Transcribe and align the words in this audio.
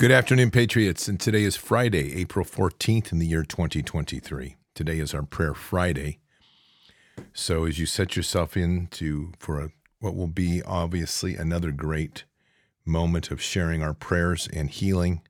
Good 0.00 0.12
afternoon, 0.12 0.52
Patriots. 0.52 1.08
And 1.08 1.18
today 1.18 1.42
is 1.42 1.56
Friday, 1.56 2.14
April 2.20 2.44
14th 2.44 3.10
in 3.10 3.18
the 3.18 3.26
year 3.26 3.42
2023. 3.42 4.54
Today 4.72 5.00
is 5.00 5.12
our 5.12 5.24
Prayer 5.24 5.54
Friday. 5.54 6.20
So 7.32 7.64
as 7.64 7.80
you 7.80 7.86
set 7.86 8.14
yourself 8.14 8.56
into 8.56 9.32
for 9.40 9.58
a, 9.58 9.70
what 9.98 10.14
will 10.14 10.28
be 10.28 10.62
obviously 10.62 11.34
another 11.34 11.72
great 11.72 12.22
moment 12.84 13.32
of 13.32 13.42
sharing 13.42 13.82
our 13.82 13.92
prayers 13.92 14.48
and 14.52 14.70
healing, 14.70 15.20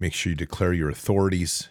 make 0.00 0.12
sure 0.12 0.30
you 0.30 0.36
declare 0.36 0.72
your 0.72 0.90
authorities 0.90 1.68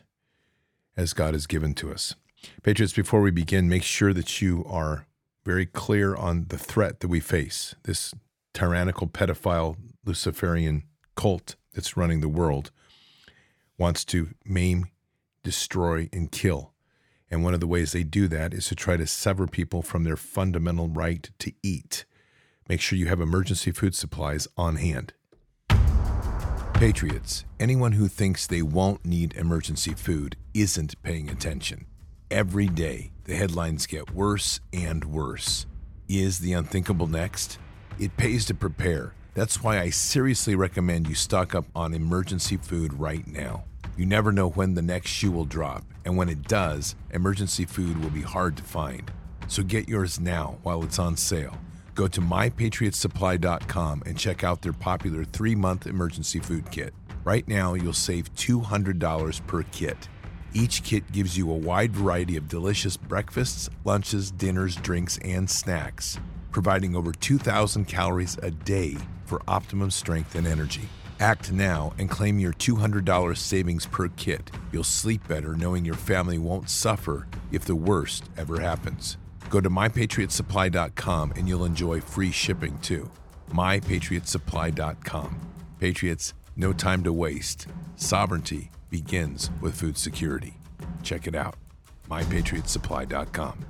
as 0.95 1.11
God 1.11 1.33
has 1.33 1.45
given 1.45 1.73
to 1.73 1.91
us. 1.91 2.15
Patriots, 2.63 2.93
before 2.93 3.19
we 3.19 3.31
begin, 3.31 3.67
make 3.67 3.83
sure 3.83 4.13
that 4.13 4.41
you 4.41 4.63
are 4.65 5.07
very 5.43 5.65
clear 5.65 6.15
on 6.15 6.45
the 6.47 6.57
threat 6.57 7.01
that 7.01 7.09
we 7.09 7.19
face. 7.19 7.75
This 7.83 8.13
tyrannical 8.53 9.07
pedophile 9.07 9.75
Luciferian 10.05 10.83
cult 11.17 11.57
that's 11.75 11.95
running 11.95 12.21
the 12.21 12.29
world 12.29 12.71
wants 13.77 14.05
to 14.05 14.29
maim, 14.45 14.87
destroy, 15.43 16.09
and 16.11 16.31
kill. 16.31 16.73
And 17.29 17.43
one 17.43 17.53
of 17.53 17.59
the 17.59 17.67
ways 17.67 17.91
they 17.91 18.03
do 18.03 18.27
that 18.29 18.53
is 18.53 18.67
to 18.67 18.75
try 18.75 18.97
to 18.97 19.05
sever 19.07 19.47
people 19.47 19.81
from 19.81 20.03
their 20.03 20.15
fundamental 20.15 20.87
right 20.87 21.29
to 21.39 21.51
eat. 21.61 22.05
Make 22.69 22.81
sure 22.81 22.97
you 22.97 23.07
have 23.07 23.21
emergency 23.21 23.71
food 23.71 23.95
supplies 23.95 24.47
on 24.57 24.77
hand. 24.77 25.13
Patriots, 26.75 27.45
anyone 27.59 27.93
who 27.93 28.07
thinks 28.07 28.45
they 28.45 28.61
won't 28.61 29.05
need 29.05 29.33
emergency 29.35 29.93
food 29.93 30.35
isn't 30.53 31.01
paying 31.03 31.29
attention. 31.29 31.85
Every 32.29 32.67
day, 32.67 33.11
the 33.25 33.35
headlines 33.35 33.85
get 33.85 34.11
worse 34.11 34.59
and 34.73 35.05
worse. 35.05 35.65
Is 36.07 36.39
the 36.39 36.53
unthinkable 36.53 37.07
next? 37.07 37.59
It 37.99 38.17
pays 38.17 38.45
to 38.45 38.53
prepare. 38.53 39.13
That's 39.35 39.61
why 39.61 39.81
I 39.81 39.89
seriously 39.89 40.55
recommend 40.55 41.09
you 41.09 41.13
stock 41.13 41.53
up 41.53 41.65
on 41.75 41.93
emergency 41.93 42.55
food 42.55 42.93
right 42.93 43.27
now. 43.27 43.65
You 43.97 44.05
never 44.05 44.31
know 44.31 44.47
when 44.47 44.75
the 44.75 44.81
next 44.81 45.09
shoe 45.09 45.29
will 45.29 45.43
drop, 45.43 45.83
and 46.05 46.15
when 46.15 46.29
it 46.29 46.47
does, 46.47 46.95
emergency 47.11 47.65
food 47.65 48.01
will 48.01 48.09
be 48.09 48.21
hard 48.21 48.55
to 48.55 48.63
find. 48.63 49.11
So 49.49 49.61
get 49.61 49.89
yours 49.89 50.21
now 50.21 50.57
while 50.63 50.85
it's 50.85 50.99
on 50.99 51.17
sale. 51.17 51.57
Go 51.95 52.07
to 52.07 52.21
mypatriotsupply.com 52.21 54.03
and 54.05 54.17
check 54.17 54.45
out 54.45 54.61
their 54.61 54.71
popular 54.71 55.25
three 55.25 55.53
month 55.53 55.85
emergency 55.85 56.39
food 56.39 56.71
kit. 56.71 56.93
Right 57.25 57.45
now, 57.45 57.73
you'll 57.73 57.91
save 57.91 58.33
$200 58.35 59.47
per 59.47 59.63
kit. 59.63 60.07
Each 60.53 60.81
kit 60.81 61.11
gives 61.11 61.37
you 61.37 61.51
a 61.51 61.57
wide 61.57 61.91
variety 61.91 62.37
of 62.37 62.47
delicious 62.47 62.95
breakfasts, 62.95 63.69
lunches, 63.83 64.31
dinners, 64.31 64.77
drinks, 64.77 65.17
and 65.25 65.49
snacks, 65.49 66.17
providing 66.51 66.95
over 66.95 67.11
2,000 67.11 67.83
calories 67.83 68.37
a 68.41 68.49
day 68.49 68.95
for 69.25 69.41
optimum 69.47 69.91
strength 69.91 70.35
and 70.35 70.47
energy. 70.47 70.87
Act 71.19 71.51
now 71.51 71.93
and 71.97 72.09
claim 72.09 72.39
your 72.39 72.53
$200 72.53 73.37
savings 73.37 73.85
per 73.85 74.09
kit. 74.09 74.51
You'll 74.71 74.83
sleep 74.83 75.27
better 75.27 75.55
knowing 75.55 75.85
your 75.85 75.95
family 75.95 76.37
won't 76.37 76.69
suffer 76.69 77.27
if 77.51 77.65
the 77.65 77.75
worst 77.75 78.25
ever 78.37 78.59
happens. 78.59 79.17
Go 79.49 79.61
to 79.61 79.69
mypatriotsupply.com 79.69 81.33
and 81.35 81.47
you'll 81.47 81.65
enjoy 81.65 82.01
free 82.01 82.31
shipping 82.31 82.77
too. 82.79 83.09
mypatriotsupply.com. 83.51 85.39
Patriots, 85.79 86.33
no 86.55 86.73
time 86.73 87.03
to 87.03 87.13
waste. 87.13 87.67
Sovereignty 87.95 88.71
begins 88.89 89.51
with 89.61 89.75
food 89.75 89.97
security. 89.97 90.55
Check 91.03 91.27
it 91.27 91.35
out. 91.35 91.55
mypatriotsupply.com. 92.09 93.65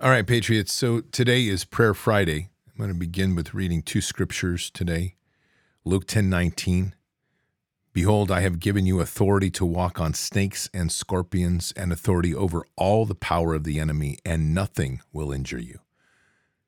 All 0.00 0.10
right, 0.10 0.26
Patriots. 0.26 0.72
So 0.72 1.00
today 1.00 1.46
is 1.46 1.64
Prayer 1.64 1.94
Friday. 1.94 2.50
I'm 2.74 2.78
going 2.78 2.92
to 2.92 2.98
begin 2.98 3.36
with 3.36 3.54
reading 3.54 3.82
two 3.82 4.00
scriptures 4.00 4.68
today. 4.68 5.14
Luke 5.84 6.08
10:19 6.08 6.94
Behold, 7.92 8.32
I 8.32 8.40
have 8.40 8.58
given 8.58 8.84
you 8.84 8.98
authority 8.98 9.48
to 9.52 9.64
walk 9.64 10.00
on 10.00 10.12
snakes 10.12 10.68
and 10.74 10.90
scorpions 10.90 11.72
and 11.76 11.92
authority 11.92 12.34
over 12.34 12.66
all 12.74 13.06
the 13.06 13.14
power 13.14 13.54
of 13.54 13.62
the 13.62 13.78
enemy, 13.78 14.18
and 14.24 14.52
nothing 14.52 15.00
will 15.12 15.30
injure 15.30 15.60
you. 15.60 15.78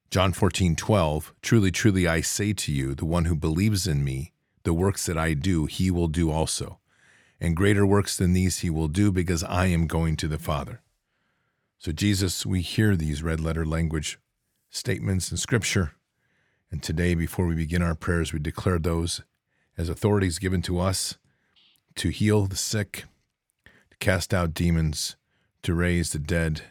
John 0.08 0.32
14:12 0.32 1.32
Truly, 1.42 1.72
truly, 1.72 2.06
I 2.06 2.20
say 2.20 2.52
to 2.52 2.70
you, 2.70 2.94
the 2.94 3.04
one 3.04 3.24
who 3.24 3.34
believes 3.34 3.88
in 3.88 4.04
me, 4.04 4.32
the 4.62 4.72
works 4.72 5.06
that 5.06 5.18
I 5.18 5.34
do, 5.34 5.66
he 5.66 5.90
will 5.90 6.06
do 6.06 6.30
also. 6.30 6.78
And 7.40 7.56
greater 7.56 7.84
works 7.84 8.16
than 8.16 8.32
these 8.32 8.60
he 8.60 8.70
will 8.70 8.86
do, 8.86 9.10
because 9.10 9.42
I 9.42 9.66
am 9.66 9.88
going 9.88 10.14
to 10.18 10.28
the 10.28 10.38
Father. 10.38 10.82
So, 11.80 11.90
Jesus, 11.90 12.46
we 12.46 12.60
hear 12.62 12.94
these 12.94 13.24
red 13.24 13.40
letter 13.40 13.66
language 13.66 14.20
statements 14.70 15.32
in 15.32 15.36
Scripture. 15.36 15.95
And 16.70 16.82
today, 16.82 17.14
before 17.14 17.46
we 17.46 17.54
begin 17.54 17.82
our 17.82 17.94
prayers, 17.94 18.32
we 18.32 18.38
declare 18.38 18.78
those 18.78 19.22
as 19.78 19.88
authorities 19.88 20.38
given 20.38 20.62
to 20.62 20.80
us 20.80 21.16
to 21.96 22.08
heal 22.08 22.46
the 22.46 22.56
sick, 22.56 23.04
to 23.64 23.96
cast 23.98 24.34
out 24.34 24.54
demons, 24.54 25.16
to 25.62 25.74
raise 25.74 26.10
the 26.10 26.18
dead, 26.18 26.62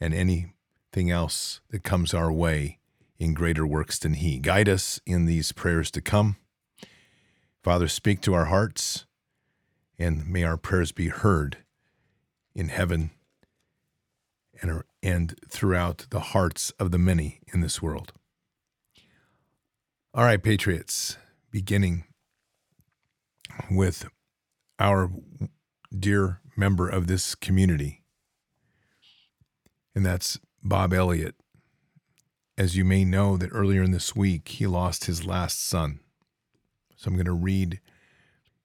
and 0.00 0.12
anything 0.12 1.10
else 1.10 1.60
that 1.70 1.82
comes 1.82 2.12
our 2.12 2.32
way 2.32 2.78
in 3.18 3.34
greater 3.34 3.66
works 3.66 3.98
than 3.98 4.14
He. 4.14 4.38
Guide 4.38 4.68
us 4.68 5.00
in 5.06 5.26
these 5.26 5.52
prayers 5.52 5.90
to 5.92 6.00
come. 6.00 6.36
Father, 7.62 7.86
speak 7.86 8.20
to 8.22 8.34
our 8.34 8.46
hearts, 8.46 9.06
and 9.98 10.26
may 10.26 10.42
our 10.42 10.56
prayers 10.56 10.90
be 10.90 11.08
heard 11.08 11.58
in 12.54 12.68
heaven 12.68 13.12
and, 15.02 15.34
throughout 15.48 16.06
the 16.10 16.20
hearts 16.20 16.70
of 16.78 16.90
the 16.90 16.98
many 16.98 17.40
in 17.52 17.60
this 17.60 17.80
world. 17.80 18.12
All 20.14 20.24
right, 20.24 20.42
Patriots, 20.42 21.16
beginning 21.50 22.04
with 23.70 24.10
our 24.78 25.10
dear 25.98 26.42
member 26.54 26.86
of 26.86 27.06
this 27.06 27.34
community, 27.34 28.02
and 29.94 30.04
that's 30.04 30.38
Bob 30.62 30.92
Elliott. 30.92 31.34
As 32.58 32.76
you 32.76 32.84
may 32.84 33.06
know, 33.06 33.38
that 33.38 33.48
earlier 33.54 33.82
in 33.82 33.92
this 33.92 34.14
week 34.14 34.48
he 34.48 34.66
lost 34.66 35.06
his 35.06 35.24
last 35.24 35.66
son. 35.66 36.00
So 36.94 37.08
I'm 37.08 37.14
going 37.14 37.24
to 37.24 37.32
read 37.32 37.80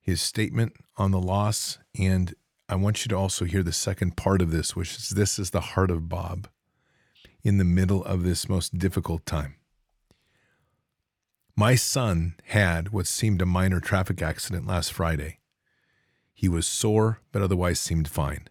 his 0.01 0.21
statement 0.21 0.73
on 0.97 1.11
the 1.11 1.21
loss, 1.21 1.77
and 1.97 2.33
I 2.67 2.75
want 2.75 3.05
you 3.05 3.09
to 3.09 3.15
also 3.15 3.45
hear 3.45 3.63
the 3.63 3.71
second 3.71 4.17
part 4.17 4.41
of 4.41 4.51
this, 4.51 4.75
which 4.75 4.97
is 4.97 5.09
this 5.11 5.39
is 5.39 5.51
the 5.51 5.61
heart 5.61 5.91
of 5.91 6.09
Bob 6.09 6.49
in 7.41 7.57
the 7.57 7.63
middle 7.63 8.03
of 8.03 8.23
this 8.23 8.49
most 8.49 8.77
difficult 8.77 9.25
time. 9.25 9.55
My 11.59 11.74
son 11.74 12.36
had 12.50 12.89
what 12.89 13.07
seemed 13.07 13.42
a 13.42 13.45
minor 13.48 13.80
traffic 13.80 14.21
accident 14.21 14.68
last 14.68 14.94
Friday. 14.94 15.39
He 16.36 16.48
was 16.48 16.68
sore, 16.68 17.21
but 17.31 17.42
otherwise 17.42 17.80
seemed 17.80 18.07
fine. 18.07 18.48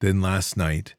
Then 0.00 0.20
last 0.20 0.54
night, 0.54 0.96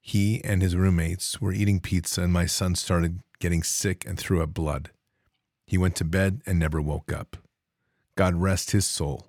he 0.00 0.40
and 0.44 0.62
his 0.62 0.76
roommates 0.76 1.40
were 1.40 1.52
eating 1.52 1.80
pizza, 1.80 2.22
and 2.22 2.32
my 2.32 2.46
son 2.46 2.76
started 2.76 3.18
getting 3.40 3.64
sick 3.64 4.06
and 4.06 4.16
threw 4.16 4.40
up 4.40 4.54
blood. 4.54 4.90
He 5.66 5.76
went 5.76 5.96
to 5.96 6.04
bed 6.04 6.42
and 6.46 6.56
never 6.56 6.80
woke 6.80 7.12
up. 7.12 7.36
God 8.14 8.36
rest 8.36 8.70
his 8.70 8.86
soul. 8.86 9.26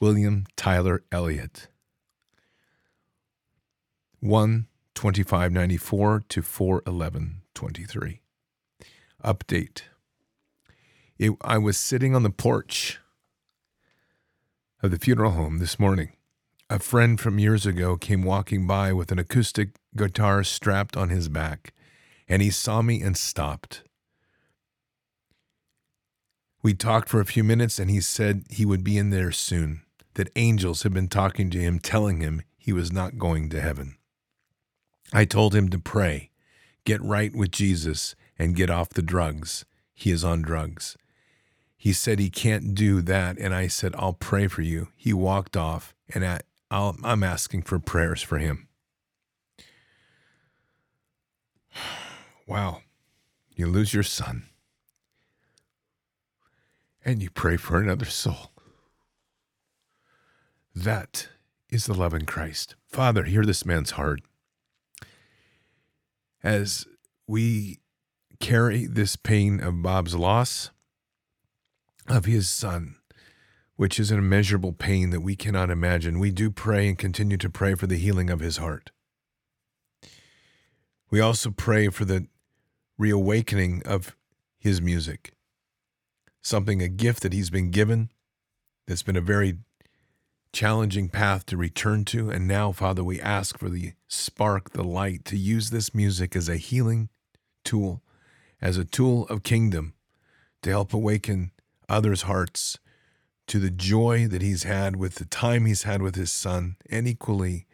William 0.00 0.46
Tyler 0.56 1.04
Elliott. 1.12 1.68
1 4.18 4.66
2594 4.96 6.24
to 6.30 6.42
411 6.42 7.42
23. 7.54 8.22
Update. 9.24 9.82
It, 11.18 11.32
I 11.40 11.58
was 11.58 11.76
sitting 11.76 12.14
on 12.14 12.22
the 12.22 12.30
porch 12.30 13.00
of 14.82 14.90
the 14.90 14.98
funeral 14.98 15.32
home 15.32 15.58
this 15.58 15.78
morning. 15.78 16.12
A 16.68 16.78
friend 16.78 17.18
from 17.18 17.38
years 17.38 17.64
ago 17.64 17.96
came 17.96 18.22
walking 18.22 18.66
by 18.66 18.92
with 18.92 19.10
an 19.12 19.18
acoustic 19.18 19.76
guitar 19.96 20.44
strapped 20.44 20.96
on 20.96 21.08
his 21.08 21.28
back, 21.28 21.72
and 22.28 22.42
he 22.42 22.50
saw 22.50 22.82
me 22.82 23.00
and 23.00 23.16
stopped. 23.16 23.82
We 26.62 26.74
talked 26.74 27.08
for 27.08 27.20
a 27.20 27.26
few 27.26 27.44
minutes, 27.44 27.78
and 27.78 27.88
he 27.88 28.00
said 28.00 28.44
he 28.50 28.66
would 28.66 28.82
be 28.82 28.98
in 28.98 29.10
there 29.10 29.30
soon, 29.32 29.82
that 30.14 30.32
angels 30.34 30.82
had 30.82 30.92
been 30.92 31.08
talking 31.08 31.50
to 31.50 31.58
him, 31.58 31.78
telling 31.78 32.20
him 32.20 32.42
he 32.58 32.72
was 32.72 32.92
not 32.92 33.18
going 33.18 33.48
to 33.50 33.60
heaven. 33.60 33.96
I 35.12 35.24
told 35.24 35.54
him 35.54 35.68
to 35.68 35.78
pray, 35.78 36.30
get 36.84 37.00
right 37.00 37.34
with 37.34 37.52
Jesus, 37.52 38.16
and 38.38 38.56
get 38.56 38.70
off 38.70 38.90
the 38.90 39.02
drugs. 39.02 39.64
He 39.94 40.10
is 40.10 40.24
on 40.24 40.42
drugs. 40.42 40.96
He 41.76 41.92
said 41.92 42.18
he 42.18 42.30
can't 42.30 42.74
do 42.74 43.00
that, 43.02 43.38
and 43.38 43.54
I 43.54 43.68
said, 43.68 43.94
I'll 43.98 44.12
pray 44.12 44.48
for 44.48 44.62
you. 44.62 44.88
He 44.96 45.12
walked 45.12 45.56
off, 45.56 45.94
and 46.12 46.24
I, 46.24 46.40
am 46.70 47.22
asking 47.22 47.62
for 47.62 47.78
prayers 47.78 48.22
for 48.22 48.38
him. 48.38 48.68
Wow. 52.48 52.82
You 53.56 53.66
lose 53.66 53.92
your 53.92 54.02
son, 54.02 54.44
and 57.04 57.22
you 57.22 57.30
pray 57.30 57.56
for 57.56 57.80
another 57.80 58.04
soul. 58.04 58.52
That 60.74 61.28
is 61.70 61.86
the 61.86 61.94
love 61.94 62.12
in 62.12 62.26
Christ. 62.26 62.74
Father, 62.86 63.24
hear 63.24 63.44
this 63.44 63.64
man's 63.64 63.92
heart. 63.92 64.20
As 66.44 66.86
we 67.26 67.80
carry 68.40 68.86
this 68.86 69.16
pain 69.16 69.60
of 69.60 69.82
Bob's 69.82 70.14
loss, 70.14 70.70
of 72.08 72.24
his 72.24 72.48
son, 72.48 72.96
which 73.76 73.98
is 73.98 74.10
an 74.10 74.18
immeasurable 74.18 74.72
pain 74.72 75.10
that 75.10 75.20
we 75.20 75.36
cannot 75.36 75.70
imagine, 75.70 76.18
we 76.18 76.30
do 76.30 76.50
pray 76.50 76.88
and 76.88 76.98
continue 76.98 77.36
to 77.36 77.50
pray 77.50 77.74
for 77.74 77.86
the 77.86 77.98
healing 77.98 78.30
of 78.30 78.40
his 78.40 78.56
heart. 78.56 78.90
We 81.10 81.20
also 81.20 81.50
pray 81.50 81.88
for 81.88 82.04
the 82.04 82.26
reawakening 82.98 83.82
of 83.84 84.16
his 84.58 84.80
music, 84.80 85.32
something, 86.42 86.82
a 86.82 86.88
gift 86.88 87.22
that 87.22 87.32
he's 87.32 87.50
been 87.50 87.70
given 87.70 88.10
that's 88.86 89.02
been 89.02 89.16
a 89.16 89.20
very 89.20 89.58
challenging 90.52 91.08
path 91.08 91.44
to 91.46 91.56
return 91.56 92.04
to. 92.06 92.30
And 92.30 92.48
now, 92.48 92.72
Father, 92.72 93.04
we 93.04 93.20
ask 93.20 93.58
for 93.58 93.68
the 93.68 93.92
spark, 94.08 94.70
the 94.70 94.82
light, 94.84 95.24
to 95.26 95.36
use 95.36 95.70
this 95.70 95.94
music 95.94 96.34
as 96.34 96.48
a 96.48 96.56
healing 96.56 97.10
tool, 97.64 98.02
as 98.66 98.76
a 98.76 98.84
tool 98.84 99.28
of 99.28 99.44
kingdom 99.44 99.94
to 100.60 100.70
help 100.70 100.92
awaken 100.92 101.52
others' 101.88 102.22
hearts 102.22 102.80
to 103.46 103.60
the 103.60 103.70
joy 103.70 104.26
that 104.26 104.42
he's 104.42 104.64
had 104.64 104.96
with 104.96 105.14
the 105.14 105.24
time 105.24 105.66
he's 105.66 105.84
had 105.84 106.02
with 106.02 106.16
his 106.16 106.32
son, 106.32 106.74
and 106.90 107.06
equally 107.06 107.64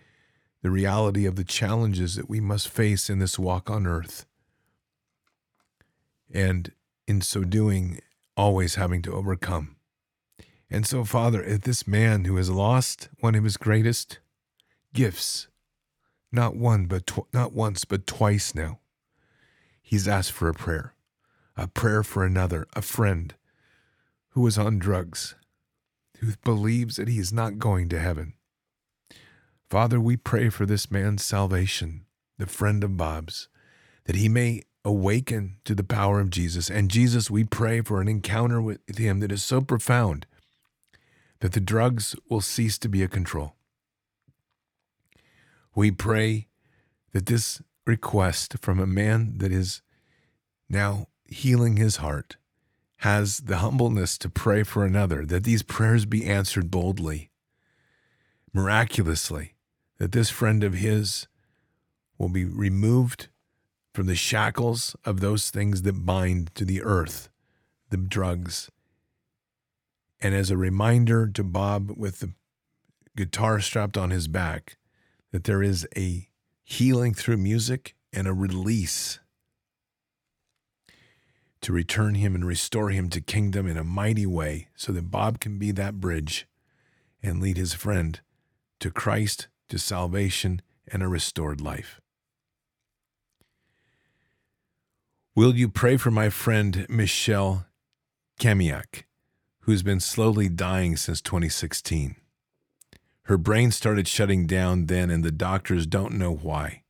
the 0.61 0.71
reality 0.71 1.25
of 1.25 1.37
the 1.37 1.44
challenges 1.44 2.15
that 2.17 2.29
we 2.29 2.41
must 2.41 2.69
face 2.69 3.09
in 3.09 3.21
this 3.21 3.39
walk 3.39 3.71
on 3.71 3.87
earth. 3.87 4.27
And 6.31 6.73
in 7.06 7.23
so 7.23 7.43
doing, 7.43 7.99
always 8.37 8.75
having 8.75 9.00
to 9.00 9.15
overcome. 9.15 9.77
And 10.71 10.87
so, 10.87 11.05
Father, 11.05 11.43
if 11.43 11.62
this 11.62 11.88
man 11.88 12.27
who 12.27 12.37
has 12.37 12.50
lost 12.50 13.09
one 13.21 13.35
of 13.35 13.45
his 13.45 13.56
greatest 13.56 14.19
gifts, 14.93 15.49
not 16.31 16.55
one, 16.55 16.85
but 16.85 17.06
tw- 17.06 17.33
not 17.33 17.55
once, 17.55 17.87
but 17.87 18.06
twice 18.06 18.55
now, 18.55 18.81
he's 19.93 20.09
asked 20.09 20.33
for 20.33 20.49
a 20.49 20.55
prayer, 20.55 20.94
a 21.55 21.69
prayer 21.69 22.03
for 22.03 22.25
another, 22.25 22.67
a 22.73 22.81
friend 22.81 23.35
who 24.31 24.47
is 24.47 24.56
on 24.56 24.79
drugs, 24.79 25.35
who 26.21 26.33
believes 26.43 26.97
that 26.97 27.09
he 27.09 27.19
is 27.19 27.31
not 27.31 27.59
going 27.59 27.91
to 27.91 27.99
heaven. 27.99 28.33
Father, 29.69 30.00
we 30.00 30.17
pray 30.17 30.49
for 30.49 30.65
this 30.65 30.91
man's 30.91 31.23
salvation, 31.23 32.06
the 32.39 32.47
friend 32.47 32.83
of 32.83 32.97
Bob's, 32.97 33.49
that 34.05 34.17
he 34.17 34.31
may 34.31 34.62
awaken 34.83 35.59
to 35.67 35.75
the 35.75 35.85
power 35.85 36.21
of 36.21 36.31
Jesus. 36.31 36.71
And 36.71 36.91
Jesus, 36.91 37.31
we 37.31 37.45
pray 37.45 37.83
for 37.83 38.00
an 38.00 38.09
encounter 38.09 38.62
with 38.62 38.97
him 38.97 39.21
that 39.21 39.31
is 39.31 39.43
so 39.43 39.61
profound 39.61 40.25
that 41.41 41.53
the 41.53 41.61
drugs 41.61 42.17
will 42.31 42.41
cease 42.41 42.79
to 42.79 42.88
be 42.88 43.03
a 43.03 43.09
control. 43.09 43.56
We 45.75 45.91
pray 45.91 46.49
that 47.12 47.27
this 47.27 47.61
request 47.87 48.56
from 48.61 48.79
a 48.79 48.87
man 48.87 49.38
that 49.38 49.52
is 49.52 49.82
now 50.69 51.08
healing 51.25 51.76
his 51.76 51.96
heart 51.96 52.37
has 52.99 53.38
the 53.38 53.58
humbleness 53.58 54.17
to 54.17 54.29
pray 54.29 54.62
for 54.62 54.84
another, 54.84 55.26
that 55.26 55.43
these 55.43 55.64
prayers 55.64 56.05
be 56.05 56.25
answered 56.25 56.71
boldly, 56.71 57.30
miraculously, 58.52 59.54
that 59.99 60.12
this 60.12 60.30
friend 60.30 60.62
of 60.62 60.75
his 60.75 61.26
will 62.16 62.28
be 62.28 62.45
removed 62.45 63.28
from 63.92 64.07
the 64.07 64.14
shackles 64.14 64.95
of 65.04 65.21
those 65.21 65.50
things 65.50 65.83
that 65.83 66.07
bind 66.07 66.54
to 66.54 66.64
the 66.64 66.80
earth, 66.83 67.28
the 67.90 67.97
drugs, 67.97 68.71
and 70.21 70.35
as 70.35 70.50
a 70.50 70.57
reminder 70.57 71.26
to 71.26 71.42
Bob 71.42 71.90
with 71.97 72.21
the 72.21 72.33
guitar 73.16 73.61
strapped 73.61 73.99
on 73.99 74.11
his 74.11 74.28
back 74.28 74.76
that 75.33 75.45
there 75.45 75.62
is 75.62 75.87
a 75.97 76.28
healing 76.64 77.14
through 77.14 77.37
music 77.37 77.95
and 78.12 78.26
a 78.26 78.33
release 78.33 79.19
to 81.61 81.73
return 81.73 82.16
him 82.16 82.35
and 82.35 82.45
restore 82.45 82.90
him 82.90 83.09
to 83.09 83.21
kingdom 83.21 83.66
in 83.66 83.76
a 83.76 83.85
mighty 83.85 84.26
way 84.26 84.69
so 84.75 84.92
that 84.92 85.11
Bob 85.11 85.38
can 85.38 85.59
be 85.59 85.71
that 85.71 86.00
bridge 86.00 86.47
and 87.23 87.40
lead 87.40 87.57
his 87.57 87.73
friend 87.73 88.21
to 88.81 88.90
Christ, 88.90 89.49
to 89.69 89.78
salvation, 89.78 90.61
and 90.88 91.02
a 91.02 91.09
restored 91.09 91.61
life. 91.61 92.00
Will 95.37 95.54
you 95.54 95.69
pray 95.69 95.97
for 95.97 96.11
my 96.11 96.28
friend 96.28 96.85
Michelle 96.88 97.66
Kamiak? 98.40 99.04
who's 99.62 99.83
been 99.83 100.00
slowly 100.00 100.49
dying 100.49 100.97
since 100.97 101.21
2016. 101.21 102.16
Her 103.25 103.38
brain 103.38 103.71
started 103.71 104.09
shutting 104.09 104.47
down 104.47 104.87
then, 104.87 105.11
and 105.11 105.25
the 105.25 105.31
doctors 105.31 105.87
don't 105.87 106.14
know 106.14 106.35
why. 106.35 106.83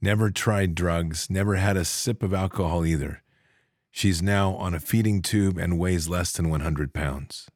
Never 0.00 0.30
tried 0.30 0.74
drugs, 0.74 1.28
never 1.30 1.56
had 1.56 1.76
a 1.76 1.84
sip 1.84 2.22
of 2.22 2.34
alcohol 2.34 2.84
either. 2.84 3.22
She's 3.90 4.22
now 4.22 4.54
on 4.54 4.74
a 4.74 4.80
feeding 4.80 5.20
tube 5.20 5.58
and 5.58 5.78
weighs 5.78 6.08
less 6.08 6.32
than 6.32 6.48
100 6.48 6.94
pounds. 6.94 7.48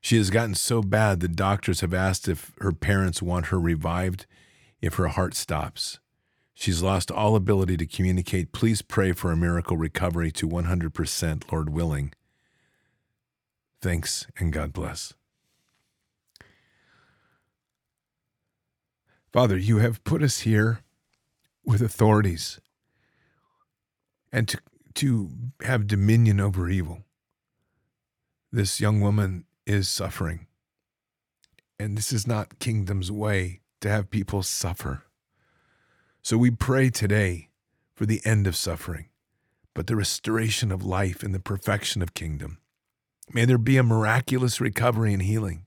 She 0.00 0.16
has 0.16 0.30
gotten 0.30 0.54
so 0.54 0.82
bad 0.82 1.20
that 1.20 1.36
doctors 1.36 1.80
have 1.80 1.94
asked 1.94 2.28
if 2.28 2.52
her 2.60 2.72
parents 2.72 3.22
want 3.22 3.46
her 3.46 3.58
revived 3.58 4.26
if 4.80 4.94
her 4.94 5.08
heart 5.08 5.34
stops. 5.34 6.00
She's 6.54 6.82
lost 6.82 7.10
all 7.10 7.36
ability 7.36 7.76
to 7.78 7.86
communicate. 7.86 8.52
Please 8.52 8.82
pray 8.82 9.12
for 9.12 9.32
a 9.32 9.36
miracle 9.36 9.76
recovery 9.76 10.30
to 10.32 10.48
100%, 10.48 11.50
Lord 11.50 11.70
willing. 11.70 12.12
Thanks 13.80 14.26
and 14.38 14.52
God 14.52 14.72
bless. 14.72 15.14
Father, 19.32 19.56
you 19.56 19.78
have 19.78 20.04
put 20.04 20.22
us 20.22 20.40
here 20.40 20.80
with 21.64 21.80
authorities 21.80 22.60
and 24.30 24.46
to, 24.48 24.58
to 24.94 25.30
have 25.62 25.86
dominion 25.86 26.38
over 26.38 26.68
evil. 26.68 27.04
This 28.50 28.78
young 28.78 29.00
woman 29.00 29.46
is 29.66 29.88
suffering. 29.88 30.48
And 31.78 31.96
this 31.96 32.12
is 32.12 32.26
not 32.26 32.58
kingdom's 32.58 33.10
way 33.10 33.60
to 33.80 33.88
have 33.88 34.10
people 34.10 34.42
suffer. 34.42 35.04
So 36.20 36.36
we 36.36 36.50
pray 36.50 36.90
today 36.90 37.48
for 37.94 38.04
the 38.04 38.20
end 38.26 38.46
of 38.46 38.54
suffering, 38.54 39.08
but 39.74 39.86
the 39.86 39.96
restoration 39.96 40.70
of 40.70 40.84
life 40.84 41.22
and 41.22 41.34
the 41.34 41.40
perfection 41.40 42.02
of 42.02 42.12
kingdom. 42.12 42.58
May 43.32 43.46
there 43.46 43.58
be 43.58 43.78
a 43.78 43.82
miraculous 43.82 44.60
recovery 44.60 45.14
and 45.14 45.22
healing. 45.22 45.64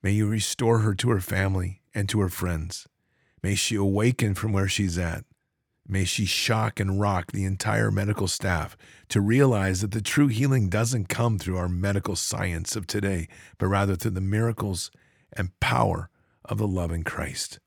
May 0.00 0.12
you 0.12 0.28
restore 0.28 0.78
her 0.78 0.94
to 0.94 1.10
her 1.10 1.20
family 1.20 1.82
and 1.96 2.08
to 2.10 2.20
her 2.20 2.28
friends. 2.28 2.86
May 3.42 3.54
she 3.54 3.74
awaken 3.74 4.34
from 4.34 4.52
where 4.52 4.68
she's 4.68 4.98
at. 4.98 5.24
May 5.88 6.04
she 6.04 6.26
shock 6.26 6.78
and 6.78 7.00
rock 7.00 7.32
the 7.32 7.44
entire 7.44 7.90
medical 7.90 8.28
staff 8.28 8.76
to 9.08 9.20
realize 9.20 9.80
that 9.80 9.92
the 9.92 10.02
true 10.02 10.26
healing 10.26 10.68
doesn't 10.68 11.08
come 11.08 11.38
through 11.38 11.56
our 11.56 11.68
medical 11.68 12.16
science 12.16 12.76
of 12.76 12.86
today, 12.86 13.28
but 13.56 13.68
rather 13.68 13.96
through 13.96 14.10
the 14.12 14.20
miracles 14.20 14.90
and 15.32 15.58
power 15.60 16.10
of 16.44 16.58
the 16.58 16.68
love 16.68 16.92
in 16.92 17.02
Christ. 17.02 17.60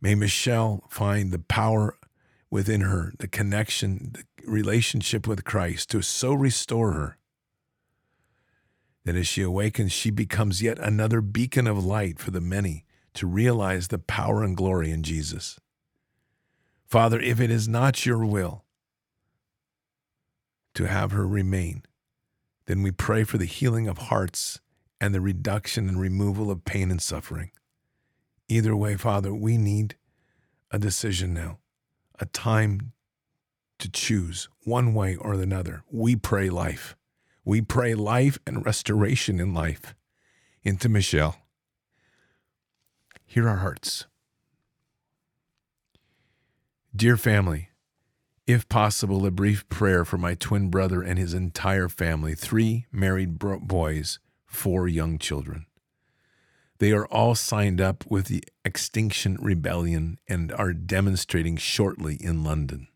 May 0.00 0.14
Michelle 0.14 0.84
find 0.90 1.32
the 1.32 1.38
power 1.38 1.96
within 2.50 2.82
her, 2.82 3.12
the 3.18 3.28
connection, 3.28 4.10
the 4.12 4.24
relationship 4.46 5.26
with 5.26 5.44
Christ 5.44 5.90
to 5.90 6.02
so 6.02 6.34
restore 6.34 6.92
her 6.92 7.18
that 9.04 9.16
as 9.16 9.26
she 9.26 9.42
awakens, 9.42 9.92
she 9.92 10.10
becomes 10.10 10.62
yet 10.62 10.78
another 10.78 11.20
beacon 11.20 11.66
of 11.66 11.84
light 11.84 12.18
for 12.18 12.30
the 12.30 12.40
many 12.40 12.84
to 13.14 13.26
realize 13.26 13.88
the 13.88 13.98
power 13.98 14.42
and 14.42 14.56
glory 14.56 14.90
in 14.90 15.02
Jesus. 15.02 15.58
Father, 16.86 17.20
if 17.20 17.40
it 17.40 17.50
is 17.50 17.68
not 17.68 18.06
your 18.06 18.24
will 18.24 18.64
to 20.74 20.86
have 20.86 21.12
her 21.12 21.26
remain, 21.26 21.82
then 22.66 22.82
we 22.82 22.90
pray 22.90 23.24
for 23.24 23.38
the 23.38 23.44
healing 23.44 23.88
of 23.88 23.98
hearts 23.98 24.60
and 25.00 25.14
the 25.14 25.20
reduction 25.20 25.88
and 25.88 26.00
removal 26.00 26.50
of 26.50 26.64
pain 26.64 26.90
and 26.90 27.02
suffering. 27.02 27.50
Either 28.48 28.74
way, 28.74 28.96
Father, 28.96 29.34
we 29.34 29.56
need 29.56 29.96
a 30.70 30.78
decision 30.78 31.34
now 31.34 31.58
a 32.20 32.26
time 32.26 32.92
to 33.78 33.90
choose 33.90 34.48
one 34.62 34.94
way 34.94 35.16
or 35.16 35.34
another. 35.34 35.82
We 35.90 36.14
pray 36.16 36.48
life. 36.48 36.96
We 37.44 37.60
pray 37.60 37.94
life 37.94 38.38
and 38.46 38.64
restoration 38.64 39.38
in 39.38 39.52
life 39.52 39.94
into 40.62 40.88
Michelle. 40.88 41.36
Hear 43.26 43.48
our 43.48 43.56
hearts. 43.56 44.06
Dear 46.96 47.16
family, 47.16 47.70
if 48.46 48.68
possible, 48.68 49.26
a 49.26 49.30
brief 49.30 49.68
prayer 49.68 50.04
for 50.04 50.16
my 50.16 50.34
twin 50.34 50.70
brother 50.70 51.02
and 51.02 51.18
his 51.18 51.34
entire 51.34 51.88
family 51.88 52.34
three 52.34 52.86
married 52.92 53.38
boys, 53.38 54.18
four 54.46 54.86
young 54.86 55.18
children. 55.18 55.66
They 56.78 56.92
are 56.92 57.06
all 57.06 57.34
signed 57.34 57.80
up 57.80 58.04
with 58.08 58.26
the 58.26 58.44
Extinction 58.64 59.38
Rebellion 59.40 60.18
and 60.28 60.52
are 60.52 60.72
demonstrating 60.72 61.56
shortly 61.56 62.16
in 62.16 62.44
London. 62.44 62.88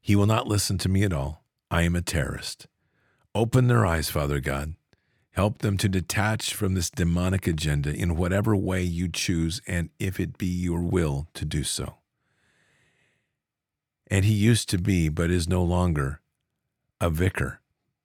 He 0.00 0.16
will 0.16 0.26
not 0.26 0.46
listen 0.46 0.78
to 0.78 0.88
me 0.88 1.04
at 1.04 1.12
all. 1.12 1.39
I 1.70 1.82
am 1.82 1.94
a 1.94 2.02
terrorist. 2.02 2.66
Open 3.34 3.68
their 3.68 3.86
eyes, 3.86 4.10
Father 4.10 4.40
God. 4.40 4.74
Help 5.32 5.58
them 5.58 5.76
to 5.76 5.88
detach 5.88 6.52
from 6.52 6.74
this 6.74 6.90
demonic 6.90 7.46
agenda 7.46 7.94
in 7.94 8.16
whatever 8.16 8.56
way 8.56 8.82
you 8.82 9.08
choose, 9.08 9.62
and 9.66 9.90
if 10.00 10.18
it 10.18 10.36
be 10.36 10.46
your 10.46 10.80
will 10.80 11.28
to 11.34 11.44
do 11.44 11.62
so. 11.62 11.98
And 14.10 14.24
he 14.24 14.34
used 14.34 14.68
to 14.70 14.78
be, 14.78 15.08
but 15.08 15.30
is 15.30 15.48
no 15.48 15.62
longer, 15.62 16.20
a 17.00 17.08
vicar, 17.08 17.60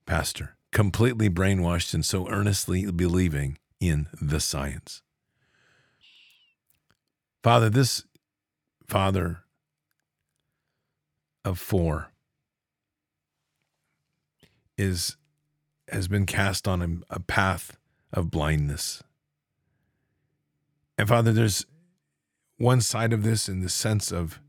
pastor, 0.05 0.55
completely 0.71 1.29
brainwashed 1.29 1.95
and 1.95 2.05
so 2.05 2.29
earnestly 2.29 2.91
believing 2.91 3.57
in 3.79 4.07
the 4.21 4.39
science. 4.39 5.01
Father, 7.41 7.69
this 7.69 8.03
father 8.87 9.39
of 11.43 11.57
four 11.59 12.11
is 14.77 15.17
has 15.89 16.07
been 16.07 16.25
cast 16.25 16.67
on 16.67 16.81
a, 16.81 17.15
a 17.15 17.19
path 17.19 17.77
of 18.11 18.31
blindness. 18.31 19.03
And 20.97 21.07
Father, 21.07 21.31
there's 21.31 21.65
one 22.57 22.81
side 22.81 23.13
of 23.13 23.23
this 23.23 23.47
in 23.47 23.61
the 23.61 23.69
sense 23.69 24.11
of 24.11 24.39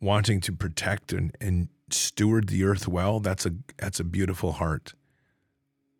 wanting 0.00 0.40
to 0.40 0.52
protect 0.52 1.12
and, 1.12 1.36
and 1.40 1.68
steward 1.90 2.48
the 2.48 2.64
earth 2.64 2.88
well. 2.88 3.20
That's 3.20 3.46
a 3.46 3.52
that's 3.76 4.00
a 4.00 4.04
beautiful 4.04 4.52
heart. 4.52 4.94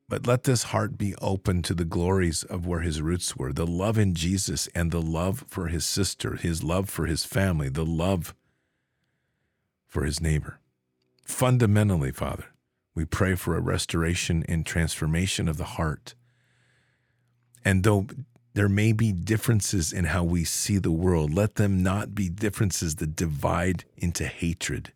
But 0.09 0.27
let 0.27 0.43
this 0.43 0.65
heart 0.65 0.99
be 0.99 1.15
open 1.23 1.63
to 1.63 1.75
the 1.75 1.85
glories 1.85 2.43
of 2.43 2.67
where 2.67 2.81
his 2.81 3.01
roots 3.01 3.37
were 3.37 3.53
the 3.53 3.67
love 3.67 3.97
in 3.97 4.15
Jesus 4.15 4.69
and 4.75 4.91
the 4.91 5.01
love 5.01 5.45
for 5.47 5.69
his 5.69 5.87
sister, 5.87 6.35
his 6.35 6.65
love 6.65 6.91
for 6.91 7.07
his 7.07 7.25
family, 7.25 7.69
the 7.69 7.87
love 7.87 8.35
for 9.87 10.03
his 10.03 10.21
neighbor. 10.21 10.59
Fundamentally, 11.25 12.11
Father, 12.11 12.47
we 12.95 13.05
pray 13.05 13.35
for 13.35 13.57
a 13.57 13.61
restoration 13.61 14.45
and 14.49 14.67
transformation 14.67 15.49
of 15.49 15.57
the 15.57 15.65
heart. 15.65 16.15
And 17.65 17.85
though 17.85 18.07
there 18.55 18.69
may 18.69 18.93
be 18.93 19.13
differences 19.13 19.93
in 19.93 20.07
how 20.07 20.25
we 20.25 20.45
see 20.45 20.79
the 20.79 20.91
world, 20.91 21.33
let 21.33 21.55
them 21.55 21.83
not 21.83 22.15
be 22.15 22.29
differences 22.29 22.97
that 22.97 23.15
divide 23.15 23.85
into 23.97 24.27
hatred. 24.27 24.93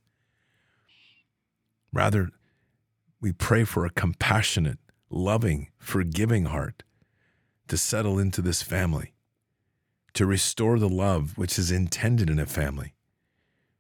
Rather, 1.93 2.31
we 3.21 3.33
pray 3.33 3.65
for 3.65 3.87
a 3.87 3.91
compassionate, 3.91 4.79
loving, 5.09 5.69
forgiving 5.79 6.47
heart 6.47 6.83
to 7.69 7.77
settle 7.77 8.19
into 8.19 8.43
this 8.43 8.63
family, 8.63 9.15
to 10.15 10.27
restore 10.27 10.79
the 10.79 10.89
love 10.89 11.39
which 11.39 11.59
is 11.59 11.71
intended 11.71 12.29
in 12.29 12.41
a 12.41 12.47
family, 12.47 12.95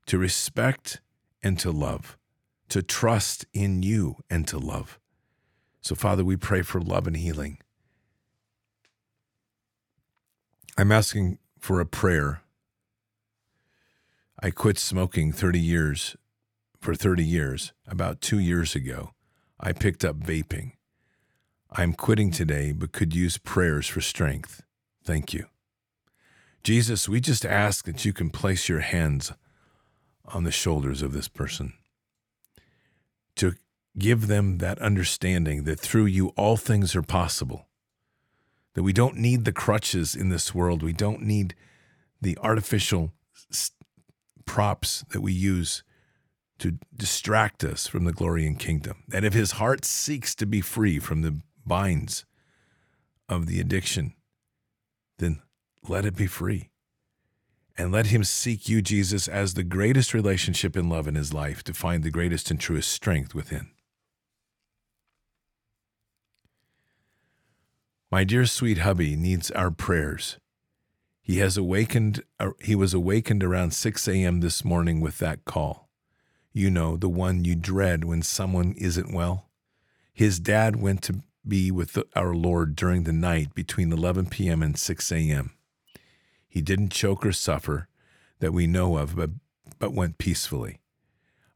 to 0.06 0.18
respect 0.18 1.00
and 1.42 1.59
to 1.59 1.71
love 1.71 2.16
to 2.74 2.82
trust 2.82 3.46
in 3.54 3.84
you 3.84 4.16
and 4.28 4.48
to 4.48 4.58
love. 4.58 4.98
So, 5.80 5.94
Father, 5.94 6.24
we 6.24 6.36
pray 6.36 6.62
for 6.62 6.80
love 6.80 7.06
and 7.06 7.16
healing. 7.16 7.58
I'm 10.76 10.90
asking 10.90 11.38
for 11.60 11.78
a 11.78 11.86
prayer. 11.86 12.42
I 14.42 14.50
quit 14.50 14.80
smoking 14.80 15.30
30 15.30 15.60
years, 15.60 16.16
for 16.80 16.96
30 16.96 17.22
years. 17.22 17.72
About 17.86 18.20
two 18.20 18.40
years 18.40 18.74
ago, 18.74 19.12
I 19.60 19.70
picked 19.70 20.04
up 20.04 20.18
vaping. 20.18 20.72
I'm 21.70 21.92
quitting 21.92 22.32
today, 22.32 22.72
but 22.72 22.90
could 22.90 23.14
use 23.14 23.38
prayers 23.38 23.86
for 23.86 24.00
strength. 24.00 24.64
Thank 25.04 25.32
you. 25.32 25.46
Jesus, 26.64 27.08
we 27.08 27.20
just 27.20 27.46
ask 27.46 27.84
that 27.84 28.04
you 28.04 28.12
can 28.12 28.30
place 28.30 28.68
your 28.68 28.80
hands 28.80 29.32
on 30.24 30.42
the 30.42 30.50
shoulders 30.50 31.02
of 31.02 31.12
this 31.12 31.28
person 31.28 31.74
to 33.36 33.54
give 33.98 34.26
them 34.26 34.58
that 34.58 34.78
understanding 34.80 35.64
that 35.64 35.78
through 35.78 36.06
you 36.06 36.28
all 36.30 36.56
things 36.56 36.96
are 36.96 37.02
possible. 37.02 37.68
That 38.74 38.82
we 38.82 38.92
don't 38.92 39.16
need 39.16 39.44
the 39.44 39.52
crutches 39.52 40.14
in 40.14 40.30
this 40.30 40.54
world. 40.54 40.82
We 40.82 40.92
don't 40.92 41.22
need 41.22 41.54
the 42.20 42.36
artificial 42.42 43.12
props 44.44 45.04
that 45.10 45.20
we 45.20 45.32
use 45.32 45.84
to 46.58 46.78
distract 46.96 47.62
us 47.64 47.86
from 47.86 48.04
the 48.04 48.12
glory 48.12 48.46
and 48.46 48.58
kingdom. 48.58 49.04
That 49.08 49.24
if 49.24 49.32
his 49.32 49.52
heart 49.52 49.84
seeks 49.84 50.34
to 50.36 50.46
be 50.46 50.60
free 50.60 50.98
from 50.98 51.22
the 51.22 51.40
binds 51.64 52.24
of 53.28 53.46
the 53.46 53.60
addiction, 53.60 54.14
then 55.18 55.40
let 55.88 56.04
it 56.04 56.16
be 56.16 56.26
free 56.26 56.70
and 57.76 57.90
let 57.90 58.06
him 58.06 58.24
seek 58.24 58.68
you, 58.68 58.80
Jesus, 58.80 59.26
as 59.26 59.54
the 59.54 59.64
greatest 59.64 60.14
relationship 60.14 60.76
in 60.76 60.88
love 60.88 61.08
in 61.08 61.14
his 61.14 61.34
life 61.34 61.62
to 61.64 61.74
find 61.74 62.02
the 62.02 62.10
greatest 62.10 62.50
and 62.50 62.60
truest 62.60 62.90
strength 62.90 63.34
within. 63.34 63.70
My 68.10 68.22
dear 68.22 68.46
sweet 68.46 68.78
hubby 68.78 69.16
needs 69.16 69.50
our 69.50 69.72
prayers. 69.72 70.38
He 71.20 71.38
has 71.38 71.56
awakened 71.56 72.22
uh, 72.38 72.50
he 72.60 72.76
was 72.76 72.94
awakened 72.94 73.42
around 73.42 73.72
6 73.72 74.06
a.m. 74.06 74.40
this 74.40 74.64
morning 74.64 75.00
with 75.00 75.18
that 75.18 75.44
call. 75.44 75.88
You 76.52 76.70
know, 76.70 76.96
the 76.96 77.08
one 77.08 77.44
you 77.44 77.56
dread 77.56 78.04
when 78.04 78.22
someone 78.22 78.74
isn't 78.78 79.12
well. 79.12 79.48
His 80.12 80.38
dad 80.38 80.76
went 80.76 81.02
to 81.04 81.22
be 81.46 81.72
with 81.72 81.98
our 82.14 82.34
Lord 82.34 82.76
during 82.76 83.02
the 83.02 83.12
night 83.12 83.52
between 83.52 83.92
11 83.92 84.26
p.m. 84.26 84.62
and 84.62 84.78
6 84.78 85.10
a.m. 85.10 85.54
He 86.54 86.62
didn't 86.62 86.92
choke 86.92 87.26
or 87.26 87.32
suffer 87.32 87.88
that 88.38 88.52
we 88.52 88.68
know 88.68 88.96
of, 88.96 89.16
but, 89.16 89.30
but 89.80 89.92
went 89.92 90.18
peacefully. 90.18 90.78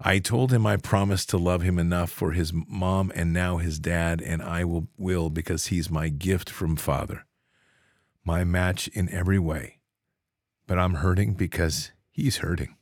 I 0.01 0.19
told 0.19 0.53
him 0.53 0.67
I 0.67 0.77
promised 0.77 1.31
to 1.31 1.39
love 1.39 1.63
him 1.63 1.79
enough 1.79 2.11
for 2.11 2.33
his 2.33 2.53
mom 2.53 3.13
and 3.15 3.33
now 3.33 3.59
his 3.59 3.79
dad, 3.79 4.21
and 4.21 4.43
I 4.43 4.65
will, 4.65 4.89
will 4.99 5.31
because 5.31 5.69
he's 5.69 5.89
my 5.89 6.09
gift 6.09 6.51
from 6.51 6.75
Father, 6.75 7.27
my 8.25 8.43
match 8.43 8.89
in 8.89 9.09
every 9.11 9.39
way. 9.39 9.79
But 10.67 10.81
I'm 10.81 10.95
hurting 10.95 11.35
because 11.35 11.93
he's 12.11 12.39
hurting. 12.39 12.75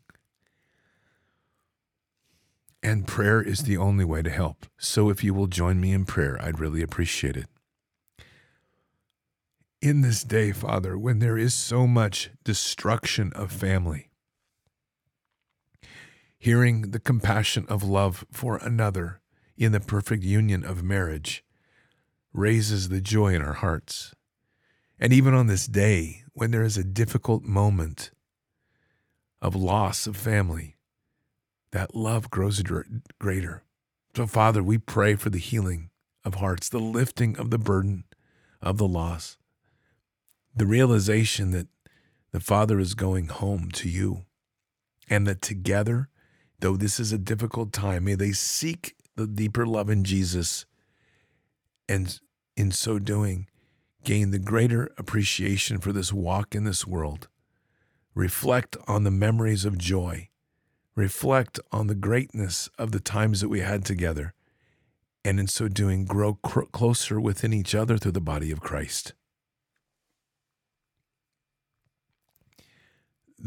And 2.83 3.07
prayer 3.07 3.43
is 3.43 3.65
the 3.65 3.77
only 3.77 4.07
way 4.07 4.23
to 4.23 4.31
help. 4.31 4.65
So 4.79 5.11
if 5.11 5.23
you 5.23 5.35
will 5.35 5.49
join 5.49 5.83
me 5.83 5.93
in 5.93 6.07
prayer, 6.07 6.39
I'd 6.41 6.61
really 6.61 6.81
appreciate 6.81 7.37
it 7.37 7.49
in 9.81 10.01
this 10.01 10.23
day, 10.23 10.53
Father, 10.53 10.97
when 10.97 11.19
there 11.19 11.37
is 11.37 11.55
so 11.55 11.87
much 11.87 12.31
destruction 12.45 13.33
of 13.35 13.53
family, 13.53 14.11
hearing 16.39 16.91
the 16.91 17.01
compassion 17.01 17.67
of 17.69 17.83
love 17.83 18.25
for 18.33 18.57
another 18.57 19.21
in 19.57 19.73
the 19.73 19.81
perfect 19.81 20.23
union 20.23 20.65
of 20.65 20.83
marriage 20.83 21.45
raises 22.33 22.89
the 22.89 23.01
joy 23.01 23.35
in 23.35 23.43
our 23.43 23.55
hearts. 23.55 24.15
And 24.99 25.13
even 25.13 25.35
on 25.35 25.47
this 25.47 25.67
day, 25.67 26.23
when 26.33 26.51
there 26.51 26.63
is 26.63 26.77
a 26.77 26.85
difficult 26.85 27.43
moment 27.43 28.11
of 29.43 29.55
loss 29.55 30.07
of 30.07 30.17
family, 30.17 30.77
that 31.73 31.95
love 31.95 32.31
grows 32.31 32.63
greater. 33.19 33.65
So, 34.15 34.27
Father, 34.27 34.63
we 34.63 34.79
pray 34.79 35.15
for 35.15 35.29
the 35.29 35.39
healing 35.39 35.91
of 36.25 36.37
hearts, 36.37 36.69
the 36.69 36.79
lifting 36.79 37.39
of 37.39 37.51
the 37.51 37.59
burden 37.59 38.05
of 38.63 38.79
the 38.79 38.89
loss 38.89 39.37
the 40.57 40.67
realization 40.67 41.51
that 41.51 41.69
the 42.33 42.41
Father 42.41 42.81
is 42.81 42.95
going 42.95 43.29
home 43.29 43.71
to 43.73 43.89
you, 43.89 44.25
and 45.09 45.27
that 45.27 45.43
together, 45.43 46.09
though 46.61 46.77
this 46.77 46.99
is 46.99 47.13
a 47.13 47.19
difficult 47.19 47.73
time, 47.73 48.05
may 48.05 48.15
they 48.15 48.33
seek 48.33 48.97
the 49.17 49.27
deeper 49.27 49.67
love 49.67 49.91
in 49.91 50.03
Jesus, 50.03 50.65
and 51.89 52.19
in 52.57 52.71
so 52.71 52.99
doing, 52.99 53.49
gain 54.03 54.31
the 54.31 54.39
greater 54.39 54.91
appreciation 54.97 55.79
for 55.79 55.93
this 55.93 56.13
walk 56.13 56.55
in 56.55 56.65
this 56.65 56.87
world. 56.87 57.29
Reflect 58.15 58.77
on 58.89 59.05
the 59.05 59.11
memories 59.11 59.67
of 59.67 59.77
joy. 59.77 60.31
Reflect 60.95 61.61
on 61.71 61.87
the 61.87 61.95
greatness 61.95 62.71
of 62.79 62.93
the 62.93 63.01
times 63.01 63.43
that 63.43 63.51
we 63.51 63.61
had 63.61 63.85
together. 63.85 64.33
And 65.23 65.39
in 65.39 65.49
so 65.49 65.69
doing, 65.69 66.07
grow 66.07 66.35
cr- 66.35 66.63
closer 66.73 67.21
within 67.21 67.53
each 67.53 67.75
other 67.75 67.99
through 67.99 68.13
the 68.13 68.21
body 68.21 68.51
of 68.51 68.61
Christ. 68.61 69.13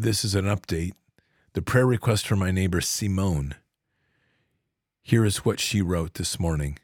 This 0.01 0.23
is 0.23 0.33
an 0.33 0.45
update. 0.45 0.93
The 1.51 1.61
prayer 1.61 1.85
request 1.85 2.25
from 2.25 2.39
my 2.39 2.51
neighbor 2.51 2.79
Simone. 2.79 3.55
Here 5.03 5.25
is 5.25 5.43
what 5.43 5.59
she 5.59 5.81
wrote 5.81 6.13
this 6.13 6.39
morning. 6.39 6.79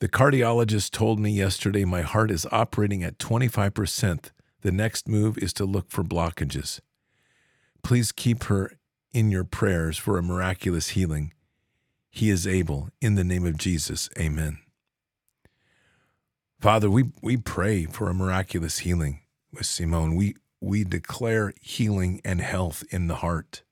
The 0.00 0.08
cardiologist 0.10 0.90
told 0.90 1.18
me 1.18 1.30
yesterday 1.30 1.86
my 1.86 2.02
heart 2.02 2.30
is 2.30 2.46
operating 2.52 3.02
at 3.02 3.16
25%. 3.16 4.32
The 4.60 4.70
next 4.70 5.08
move 5.08 5.38
is 5.38 5.54
to 5.54 5.64
look 5.64 5.90
for 5.90 6.04
blockages. 6.04 6.80
Please 7.82 8.12
keep 8.12 8.44
her 8.44 8.72
in 9.14 9.30
your 9.30 9.44
prayers 9.44 9.96
for 9.96 10.18
a 10.18 10.22
miraculous 10.22 10.90
healing. 10.90 11.32
He 12.10 12.28
is 12.28 12.46
able. 12.46 12.90
In 13.00 13.14
the 13.14 13.24
name 13.24 13.46
of 13.46 13.56
Jesus, 13.56 14.10
amen. 14.18 14.58
Father, 16.60 16.90
we, 16.90 17.04
we 17.22 17.38
pray 17.38 17.86
for 17.86 18.10
a 18.10 18.14
miraculous 18.14 18.80
healing 18.80 19.20
with 19.54 19.64
Simone. 19.64 20.16
We, 20.16 20.34
we 20.60 20.84
declare 20.84 21.52
healing 21.60 22.20
and 22.24 22.40
health 22.40 22.84
in 22.90 23.06
the 23.06 23.16
heart. 23.16 23.62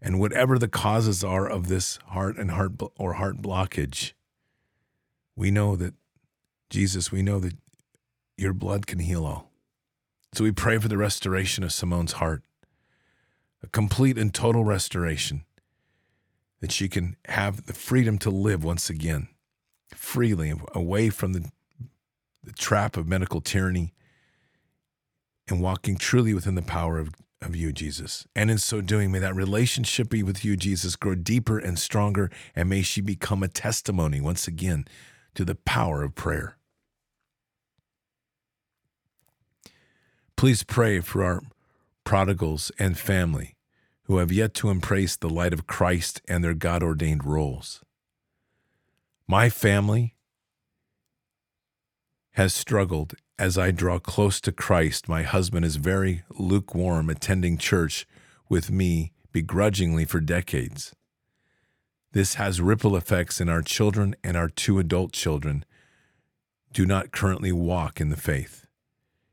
And 0.00 0.20
whatever 0.20 0.58
the 0.58 0.68
causes 0.68 1.24
are 1.24 1.48
of 1.48 1.68
this 1.68 1.98
heart 2.08 2.36
and 2.38 2.52
heart 2.52 2.72
or 2.96 3.14
heart 3.14 3.42
blockage, 3.42 4.12
we 5.36 5.50
know 5.50 5.76
that 5.76 5.94
Jesus, 6.70 7.10
we 7.10 7.22
know 7.22 7.40
that 7.40 7.54
your 8.36 8.52
blood 8.52 8.86
can 8.86 9.00
heal 9.00 9.26
all. 9.26 9.50
So 10.34 10.44
we 10.44 10.52
pray 10.52 10.78
for 10.78 10.88
the 10.88 10.96
restoration 10.98 11.64
of 11.64 11.72
Simone's 11.72 12.12
heart, 12.12 12.42
a 13.62 13.66
complete 13.66 14.18
and 14.18 14.32
total 14.32 14.64
restoration. 14.64 15.44
that 16.60 16.72
she 16.72 16.88
can 16.88 17.16
have 17.26 17.66
the 17.66 17.72
freedom 17.72 18.18
to 18.18 18.30
live 18.30 18.64
once 18.64 18.90
again, 18.90 19.28
freely, 19.94 20.52
away 20.74 21.08
from 21.10 21.32
the, 21.32 21.50
the 22.42 22.52
trap 22.52 22.96
of 22.96 23.06
medical 23.06 23.40
tyranny 23.40 23.92
and 25.48 25.60
walking 25.60 25.96
truly 25.96 26.34
within 26.34 26.54
the 26.54 26.62
power 26.62 26.98
of, 26.98 27.10
of 27.40 27.56
you, 27.56 27.72
Jesus. 27.72 28.26
And 28.34 28.50
in 28.50 28.58
so 28.58 28.80
doing, 28.80 29.10
may 29.10 29.18
that 29.18 29.34
relationship 29.34 30.10
be 30.10 30.22
with 30.22 30.44
you, 30.44 30.56
Jesus, 30.56 30.96
grow 30.96 31.14
deeper 31.14 31.58
and 31.58 31.78
stronger, 31.78 32.30
and 32.54 32.68
may 32.68 32.82
she 32.82 33.00
become 33.00 33.42
a 33.42 33.48
testimony 33.48 34.20
once 34.20 34.46
again 34.46 34.86
to 35.34 35.44
the 35.44 35.54
power 35.54 36.02
of 36.02 36.14
prayer. 36.14 36.56
Please 40.36 40.62
pray 40.62 41.00
for 41.00 41.24
our 41.24 41.42
prodigals 42.04 42.70
and 42.78 42.96
family 42.96 43.56
who 44.04 44.18
have 44.18 44.32
yet 44.32 44.54
to 44.54 44.70
embrace 44.70 45.16
the 45.16 45.28
light 45.28 45.52
of 45.52 45.66
Christ 45.66 46.22
and 46.28 46.42
their 46.42 46.54
God 46.54 46.82
ordained 46.82 47.24
roles. 47.24 47.82
My 49.26 49.50
family 49.50 50.14
has 52.32 52.54
struggled 52.54 53.14
as 53.38 53.56
I 53.56 53.70
draw 53.70 53.98
close 53.98 54.40
to 54.42 54.52
Christ. 54.52 55.08
My 55.08 55.22
husband 55.22 55.64
is 55.64 55.76
very 55.76 56.22
lukewarm, 56.30 57.08
attending 57.08 57.56
church 57.56 58.06
with 58.48 58.70
me 58.70 59.12
begrudgingly 59.32 60.04
for 60.04 60.20
decades. 60.20 60.94
This 62.12 62.34
has 62.34 62.60
ripple 62.60 62.96
effects 62.96 63.40
in 63.40 63.48
our 63.48 63.62
children, 63.62 64.16
and 64.24 64.36
our 64.36 64.48
two 64.48 64.78
adult 64.78 65.12
children 65.12 65.64
do 66.72 66.84
not 66.86 67.12
currently 67.12 67.52
walk 67.52 68.00
in 68.00 68.08
the 68.08 68.16
faith. 68.16 68.66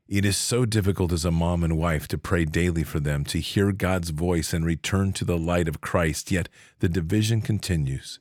It 0.08 0.24
is 0.24 0.36
so 0.36 0.64
difficult 0.64 1.10
as 1.10 1.24
a 1.24 1.32
mom 1.32 1.64
and 1.64 1.76
wife 1.76 2.06
to 2.08 2.18
pray 2.18 2.44
daily 2.44 2.84
for 2.84 3.00
them, 3.00 3.24
to 3.24 3.40
hear 3.40 3.72
God's 3.72 4.10
voice 4.10 4.52
and 4.52 4.64
return 4.64 5.12
to 5.14 5.24
the 5.24 5.38
light 5.38 5.66
of 5.66 5.80
Christ, 5.80 6.30
yet 6.30 6.48
the 6.78 6.88
division 6.88 7.40
continues. 7.40 8.20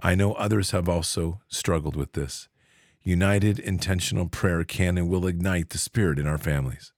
I 0.00 0.14
know 0.14 0.32
others 0.34 0.70
have 0.70 0.88
also 0.88 1.40
struggled 1.48 1.96
with 1.96 2.12
this. 2.12 2.48
United 3.08 3.58
intentional 3.58 4.28
prayer 4.28 4.64
can 4.64 4.98
and 4.98 5.08
will 5.08 5.26
ignite 5.26 5.70
the 5.70 5.78
spirit 5.78 6.18
in 6.18 6.26
our 6.26 6.36
families. 6.36 6.92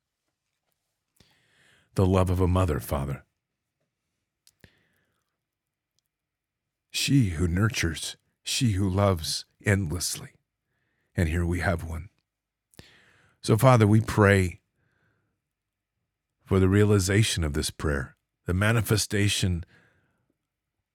The 1.94 2.05
love 2.05 2.31
of 2.31 2.40
a 2.40 2.49
mother, 2.49 2.81
Father. 2.81 3.23
She 6.90 7.29
who 7.31 7.46
nurtures, 7.46 8.16
she 8.42 8.73
who 8.73 8.90
loves 8.90 9.44
endlessly. 9.64 10.31
And 11.14 11.29
here 11.29 11.46
we 11.46 11.61
have 11.61 11.85
one. 11.85 12.09
So, 13.40 13.57
Father, 13.57 13.87
we 13.87 14.01
pray 14.01 14.59
for 16.44 16.59
the 16.59 16.68
realization 16.68 17.44
of 17.44 17.53
this 17.53 17.70
prayer, 17.70 18.16
the 18.46 18.55
manifestation 18.55 19.64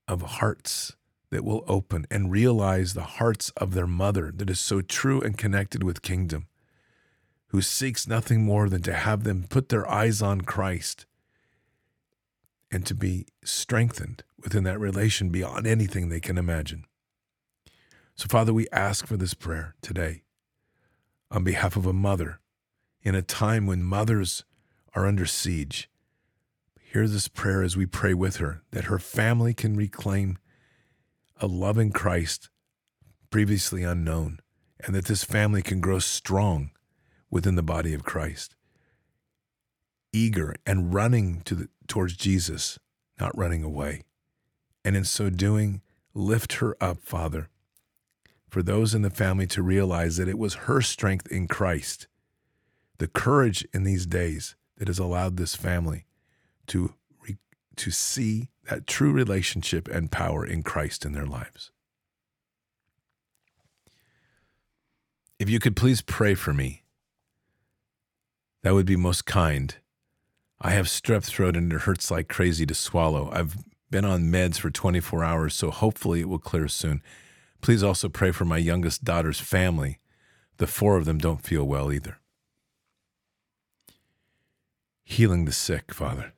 of 0.10 0.22
hearts 0.24 0.98
that 1.32 1.44
will 1.44 1.64
open 1.68 2.06
and 2.10 2.32
realize 2.32 2.94
the 2.94 3.04
hearts 3.04 3.50
of 3.58 3.74
their 3.74 3.88
mother 3.88 4.32
that 4.36 4.50
is 4.50 4.60
so 4.60 4.82
true 4.82 5.22
and 5.22 5.38
connected 5.38 5.84
with 5.84 6.02
kingdom, 6.02 6.48
who 7.48 7.62
seeks 7.62 8.08
nothing 8.08 8.44
more 8.44 8.70
than 8.70 8.82
to 8.84 8.94
have 8.94 9.24
them 9.24 9.46
put 9.50 9.70
their 9.70 9.90
eyes 9.90 10.22
on 10.22 10.42
Christ 10.42 11.06
and 12.72 12.86
to 12.86 12.96
be 12.96 13.26
strengthened 13.44 14.24
within 14.42 14.64
that 14.64 14.80
relation 14.80 15.30
beyond 15.30 15.66
anything 15.66 16.10
they 16.10 16.20
can 16.20 16.38
imagine. 16.38 16.86
So, 18.16 18.28
Father, 18.28 18.54
we 18.54 18.68
ask 18.72 19.06
for 19.08 19.18
this 19.18 19.34
prayer 19.34 19.76
today 19.82 20.24
on 21.32 21.44
behalf 21.44 21.76
of 21.76 21.86
a 21.86 21.94
mother 21.94 22.40
in 23.02 23.16
a 23.16 23.22
time 23.22 23.66
when 23.66 23.84
mothers 23.84 24.44
are 24.94 25.06
under 25.06 25.26
siege. 25.26 25.90
Hear 26.80 27.08
this 27.08 27.28
prayer 27.28 27.62
as 27.62 27.76
we 27.76 27.86
pray 27.86 28.14
with 28.14 28.38
her 28.38 28.62
that 28.72 28.86
her 28.86 29.00
family 29.00 29.54
can 29.54 29.76
reclaim 29.76 30.38
a 31.40 31.48
loving 31.48 31.92
Christ 31.92 32.50
previously 33.30 33.84
unknown, 33.84 34.40
and 34.80 34.96
that 34.96 35.06
this 35.06 35.24
family 35.24 35.62
can 35.62 35.82
grow 35.82 36.00
strong 36.00 36.72
within 37.30 37.56
the 37.56 37.64
body 37.64 37.94
of 37.94 38.06
Christ, 38.06 38.56
eager 40.14 40.56
and 40.66 40.94
running 40.94 41.42
to 41.42 41.56
the, 41.56 41.70
towards 41.88 42.16
Jesus, 42.16 42.80
not 43.20 43.38
running 43.38 43.64
away. 43.64 44.04
And 44.84 44.96
in 44.96 45.04
so 45.04 45.30
doing, 45.30 45.82
lift 46.14 46.54
her 46.54 46.78
up, 46.80 47.00
Father, 47.02 47.50
for 48.48 48.64
those 48.64 48.96
in 48.96 49.02
the 49.02 49.10
family 49.10 49.48
to 49.48 49.62
realize 49.62 50.16
that 50.18 50.30
it 50.30 50.38
was 50.38 50.54
her 50.54 50.82
strength 50.82 51.28
in 51.28 51.48
Christ, 51.48 52.08
the 53.00 53.08
courage 53.08 53.68
in 53.74 53.84
these 53.84 54.06
days 54.06 54.56
that 54.78 54.88
has 54.88 55.00
allowed 55.00 55.36
this 55.36 55.56
family 55.56 56.06
to, 56.68 56.94
to 57.78 57.92
see 57.92 58.50
that 58.70 58.88
true 58.88 59.12
relationship 59.12 59.88
and 59.88 60.12
power 60.12 60.46
in 60.46 60.64
Christ 60.64 61.06
in 61.06 61.14
their 61.14 61.26
lives. 61.26 61.72
If 65.38 65.50
you 65.50 65.60
could 65.60 65.76
please 65.76 66.02
pray 66.02 66.34
for 66.34 66.54
me, 66.54 66.84
that 68.64 68.74
would 68.74 68.86
be 68.86 68.96
most 68.96 69.26
kind. 69.26 69.76
I 70.60 70.72
have 70.72 70.86
strep 70.86 71.24
throat 71.24 71.58
and 71.58 71.72
it 71.72 71.82
hurts 71.82 72.10
like 72.10 72.28
crazy 72.28 72.66
to 72.66 72.74
swallow. 72.74 73.30
I've 73.32 73.58
been 73.92 74.06
on 74.06 74.24
meds 74.24 74.58
for 74.58 74.72
24 74.72 75.24
hours, 75.24 75.54
so 75.54 75.70
hopefully 75.72 76.22
it 76.22 76.30
will 76.30 76.40
clear 76.40 76.68
soon. 76.68 77.02
Please 77.62 77.84
also 77.84 78.10
pray 78.10 78.32
for 78.32 78.46
my 78.46 78.58
youngest 78.58 79.04
daughter's 79.04 79.40
family. 79.40 80.00
The 80.58 80.68
four 80.68 80.98
of 80.98 81.06
them 81.06 81.18
don't 81.18 81.44
feel 81.44 81.66
well 81.66 81.92
either. 81.92 82.20
Healing 85.04 85.46
the 85.46 85.52
sick, 85.52 85.94
Father. 85.94 86.34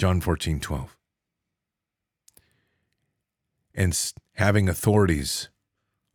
John 0.00 0.22
14, 0.22 0.60
12. 0.60 0.96
And 3.74 4.12
having 4.36 4.66
authorities 4.66 5.50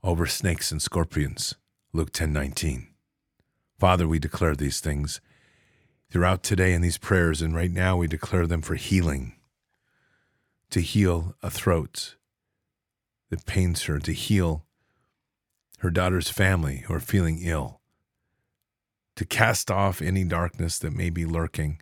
over 0.04 0.26
snakes 0.26 0.72
and 0.72 0.82
scorpions, 0.82 1.54
Luke 1.94 2.12
10, 2.12 2.34
19. 2.34 2.88
Father, 3.78 4.08
we 4.08 4.18
declare 4.18 4.56
these 4.56 4.80
things 4.80 5.22
throughout 6.10 6.42
today 6.42 6.74
in 6.74 6.82
these 6.82 6.98
prayers, 6.98 7.44
and 7.44 7.56
right 7.56 7.70
now 7.70 7.96
we 7.96 8.08
declare 8.08 8.48
them 8.48 8.64
for 8.64 8.74
healing, 8.74 9.36
to 10.72 10.80
heal 10.80 11.36
a 11.44 11.52
throat, 11.52 12.16
that 13.30 13.46
pains 13.46 13.84
her, 13.84 14.00
to 14.00 14.14
heal 14.14 14.66
her 15.82 15.92
daughter's 15.92 16.30
family 16.30 16.78
who 16.88 16.94
are 16.96 17.00
feeling 17.00 17.38
ill, 17.44 17.82
to 19.16 19.26
cast 19.26 19.70
off 19.70 20.02
any 20.02 20.24
darkness 20.24 20.80
that 20.80 20.92
may 20.92 21.12
be 21.12 21.24
lurking, 21.24 21.80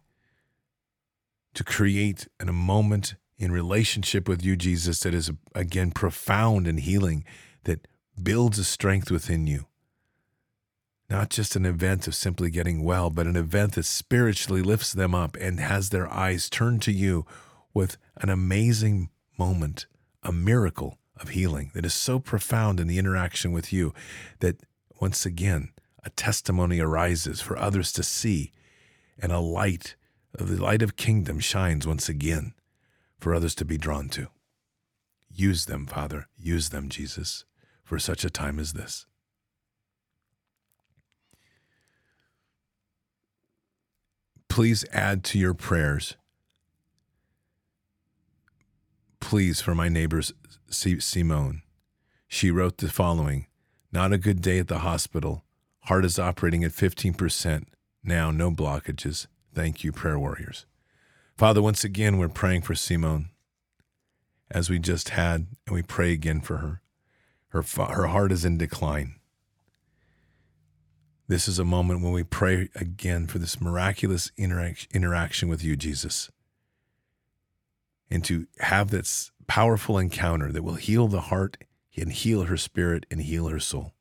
to 1.54 1.64
create 1.64 2.28
in 2.40 2.50
a 2.50 2.54
moment 2.54 3.16
in 3.38 3.52
relationship 3.52 4.28
with 4.28 4.44
you, 4.44 4.56
Jesus, 4.56 5.00
that 5.02 5.14
is 5.14 5.32
again 5.54 5.92
profound 5.92 6.68
and 6.68 6.80
healing, 6.80 7.24
that 7.64 7.88
builds 8.22 8.60
a 8.60 8.64
strength 8.64 9.12
within 9.12 9.48
you. 9.48 9.68
Not 11.10 11.30
just 11.30 11.56
an 11.56 11.66
event 11.66 12.08
of 12.08 12.16
simply 12.16 12.50
getting 12.50 12.84
well, 12.84 13.10
but 13.10 13.28
an 13.28 13.36
event 13.36 13.74
that 13.74 13.84
spiritually 13.84 14.62
lifts 14.62 14.94
them 14.94 15.14
up 15.14 15.36
and 15.38 15.60
has 15.60 15.90
their 15.90 16.12
eyes 16.12 16.50
turned 16.50 16.82
to 16.84 16.92
you 16.92 17.26
with 17.74 17.98
an 18.18 18.30
amazing 18.30 19.10
moment, 19.38 19.86
a 20.24 20.32
miracle 20.32 20.98
of 21.18 21.30
healing 21.30 21.72
that 21.74 21.86
is 21.86 21.94
so 21.94 22.20
profound 22.20 22.80
in 22.80 22.88
the 22.88 22.98
interaction 22.98 23.52
with 23.52 23.72
you 23.72 23.94
that 24.40 24.62
once 25.00 25.26
again, 25.26 25.72
a 26.04 26.10
testimony 26.12 26.80
arises 26.80 27.42
for 27.42 27.58
others 27.58 27.92
to 27.92 28.04
see, 28.04 28.52
and 29.20 29.32
a 29.32 29.40
light 29.40 29.96
of 30.36 30.50
the 30.50 30.62
light 30.62 30.82
of 30.82 30.96
kingdom 30.96 31.40
shines 31.40 31.88
once 31.88 32.10
again 32.10 32.54
for 33.20 33.34
others 33.34 33.56
to 33.56 33.66
be 33.66 33.78
drawn 33.78 34.10
to. 34.10 34.28
Use 35.30 35.66
them, 35.66 35.86
Father. 35.86 36.28
Use 36.38 36.70
them, 36.70 36.90
Jesus, 36.90 37.46
for 37.84 38.00
such 38.00 38.24
a 38.24 38.30
time 38.30 38.60
as 38.60 38.74
this. 38.74 39.06
Please 44.50 44.86
add 44.92 45.24
to 45.24 45.40
your 45.40 45.54
prayers 45.54 46.16
Please, 49.24 49.62
for 49.62 49.74
my 49.74 49.88
neighbor's 49.88 50.34
Simone. 50.70 51.62
She 52.28 52.52
wrote 52.52 52.78
the 52.78 52.90
following 52.90 53.48
Not 53.90 54.12
a 54.12 54.18
good 54.18 54.42
day 54.42 54.60
at 54.60 54.68
the 54.68 54.80
hospital. 54.80 55.46
Heart 55.86 56.04
is 56.04 56.20
operating 56.20 56.64
at 56.66 56.72
15%. 56.72 57.64
Now, 58.04 58.32
no 58.32 58.52
blockages. 58.52 59.28
Thank 59.54 59.84
you, 59.84 59.92
prayer 59.92 60.20
warriors. 60.20 60.66
Father, 61.38 61.62
once 61.62 61.84
again, 61.84 62.18
we're 62.18 62.30
praying 62.30 62.62
for 62.62 62.76
Simone 62.76 63.30
as 64.52 64.70
we 64.70 64.80
just 64.80 65.10
had, 65.10 65.48
and 65.66 65.76
we 65.76 65.82
pray 65.82 66.12
again 66.12 66.42
for 66.42 66.58
her. 66.58 66.82
Her, 67.50 67.62
her 67.62 68.08
heart 68.08 68.32
is 68.32 68.46
in 68.46 68.58
decline. 68.58 69.16
This 71.28 71.48
is 71.48 71.60
a 71.60 71.66
moment 71.66 72.02
when 72.02 72.12
we 72.12 72.24
pray 72.24 72.70
again 72.76 73.28
for 73.28 73.40
this 73.40 73.62
miraculous 73.62 74.32
interac- 74.38 74.92
interaction 74.92 75.50
with 75.50 75.64
you, 75.64 75.76
Jesus 75.76 76.30
and 78.14 78.24
to 78.24 78.46
have 78.60 78.92
this 78.92 79.32
powerful 79.48 79.98
encounter 79.98 80.52
that 80.52 80.62
will 80.62 80.76
heal 80.76 81.08
the 81.08 81.22
heart 81.22 81.58
and 81.98 82.12
heal 82.12 82.44
her 82.44 82.58
spirit 82.58 83.08
and 83.10 83.22
heal 83.22 83.48
her 83.48 83.60
soul 83.60 83.92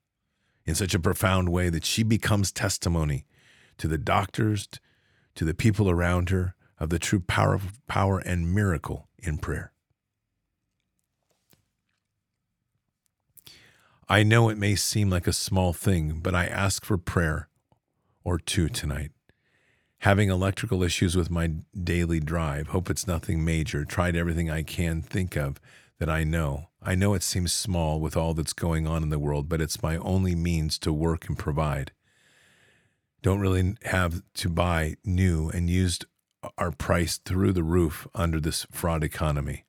in 0.67 0.75
such 0.75 0.95
a 0.95 1.01
profound 1.01 1.49
way 1.49 1.71
that 1.71 1.87
she 1.87 2.03
becomes 2.03 2.53
testimony 2.53 3.25
to 3.79 3.89
the 3.89 3.97
doctors, 3.97 4.69
to 5.35 5.45
the 5.45 5.55
people 5.55 5.89
around 5.89 6.31
her 6.31 6.55
of 6.79 6.91
the 6.91 6.99
true 6.99 7.21
power, 7.21 7.61
power 7.87 8.19
and 8.19 8.55
miracle 8.55 9.09
in 9.19 9.39
prayer. 9.39 9.73
I 14.09 14.23
know 14.23 14.49
it 14.49 14.59
may 14.59 14.75
seem 14.75 15.09
like 15.09 15.27
a 15.27 15.33
small 15.33 15.73
thing, 15.73 16.21
but 16.23 16.35
I 16.35 16.45
ask 16.47 16.85
for 16.85 16.99
prayer 16.99 17.49
or 18.25 18.39
two 18.39 18.69
tonight. 18.69 19.13
Having 20.01 20.31
electrical 20.31 20.83
issues 20.83 21.17
with 21.17 21.31
my 21.31 21.53
daily 21.83 22.19
drive, 22.19 22.69
hope 22.69 22.91
it's 22.91 23.07
nothing 23.07 23.45
major. 23.45 23.85
Tried 23.85 24.17
everything 24.17 24.51
I 24.51 24.65
can 24.65 25.01
think 25.01 25.37
of 25.37 25.61
that 25.99 26.11
I 26.11 26.25
know. 26.25 26.71
I 26.83 26.97
know 26.97 27.15
it 27.15 27.23
seems 27.23 27.53
small 27.53 28.01
with 28.01 28.17
all 28.17 28.35
that's 28.35 28.53
going 28.53 28.89
on 28.89 29.05
in 29.05 29.11
the 29.11 29.21
world, 29.21 29.49
but 29.49 29.61
it's 29.61 29.83
my 29.83 29.97
only 29.99 30.35
means 30.35 30.79
to 30.81 30.93
work 30.93 31.29
and 31.29 31.39
provide. 31.39 31.93
Don't 33.23 33.41
really 33.41 33.77
have 33.85 34.23
to 34.35 34.49
buy 34.49 34.97
new 35.05 35.49
and 35.49 35.71
used 35.71 36.05
uh, 36.43 36.49
are 36.59 36.73
priced 36.73 37.25
through 37.25 37.53
the 37.53 37.63
roof 37.63 38.07
under 38.15 38.41
this 38.41 38.67
fraud 38.71 39.05
economy. 39.05 39.65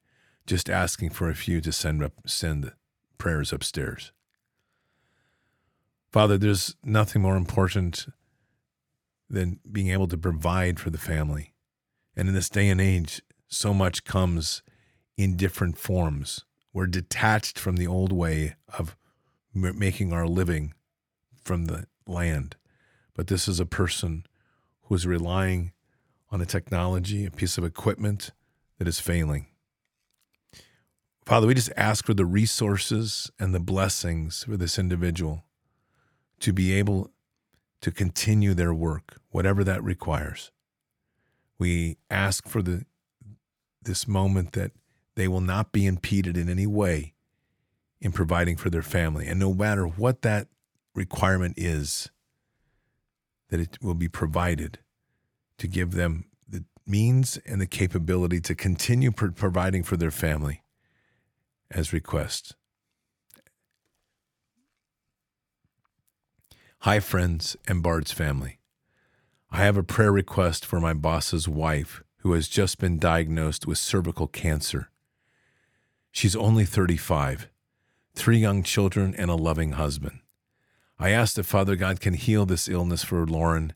Just 0.46 0.70
asking 0.70 1.12
for 1.12 1.30
a 1.30 1.36
few 1.36 1.62
to 1.62 1.72
send 1.72 2.04
up 2.04 2.14
send 2.26 2.74
prayers 3.18 3.54
upstairs. 3.54 4.12
Father, 6.12 6.38
there's 6.38 6.76
nothing 6.84 7.22
more 7.22 7.38
important 7.38 8.08
than 9.30 9.60
being 9.72 9.90
able 9.90 10.08
to 10.08 10.18
provide 10.18 10.80
for 10.80 10.90
the 10.90 10.98
family. 10.98 11.54
And 12.16 12.28
in 12.28 12.36
this 12.36 12.50
day 12.50 12.70
and 12.70 12.82
age, 12.82 13.22
so 13.48 13.74
much 13.74 14.04
comes 14.04 14.62
in 15.18 15.38
different 15.38 15.78
forms. 15.78 16.44
We're 16.74 16.88
detached 16.88 17.58
from 17.58 17.78
the 17.78 17.88
old 17.88 18.12
way 18.12 18.56
of 18.78 18.96
making 19.54 20.12
our 20.12 20.28
living 20.28 20.74
from 21.44 21.66
the 21.66 21.86
land. 22.08 22.56
But 23.16 23.28
this 23.28 23.48
is 23.48 23.60
a 23.60 23.66
person 23.66 24.26
who 24.84 24.96
is 24.96 25.06
relying 25.06 25.72
on 26.32 26.42
a 26.42 26.46
technology, 26.46 27.26
a 27.26 27.32
piece 27.32 27.58
of 27.58 27.64
equipment 27.64 28.32
that 28.80 28.88
is 28.88 29.00
failing. 29.00 29.48
Father, 31.26 31.48
we 31.48 31.54
just 31.54 31.72
ask 31.78 32.06
for 32.06 32.14
the 32.14 32.26
resources 32.26 33.32
and 33.40 33.54
the 33.54 33.60
blessings 33.60 34.44
for 34.44 34.58
this 34.58 34.78
individual 34.78 35.46
to 36.40 36.52
be 36.52 36.74
able 36.74 37.12
to 37.82 37.92
continue 37.92 38.54
their 38.54 38.74
work, 38.74 39.20
whatever 39.30 39.64
that 39.64 39.84
requires. 39.84 40.52
We 41.58 41.98
ask 42.10 42.48
for 42.48 42.62
the 42.62 42.86
this 43.82 44.08
moment 44.08 44.54
that 44.54 44.72
they 45.16 45.28
will 45.28 45.42
not 45.42 45.72
be 45.72 45.86
impeded 45.86 46.38
in 46.38 46.50
any 46.50 46.66
way 46.66 47.14
in 48.02 48.12
providing 48.12 48.58
for 48.58 48.70
their 48.70 48.82
family. 48.82 49.28
And 49.28 49.40
no 49.40 49.54
matter 49.54 49.86
what 49.86 50.22
that 50.22 50.48
requirement 50.96 51.56
is, 51.58 52.10
that 53.54 53.60
it 53.60 53.78
will 53.84 53.94
be 53.94 54.10
provided 54.10 54.80
to 55.60 55.68
give 55.68 55.92
them 55.92 56.26
the 56.50 56.66
means 56.88 57.38
and 57.46 57.62
the 57.62 57.68
capability 57.68 58.40
to 58.40 58.56
continue 58.56 59.12
pro- 59.12 59.30
providing 59.30 59.84
for 59.84 59.96
their 59.96 60.10
family 60.10 60.64
as 61.70 61.94
request. 61.94 62.56
Hi, 66.80 67.00
friends 67.00 67.56
and 67.68 67.84
Bard's 67.84 68.12
family. 68.12 68.58
I 69.52 69.58
have 69.58 69.78
a 69.78 69.84
prayer 69.84 70.12
request 70.12 70.66
for 70.66 70.80
my 70.80 70.96
boss's 70.96 71.48
wife 71.48 72.02
who 72.22 72.34
has 72.34 72.48
just 72.48 72.80
been 72.80 72.98
diagnosed 72.98 73.68
with 73.68 73.78
cervical 73.78 74.26
cancer. 74.26 74.90
She's 76.12 76.36
only 76.36 76.66
35, 76.66 77.50
three 78.16 78.40
young 78.40 78.64
children, 78.64 79.14
and 79.16 79.30
a 79.30 79.36
loving 79.36 79.74
husband. 79.74 80.22
I 81.00 81.10
ask 81.10 81.36
that 81.36 81.44
Father 81.44 81.76
God 81.76 82.00
can 82.00 82.14
heal 82.14 82.46
this 82.46 82.68
illness 82.68 83.04
for 83.04 83.26
Lauren 83.26 83.74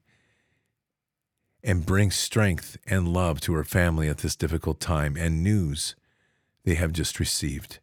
and 1.64 1.86
bring 1.86 2.12
strength 2.12 2.78
and 2.86 3.08
love 3.08 3.42
to 3.42 3.54
her 3.54 3.64
family 3.64 4.08
at 4.08 4.20
this 4.20 4.36
difficult 4.36 4.80
time 4.80 5.18
and 5.18 5.44
news 5.44 5.96
they 6.64 6.76
have 6.76 6.94
just 6.94 7.20
received. 7.20 7.80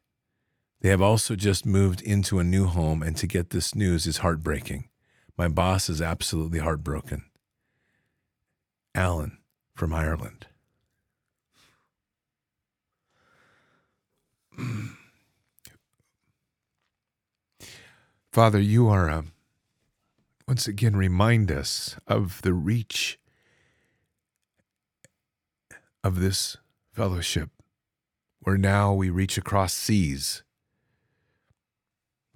They 0.81 0.91
have 0.91 1.01
also 1.01 1.37
just 1.37 1.65
moved 1.65 2.03
into 2.03 2.39
a 2.39 2.45
new 2.45 2.67
home, 2.67 3.03
and 3.03 3.17
to 3.17 3.27
get 3.27 3.49
this 3.49 3.75
news 3.75 4.07
is 4.07 4.19
heartbreaking. 4.19 4.91
My 5.39 5.49
boss 5.49 5.89
is 5.89 6.03
absolutely 6.03 6.59
heartbroken. 6.59 7.25
Alan 8.95 9.39
from 9.75 9.95
Ireland. 9.95 10.47
Father, 18.35 18.59
you 18.59 18.89
are, 18.89 19.09
um, 19.09 19.31
once 20.49 20.67
again, 20.67 20.97
remind 20.97 21.53
us 21.53 21.95
of 22.09 22.43
the 22.43 22.53
reach 22.53 23.17
of 26.03 26.19
this 26.19 26.57
fellowship, 26.93 27.51
where 28.41 28.59
now 28.59 28.93
we 28.93 29.09
reach 29.09 29.39
across 29.39 29.73
seas 29.73 30.43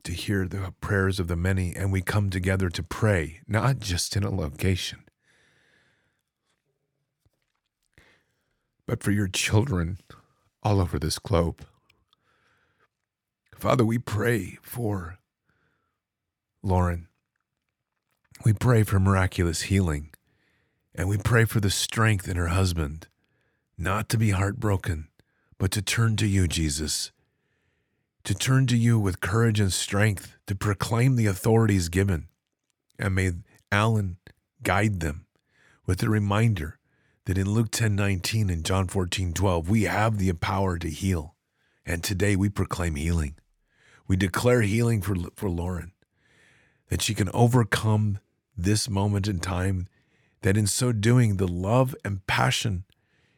to 0.04 0.12
hear 0.12 0.46
the 0.46 0.72
prayers 0.80 1.18
of 1.18 1.26
the 1.26 1.34
many, 1.34 1.74
and 1.74 1.90
we 1.90 2.00
come 2.00 2.30
together 2.30 2.70
to 2.70 2.82
pray, 2.84 3.40
not 3.48 3.80
just 3.80 4.14
in 4.16 4.22
a 4.22 4.32
location, 4.32 5.00
but 8.86 9.02
for 9.02 9.10
your 9.10 9.26
children 9.26 9.98
all 10.62 10.80
over 10.80 10.96
this 10.96 11.18
globe. 11.18 11.66
Father, 13.56 13.84
we 13.84 13.98
pray 13.98 14.58
for 14.62 15.17
Lauren. 16.62 17.06
We 18.44 18.52
pray 18.52 18.82
for 18.82 18.98
miraculous 18.98 19.62
healing, 19.62 20.10
and 20.94 21.08
we 21.08 21.16
pray 21.16 21.44
for 21.44 21.60
the 21.60 21.70
strength 21.70 22.28
in 22.28 22.36
her 22.36 22.48
husband, 22.48 23.06
not 23.76 24.08
to 24.08 24.18
be 24.18 24.30
heartbroken, 24.30 25.08
but 25.56 25.70
to 25.72 25.82
turn 25.82 26.16
to 26.16 26.26
you, 26.26 26.48
Jesus, 26.48 27.12
to 28.24 28.34
turn 28.34 28.66
to 28.66 28.76
you 28.76 28.98
with 28.98 29.20
courage 29.20 29.60
and 29.60 29.72
strength 29.72 30.36
to 30.46 30.56
proclaim 30.56 31.14
the 31.14 31.26
authorities 31.26 31.88
given. 31.88 32.26
And 32.98 33.14
may 33.14 33.32
Alan 33.70 34.16
guide 34.62 34.98
them 34.98 35.26
with 35.86 35.98
the 35.98 36.08
reminder 36.08 36.78
that 37.26 37.38
in 37.38 37.50
Luke 37.50 37.70
10 37.70 37.94
19 37.94 38.50
and 38.50 38.64
John 38.64 38.88
14 38.88 39.32
12, 39.32 39.70
we 39.70 39.84
have 39.84 40.18
the 40.18 40.32
power 40.32 40.76
to 40.78 40.90
heal. 40.90 41.36
And 41.86 42.02
today 42.02 42.34
we 42.34 42.48
proclaim 42.48 42.96
healing. 42.96 43.36
We 44.08 44.16
declare 44.16 44.62
healing 44.62 45.02
for, 45.02 45.14
for 45.36 45.48
Lauren 45.48 45.92
that 46.88 47.02
she 47.02 47.14
can 47.14 47.28
overcome 47.32 48.18
this 48.56 48.88
moment 48.88 49.28
in 49.28 49.38
time, 49.38 49.86
that 50.42 50.56
in 50.56 50.66
so 50.66 50.92
doing, 50.92 51.36
the 51.36 51.48
love 51.48 51.94
and 52.04 52.26
passion 52.26 52.84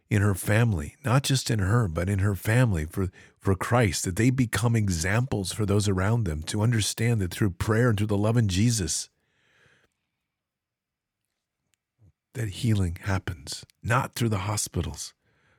in 0.09 0.23
her 0.23 0.35
family, 0.35 0.97
not 1.05 1.23
just 1.23 1.51
in 1.51 1.61
her, 1.61 1.87
but 1.87 2.09
in 2.09 2.19
her 2.19 2.35
family 2.35 2.85
for, 2.85 3.11
for 3.39 3.55
Christ, 3.55 4.05
that 4.05 4.17
they 4.17 4.31
become 4.31 4.75
examples 4.75 5.53
for 5.53 5.65
those 5.65 5.89
around 5.89 6.25
them 6.25 6.43
to 6.45 6.63
understand 6.63 7.21
that 7.21 7.33
through 7.33 7.51
prayer 7.51 7.91
and 7.91 7.99
through 7.99 8.09
the 8.09 8.17
love 8.17 8.37
in 8.37 8.49
Jesus, 8.49 9.09
that 12.35 12.49
healing 12.49 12.97
happens, 13.03 13.65
not 13.83 14.15
through 14.15 14.29
the 14.29 14.39
hospitals, 14.39 15.15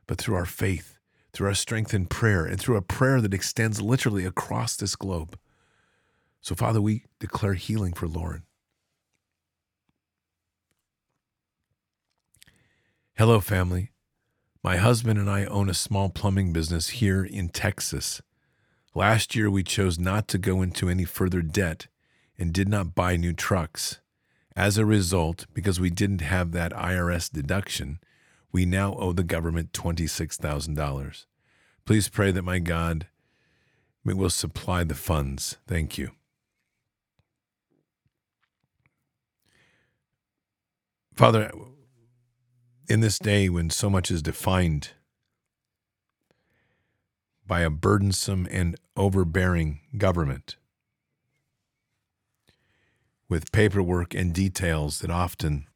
but 0.05 0.17
through 0.17 0.35
our 0.35 0.45
faith, 0.45 0.97
through 1.31 1.47
our 1.47 1.53
strength 1.53 1.93
in 1.93 2.05
prayer, 2.05 2.45
and 2.45 2.59
through 2.59 2.75
a 2.75 2.81
prayer 2.81 3.21
that 3.21 3.33
extends 3.33 3.81
literally 3.81 4.25
across 4.25 4.75
this 4.75 4.95
globe. 4.95 5.37
So, 6.41 6.55
Father, 6.55 6.81
we 6.81 7.05
declare 7.19 7.53
healing 7.53 7.93
for 7.93 8.07
Lauren. 8.07 8.43
Hello, 13.15 13.39
family. 13.39 13.91
My 14.63 14.77
husband 14.77 15.19
and 15.19 15.29
I 15.29 15.45
own 15.45 15.69
a 15.69 15.75
small 15.75 16.09
plumbing 16.09 16.53
business 16.53 16.89
here 16.89 17.23
in 17.23 17.49
Texas. 17.49 18.21
Last 18.95 19.35
year, 19.35 19.49
we 19.49 19.63
chose 19.63 19.99
not 19.99 20.27
to 20.29 20.37
go 20.37 20.61
into 20.61 20.89
any 20.89 21.05
further 21.05 21.41
debt 21.41 21.87
and 22.37 22.53
did 22.53 22.67
not 22.67 22.95
buy 22.95 23.15
new 23.15 23.33
trucks. 23.33 23.99
As 24.55 24.77
a 24.77 24.85
result, 24.85 25.45
because 25.53 25.79
we 25.79 25.89
didn't 25.89 26.21
have 26.21 26.51
that 26.51 26.73
IRS 26.73 27.31
deduction, 27.31 27.99
we 28.51 28.65
now 28.65 28.95
owe 28.95 29.13
the 29.13 29.23
government 29.23 29.71
$26,000. 29.71 31.25
Please 31.85 32.09
pray 32.09 32.31
that 32.31 32.43
my 32.43 32.59
God 32.59 33.07
will 34.03 34.29
supply 34.29 34.83
the 34.83 34.95
funds. 34.95 35.57
Thank 35.67 35.97
you. 35.97 36.11
Father, 41.21 41.51
in 42.89 43.01
this 43.01 43.19
day 43.19 43.47
when 43.47 43.69
so 43.69 43.91
much 43.91 44.09
is 44.09 44.23
defined 44.23 44.89
by 47.45 47.61
a 47.61 47.69
burdensome 47.69 48.47
and 48.49 48.75
overbearing 48.97 49.81
government, 49.99 50.55
with 53.29 53.51
paperwork 53.51 54.15
and 54.15 54.33
details 54.33 54.97
that 55.01 55.11
often 55.11 55.67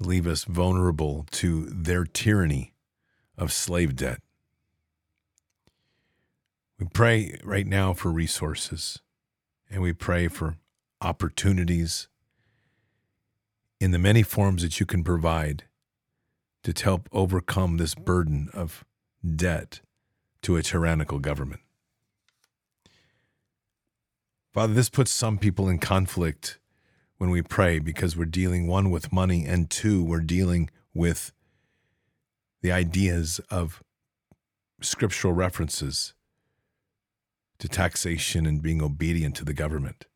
leave 0.00 0.26
us 0.26 0.42
vulnerable 0.42 1.24
to 1.30 1.66
their 1.66 2.04
tyranny 2.04 2.72
of 3.38 3.52
slave 3.52 3.94
debt. 3.94 4.20
We 6.80 6.88
pray 6.92 7.38
right 7.44 7.68
now 7.68 7.92
for 7.92 8.10
resources 8.10 8.98
and 9.70 9.80
we 9.80 9.92
pray 9.92 10.26
for 10.26 10.56
opportunities 11.00 12.08
in 13.80 13.90
the 13.90 13.98
many 13.98 14.22
forms 14.22 14.62
that 14.62 14.80
you 14.80 14.86
can 14.86 15.04
provide 15.04 15.64
to 16.62 16.72
help 16.82 17.08
overcome 17.12 17.76
this 17.76 17.94
burden 17.94 18.48
of 18.52 18.84
debt 19.24 19.80
to 20.42 20.56
a 20.56 20.62
tyrannical 20.62 21.18
government. 21.18 21.60
Father, 24.52 24.72
this 24.72 24.88
puts 24.88 25.10
some 25.10 25.38
people 25.38 25.68
in 25.68 25.78
conflict 25.78 26.58
when 27.18 27.30
we 27.30 27.42
pray 27.42 27.78
because 27.78 28.16
we're 28.16 28.24
dealing, 28.24 28.66
one, 28.66 28.90
with 28.90 29.12
money, 29.12 29.44
and 29.44 29.68
two, 29.70 30.02
we're 30.02 30.20
dealing 30.20 30.70
with 30.94 31.32
the 32.62 32.72
ideas 32.72 33.40
of 33.50 33.82
scriptural 34.80 35.32
references 35.32 36.14
to 37.58 37.68
taxation 37.68 38.46
and 38.46 38.62
being 38.62 38.82
obedient 38.82 39.34
to 39.36 39.44
the 39.44 39.54
government. 39.54 40.06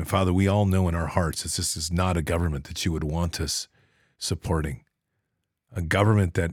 And 0.00 0.08
Father, 0.08 0.32
we 0.32 0.48
all 0.48 0.64
know 0.64 0.88
in 0.88 0.94
our 0.94 1.08
hearts 1.08 1.42
that 1.42 1.52
this 1.52 1.76
is 1.76 1.92
not 1.92 2.16
a 2.16 2.22
government 2.22 2.64
that 2.68 2.86
you 2.86 2.92
would 2.92 3.04
want 3.04 3.38
us 3.38 3.68
supporting. 4.16 4.82
A 5.76 5.82
government 5.82 6.32
that 6.32 6.52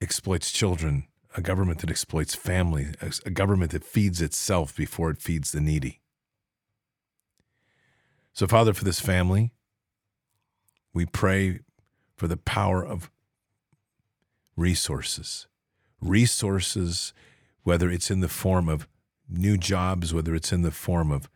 exploits 0.00 0.50
children, 0.50 1.06
a 1.36 1.42
government 1.42 1.80
that 1.80 1.90
exploits 1.90 2.34
family, 2.34 2.86
a 3.26 3.30
government 3.30 3.72
that 3.72 3.84
feeds 3.84 4.22
itself 4.22 4.74
before 4.74 5.10
it 5.10 5.20
feeds 5.20 5.52
the 5.52 5.60
needy. 5.60 6.00
So, 8.32 8.46
Father, 8.46 8.72
for 8.72 8.84
this 8.84 9.00
family, 9.00 9.52
we 10.94 11.04
pray 11.04 11.60
for 12.16 12.26
the 12.26 12.38
power 12.38 12.82
of 12.82 13.10
resources. 14.56 15.46
Resources, 16.00 17.12
whether 17.64 17.90
it's 17.90 18.10
in 18.10 18.20
the 18.20 18.28
form 18.28 18.66
of 18.66 18.88
new 19.28 19.58
jobs, 19.58 20.14
whether 20.14 20.34
it's 20.34 20.54
in 20.54 20.62
the 20.62 20.70
form 20.70 21.12
of 21.12 21.28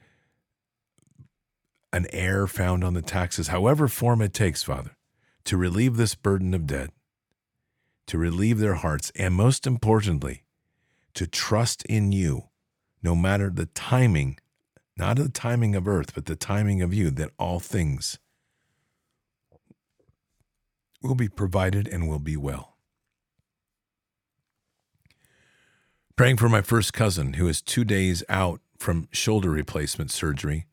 an 1.92 2.06
heir 2.12 2.46
found 2.46 2.82
on 2.82 2.94
the 2.94 3.02
taxes, 3.02 3.48
however 3.48 3.88
form 3.88 4.22
it 4.22 4.32
takes, 4.32 4.62
Father, 4.62 4.96
to 5.44 5.56
relieve 5.56 5.96
this 5.96 6.14
burden 6.14 6.54
of 6.54 6.66
debt, 6.66 6.90
to 8.06 8.18
relieve 8.18 8.58
their 8.58 8.74
hearts, 8.74 9.12
and 9.16 9.34
most 9.34 9.66
importantly, 9.66 10.44
to 11.14 11.26
trust 11.26 11.84
in 11.84 12.12
you, 12.12 12.44
no 13.02 13.14
matter 13.14 13.50
the 13.50 13.66
timing, 13.66 14.38
not 14.96 15.16
the 15.16 15.28
timing 15.28 15.74
of 15.74 15.86
earth, 15.86 16.14
but 16.14 16.26
the 16.26 16.36
timing 16.36 16.80
of 16.80 16.94
you, 16.94 17.10
that 17.10 17.30
all 17.38 17.60
things 17.60 18.18
will 21.02 21.14
be 21.14 21.28
provided 21.28 21.88
and 21.88 22.08
will 22.08 22.18
be 22.18 22.36
well. 22.36 22.76
Praying 26.16 26.36
for 26.36 26.48
my 26.48 26.62
first 26.62 26.92
cousin 26.92 27.34
who 27.34 27.48
is 27.48 27.60
two 27.60 27.84
days 27.84 28.22
out 28.28 28.60
from 28.78 29.08
shoulder 29.12 29.50
replacement 29.50 30.10
surgery 30.10 30.66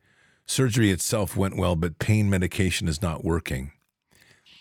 Surgery 0.50 0.90
itself 0.90 1.36
went 1.36 1.56
well, 1.56 1.76
but 1.76 2.00
pain 2.00 2.28
medication 2.28 2.88
is 2.88 3.00
not 3.00 3.24
working. 3.24 3.70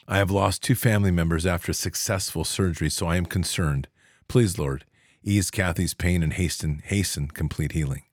I 0.07 0.19
have 0.19 0.29
lost 0.29 0.61
two 0.61 0.75
family 0.75 1.09
members 1.09 1.47
after 1.47 1.73
successful 1.73 2.43
surgery, 2.43 2.91
so 2.91 3.07
I 3.07 3.15
am 3.15 3.25
concerned. 3.25 3.87
Please, 4.27 4.59
Lord, 4.59 4.85
ease 5.23 5.49
Kathy's 5.49 5.95
pain 5.95 6.21
and 6.21 6.33
hasten 6.33 6.83
hasten 6.85 7.29
complete 7.29 7.71
healing. 7.71 8.03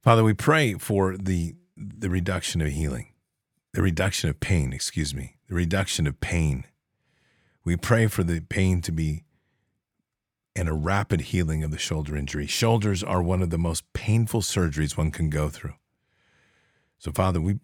Father, 0.00 0.22
we 0.22 0.34
pray 0.34 0.74
for 0.74 1.16
the 1.16 1.56
the 1.76 2.10
reduction 2.10 2.60
of 2.60 2.68
healing, 2.68 3.08
the 3.74 3.82
reduction 3.82 4.30
of 4.30 4.38
pain, 4.38 4.72
excuse 4.72 5.12
me, 5.12 5.34
the 5.48 5.56
reduction 5.56 6.06
of 6.06 6.20
pain. 6.20 6.64
We 7.64 7.74
pray 7.74 8.06
for 8.06 8.22
the 8.22 8.38
pain 8.38 8.82
to 8.82 8.92
be 8.92 9.24
and 10.60 10.68
a 10.68 10.74
rapid 10.74 11.22
healing 11.22 11.64
of 11.64 11.70
the 11.70 11.78
shoulder 11.78 12.14
injury. 12.14 12.46
Shoulders 12.46 13.02
are 13.02 13.22
one 13.22 13.40
of 13.40 13.48
the 13.48 13.56
most 13.56 13.90
painful 13.94 14.42
surgeries 14.42 14.94
one 14.94 15.10
can 15.10 15.30
go 15.30 15.48
through. 15.48 15.72
So, 16.98 17.12
Father, 17.12 17.40
we 17.40 17.60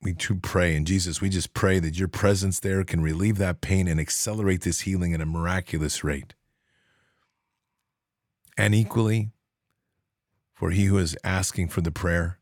we 0.00 0.12
do 0.12 0.36
pray, 0.36 0.76
and 0.76 0.86
Jesus, 0.86 1.20
we 1.20 1.28
just 1.28 1.52
pray 1.52 1.80
that 1.80 1.98
your 1.98 2.06
presence 2.06 2.60
there 2.60 2.84
can 2.84 3.00
relieve 3.00 3.38
that 3.38 3.60
pain 3.60 3.88
and 3.88 3.98
accelerate 3.98 4.60
this 4.60 4.82
healing 4.82 5.12
at 5.12 5.20
a 5.20 5.26
miraculous 5.26 6.04
rate. 6.04 6.34
And 8.56 8.72
equally, 8.72 9.32
for 10.54 10.70
he 10.70 10.84
who 10.84 10.98
is 10.98 11.18
asking 11.24 11.70
for 11.70 11.80
the 11.80 11.90
prayer, 11.90 12.38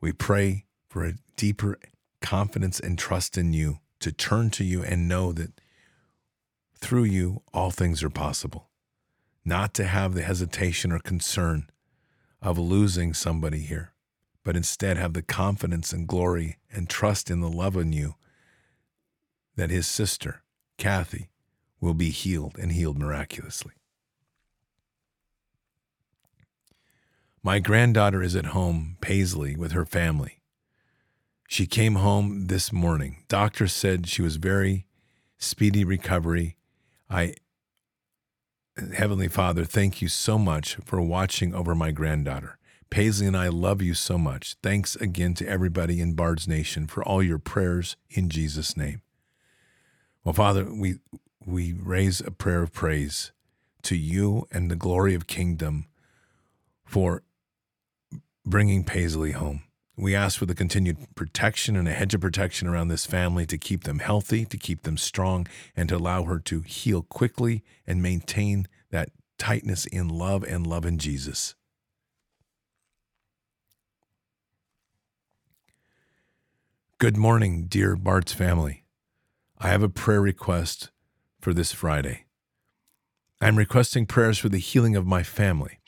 we 0.00 0.12
pray 0.12 0.64
for 0.88 1.04
a 1.04 1.16
deeper 1.36 1.78
confidence 2.22 2.80
and 2.80 2.98
trust 2.98 3.36
in 3.36 3.52
you 3.52 3.80
to 4.00 4.10
turn 4.10 4.48
to 4.52 4.64
you 4.64 4.82
and 4.82 5.06
know 5.06 5.34
that 5.34 5.52
through 6.78 7.04
you, 7.04 7.42
all 7.52 7.70
things 7.70 8.02
are 8.02 8.10
possible. 8.10 8.68
Not 9.44 9.74
to 9.74 9.84
have 9.84 10.14
the 10.14 10.22
hesitation 10.22 10.92
or 10.92 10.98
concern 10.98 11.70
of 12.40 12.58
losing 12.58 13.14
somebody 13.14 13.60
here, 13.60 13.92
but 14.42 14.56
instead 14.56 14.96
have 14.96 15.14
the 15.14 15.22
confidence 15.22 15.92
and 15.92 16.06
glory 16.06 16.58
and 16.72 16.88
trust 16.88 17.30
in 17.30 17.40
the 17.40 17.48
love 17.48 17.76
in 17.76 17.92
you 17.92 18.14
that 19.56 19.70
his 19.70 19.86
sister, 19.86 20.42
Kathy, 20.78 21.30
will 21.80 21.94
be 21.94 22.10
healed 22.10 22.56
and 22.58 22.72
healed 22.72 22.98
miraculously. 22.98 23.74
My 27.42 27.58
granddaughter 27.58 28.22
is 28.22 28.34
at 28.34 28.46
home, 28.46 28.96
Paisley, 29.02 29.54
with 29.54 29.72
her 29.72 29.84
family. 29.84 30.40
She 31.46 31.66
came 31.66 31.96
home 31.96 32.46
this 32.46 32.72
morning. 32.72 33.24
Doctor 33.28 33.68
said 33.68 34.08
she 34.08 34.22
was 34.22 34.36
very 34.36 34.86
speedy 35.38 35.84
recovery 35.84 36.56
I, 37.14 37.34
Heavenly 38.92 39.28
Father, 39.28 39.64
thank 39.64 40.02
you 40.02 40.08
so 40.08 40.36
much 40.36 40.74
for 40.84 41.00
watching 41.00 41.54
over 41.54 41.72
my 41.72 41.92
granddaughter. 41.92 42.58
Paisley 42.90 43.28
and 43.28 43.36
I 43.36 43.46
love 43.48 43.80
you 43.80 43.94
so 43.94 44.18
much. 44.18 44.56
Thanks 44.64 44.96
again 44.96 45.34
to 45.34 45.48
everybody 45.48 46.00
in 46.00 46.14
Bard's 46.14 46.48
Nation 46.48 46.88
for 46.88 47.04
all 47.04 47.22
your 47.22 47.38
prayers 47.38 47.96
in 48.10 48.30
Jesus' 48.30 48.76
name. 48.76 49.00
Well, 50.24 50.32
Father, 50.32 50.64
we 50.64 50.96
we 51.46 51.72
raise 51.72 52.20
a 52.20 52.32
prayer 52.32 52.62
of 52.62 52.72
praise 52.72 53.30
to 53.82 53.96
you 53.96 54.48
and 54.50 54.68
the 54.68 54.76
glory 54.76 55.14
of 55.14 55.28
kingdom 55.28 55.86
for 56.84 57.22
bringing 58.44 58.82
Paisley 58.82 59.32
home. 59.32 59.62
We 59.96 60.14
ask 60.14 60.38
for 60.38 60.46
the 60.46 60.56
continued 60.56 61.14
protection 61.14 61.76
and 61.76 61.86
a 61.86 61.92
hedge 61.92 62.14
of 62.14 62.20
protection 62.20 62.66
around 62.66 62.88
this 62.88 63.06
family 63.06 63.46
to 63.46 63.56
keep 63.56 63.84
them 63.84 64.00
healthy, 64.00 64.44
to 64.44 64.56
keep 64.56 64.82
them 64.82 64.96
strong, 64.96 65.46
and 65.76 65.88
to 65.88 65.96
allow 65.96 66.24
her 66.24 66.40
to 66.40 66.62
heal 66.62 67.02
quickly 67.02 67.62
and 67.86 68.02
maintain 68.02 68.66
that 68.90 69.10
tightness 69.38 69.86
in 69.86 70.08
love 70.08 70.42
and 70.42 70.66
love 70.66 70.84
in 70.84 70.98
Jesus. 70.98 71.54
Good 76.98 77.16
morning, 77.16 77.66
dear 77.68 77.94
Bard's 77.94 78.32
family. 78.32 78.84
I 79.58 79.68
have 79.68 79.82
a 79.82 79.88
prayer 79.88 80.20
request 80.20 80.90
for 81.40 81.54
this 81.54 81.70
Friday. 81.70 82.24
I'm 83.40 83.56
requesting 83.56 84.06
prayers 84.06 84.38
for 84.38 84.48
the 84.48 84.58
healing 84.58 84.96
of 84.96 85.06
my 85.06 85.22
family. 85.22 85.78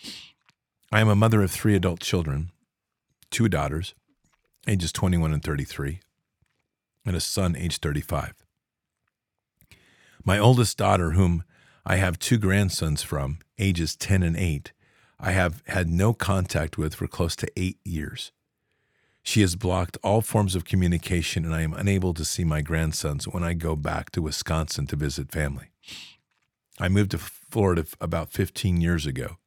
I 0.93 1.01
am 1.01 1.09
a 1.09 1.17
mother 1.17 1.43
of 1.43 1.51
three 1.51 1.75
adult 1.75 2.01
children 2.01 2.53
two 3.31 3.49
daughters, 3.49 3.95
ages 4.67 4.93
21 4.93 5.33
and 5.33 5.43
33, 5.43 6.01
and 7.05 7.17
a 7.17 7.21
son, 7.21 7.57
age 7.57 7.79
35. 7.79 8.35
My 10.25 10.39
oldest 10.39 10.77
daughter, 10.77 11.13
whom 11.13 11.45
I 11.85 11.97
have 11.97 12.19
two 12.19 12.39
grandsons 12.39 13.03
from, 13.03 13.39
ages 13.59 13.95
10 13.95 14.23
and 14.23 14.37
8, 14.37 14.73
I 15.19 15.31
have 15.31 15.63
had 15.69 15.89
no 15.89 16.13
contact 16.13 16.77
with 16.77 16.95
for 16.95 17.07
close 17.07 17.37
to 17.37 17.51
eight 17.57 17.79
years. 17.85 18.33
She 19.23 19.41
has 19.41 19.57
blocked 19.57 19.99
all 20.03 20.21
forms 20.21 20.55
of 20.55 20.65
communication, 20.65 21.45
and 21.45 21.55
I 21.55 21.63
am 21.63 21.75
unable 21.75 22.15
to 22.15 22.25
see 22.25 22.45
my 22.45 22.61
grandsons 22.61 23.27
when 23.27 23.43
I 23.43 23.55
go 23.55 23.75
back 23.75 24.11
to 24.11 24.23
Wisconsin 24.23 24.87
to 24.89 24.97
visit 24.97 25.33
family. 25.33 25.71
I 26.79 26.89
moved 26.89 27.13
to 27.13 27.19
Florida 27.19 27.87
about 28.01 28.31
15 28.31 28.81
years 28.81 29.07
ago. 29.07 29.39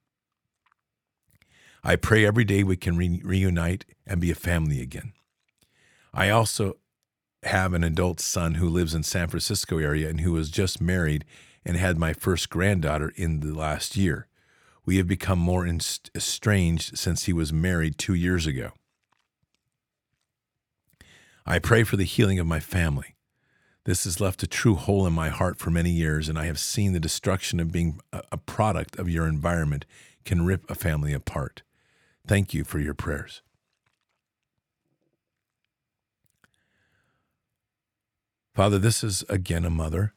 I 1.83 1.95
pray 1.95 2.25
every 2.25 2.43
day 2.43 2.63
we 2.63 2.75
can 2.75 2.97
re- 2.97 3.21
reunite 3.23 3.85
and 4.05 4.19
be 4.19 4.31
a 4.31 4.35
family 4.35 4.81
again. 4.81 5.13
I 6.13 6.29
also 6.29 6.77
have 7.43 7.73
an 7.73 7.83
adult 7.83 8.19
son 8.19 8.55
who 8.55 8.67
lives 8.67 8.93
in 8.93 9.03
San 9.03 9.27
Francisco 9.27 9.77
area 9.77 10.09
and 10.09 10.21
who 10.21 10.33
was 10.33 10.49
just 10.49 10.81
married 10.81 11.23
and 11.65 11.77
had 11.77 11.97
my 11.97 12.13
first 12.13 12.49
granddaughter 12.49 13.13
in 13.15 13.39
the 13.39 13.53
last 13.53 13.95
year. 13.95 14.27
We 14.85 14.97
have 14.97 15.07
become 15.07 15.39
more 15.39 15.67
estranged 16.15 16.97
since 16.97 17.25
he 17.25 17.33
was 17.33 17.53
married 17.53 17.97
2 17.97 18.13
years 18.13 18.47
ago. 18.47 18.71
I 21.45 21.59
pray 21.59 21.83
for 21.83 21.95
the 21.95 22.03
healing 22.03 22.39
of 22.39 22.47
my 22.47 22.59
family. 22.59 23.15
This 23.85 24.03
has 24.03 24.19
left 24.19 24.43
a 24.43 24.47
true 24.47 24.75
hole 24.75 25.07
in 25.07 25.13
my 25.13 25.29
heart 25.29 25.57
for 25.57 25.71
many 25.71 25.91
years, 25.91 26.27
and 26.29 26.37
I 26.37 26.45
have 26.45 26.59
seen 26.59 26.93
the 26.93 26.99
destruction 26.99 27.59
of 27.59 27.71
being 27.71 27.99
a 28.11 28.37
product 28.37 28.99
of 28.99 29.09
your 29.09 29.27
environment 29.27 29.85
can 30.25 30.45
rip 30.45 30.69
a 30.69 30.75
family 30.75 31.13
apart. 31.13 31.63
Thank 32.27 32.53
you 32.53 32.63
for 32.63 32.79
your 32.79 32.93
prayers. 32.93 33.41
Father, 38.53 38.77
this 38.77 39.03
is 39.03 39.23
again 39.29 39.65
a 39.65 39.69
mother 39.69 40.13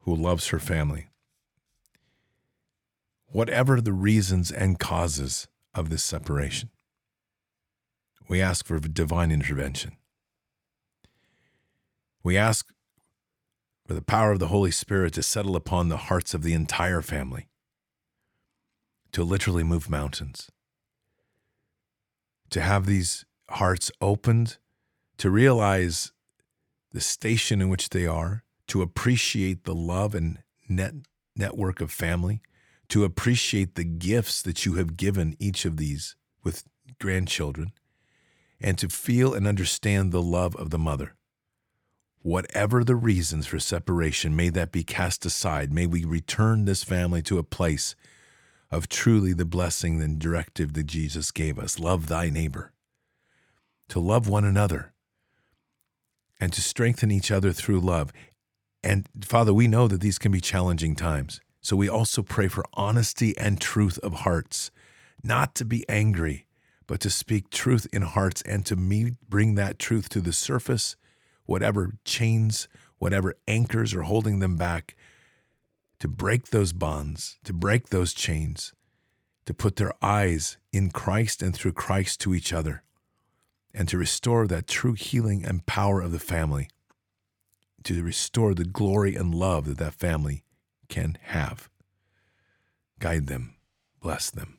who 0.00 0.14
loves 0.14 0.48
her 0.48 0.58
family. 0.58 1.08
Whatever 3.26 3.80
the 3.80 3.92
reasons 3.92 4.50
and 4.50 4.78
causes 4.78 5.46
of 5.74 5.90
this 5.90 6.02
separation, 6.02 6.70
we 8.28 8.40
ask 8.40 8.64
for 8.64 8.78
divine 8.78 9.30
intervention. 9.30 9.96
We 12.22 12.36
ask 12.36 12.72
for 13.86 13.94
the 13.94 14.02
power 14.02 14.32
of 14.32 14.38
the 14.38 14.48
Holy 14.48 14.70
Spirit 14.70 15.12
to 15.14 15.22
settle 15.22 15.54
upon 15.54 15.88
the 15.88 15.96
hearts 15.96 16.34
of 16.34 16.42
the 16.42 16.54
entire 16.54 17.02
family, 17.02 17.48
to 19.16 19.24
literally 19.24 19.64
move 19.64 19.88
mountains, 19.88 20.50
to 22.50 22.60
have 22.60 22.84
these 22.84 23.24
hearts 23.48 23.90
opened, 23.98 24.58
to 25.16 25.30
realize 25.30 26.12
the 26.92 27.00
station 27.00 27.62
in 27.62 27.70
which 27.70 27.88
they 27.88 28.06
are, 28.06 28.44
to 28.66 28.82
appreciate 28.82 29.64
the 29.64 29.74
love 29.74 30.14
and 30.14 30.40
net 30.68 30.92
network 31.34 31.80
of 31.80 31.90
family, 31.90 32.42
to 32.90 33.04
appreciate 33.04 33.74
the 33.74 33.84
gifts 33.84 34.42
that 34.42 34.66
you 34.66 34.74
have 34.74 34.98
given 34.98 35.34
each 35.38 35.64
of 35.64 35.78
these 35.78 36.14
with 36.44 36.64
grandchildren, 37.00 37.72
and 38.60 38.76
to 38.76 38.90
feel 38.90 39.32
and 39.32 39.46
understand 39.46 40.12
the 40.12 40.20
love 40.20 40.54
of 40.56 40.68
the 40.68 40.78
mother. 40.78 41.14
Whatever 42.20 42.84
the 42.84 42.96
reasons 42.96 43.46
for 43.46 43.60
separation, 43.60 44.36
may 44.36 44.50
that 44.50 44.72
be 44.72 44.84
cast 44.84 45.24
aside. 45.24 45.72
May 45.72 45.86
we 45.86 46.04
return 46.04 46.66
this 46.66 46.84
family 46.84 47.22
to 47.22 47.38
a 47.38 47.42
place 47.42 47.96
of 48.70 48.88
truly 48.88 49.32
the 49.32 49.44
blessing 49.44 50.02
and 50.02 50.18
directive 50.18 50.72
that 50.74 50.86
Jesus 50.86 51.30
gave 51.30 51.58
us 51.58 51.78
love 51.78 52.06
thy 52.06 52.30
neighbor, 52.30 52.72
to 53.88 54.00
love 54.00 54.28
one 54.28 54.44
another, 54.44 54.92
and 56.40 56.52
to 56.52 56.60
strengthen 56.60 57.10
each 57.10 57.30
other 57.30 57.52
through 57.52 57.80
love. 57.80 58.12
And 58.82 59.08
Father, 59.22 59.54
we 59.54 59.68
know 59.68 59.88
that 59.88 60.00
these 60.00 60.18
can 60.18 60.32
be 60.32 60.40
challenging 60.40 60.94
times. 60.94 61.40
So 61.60 61.76
we 61.76 61.88
also 61.88 62.22
pray 62.22 62.48
for 62.48 62.64
honesty 62.74 63.36
and 63.38 63.60
truth 63.60 63.98
of 63.98 64.12
hearts, 64.20 64.70
not 65.24 65.54
to 65.56 65.64
be 65.64 65.84
angry, 65.88 66.46
but 66.86 67.00
to 67.00 67.10
speak 67.10 67.50
truth 67.50 67.86
in 67.92 68.02
hearts 68.02 68.42
and 68.42 68.64
to 68.66 68.76
me 68.76 69.12
bring 69.28 69.54
that 69.56 69.78
truth 69.78 70.08
to 70.10 70.20
the 70.20 70.32
surface 70.32 70.96
whatever 71.46 71.92
chains, 72.04 72.68
whatever 72.98 73.34
anchors 73.48 73.94
are 73.94 74.02
holding 74.02 74.40
them 74.40 74.56
back, 74.56 74.96
to 76.00 76.08
break 76.08 76.48
those 76.48 76.72
bonds, 76.72 77.38
to 77.44 77.52
break 77.52 77.88
those 77.88 78.12
chains, 78.12 78.72
to 79.46 79.54
put 79.54 79.76
their 79.76 79.92
eyes 80.02 80.58
in 80.72 80.90
Christ 80.90 81.42
and 81.42 81.54
through 81.54 81.72
Christ 81.72 82.20
to 82.20 82.34
each 82.34 82.52
other, 82.52 82.82
and 83.72 83.88
to 83.88 83.98
restore 83.98 84.46
that 84.46 84.66
true 84.66 84.94
healing 84.94 85.44
and 85.44 85.66
power 85.66 86.00
of 86.00 86.12
the 86.12 86.18
family, 86.18 86.68
to 87.84 88.02
restore 88.02 88.54
the 88.54 88.64
glory 88.64 89.14
and 89.14 89.34
love 89.34 89.66
that 89.66 89.78
that 89.78 89.94
family 89.94 90.44
can 90.88 91.16
have. 91.22 91.68
Guide 92.98 93.26
them, 93.26 93.54
bless 94.00 94.30
them. 94.30 94.58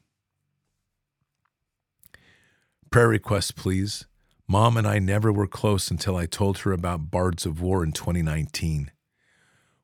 Prayer 2.90 3.10
requests, 3.10 3.52
please. 3.52 4.06
Mom 4.48 4.78
and 4.78 4.88
I 4.88 4.98
never 5.00 5.32
were 5.32 5.48
close 5.48 5.92
until 5.92 6.16
I 6.16 6.26
told 6.26 6.60
her 6.60 6.72
about 6.72 7.12
Bards 7.12 7.46
of 7.46 7.62
War 7.62 7.84
in 7.84 7.92
2019. 7.92 8.92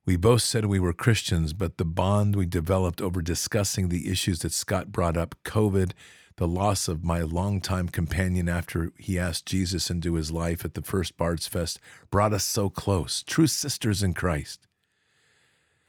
We 0.06 0.18
both 0.18 0.42
said 0.42 0.66
we 0.66 0.80
were 0.80 0.92
Christians, 0.92 1.54
but 1.54 1.78
the 1.78 1.86
bond 1.86 2.36
we 2.36 2.46
developed 2.46 3.02
over 3.02 3.22
discussing 3.22 3.88
the 3.88 4.12
issues 4.12 4.40
that 4.40 4.52
Scott 4.52 4.92
brought 4.92 5.16
up 5.16 5.36
COVID, 5.46 5.92
the 6.36 6.48
loss 6.48 6.90
of 6.90 7.06
my 7.06 7.22
longtime 7.22 7.88
companion 7.88 8.50
after 8.50 8.92
he 8.98 9.18
asked 9.18 9.46
Jesus 9.46 9.90
into 9.90 10.16
his 10.16 10.32
life 10.32 10.66
at 10.66 10.74
the 10.74 10.82
first 10.82 11.16
Bards 11.16 11.48
Fest 11.48 11.80
brought 12.10 12.34
us 12.34 12.44
so 12.44 12.70
close, 12.70 13.24
true 13.24 13.48
sisters 13.48 14.04
in 14.04 14.14
Christ. 14.14 14.68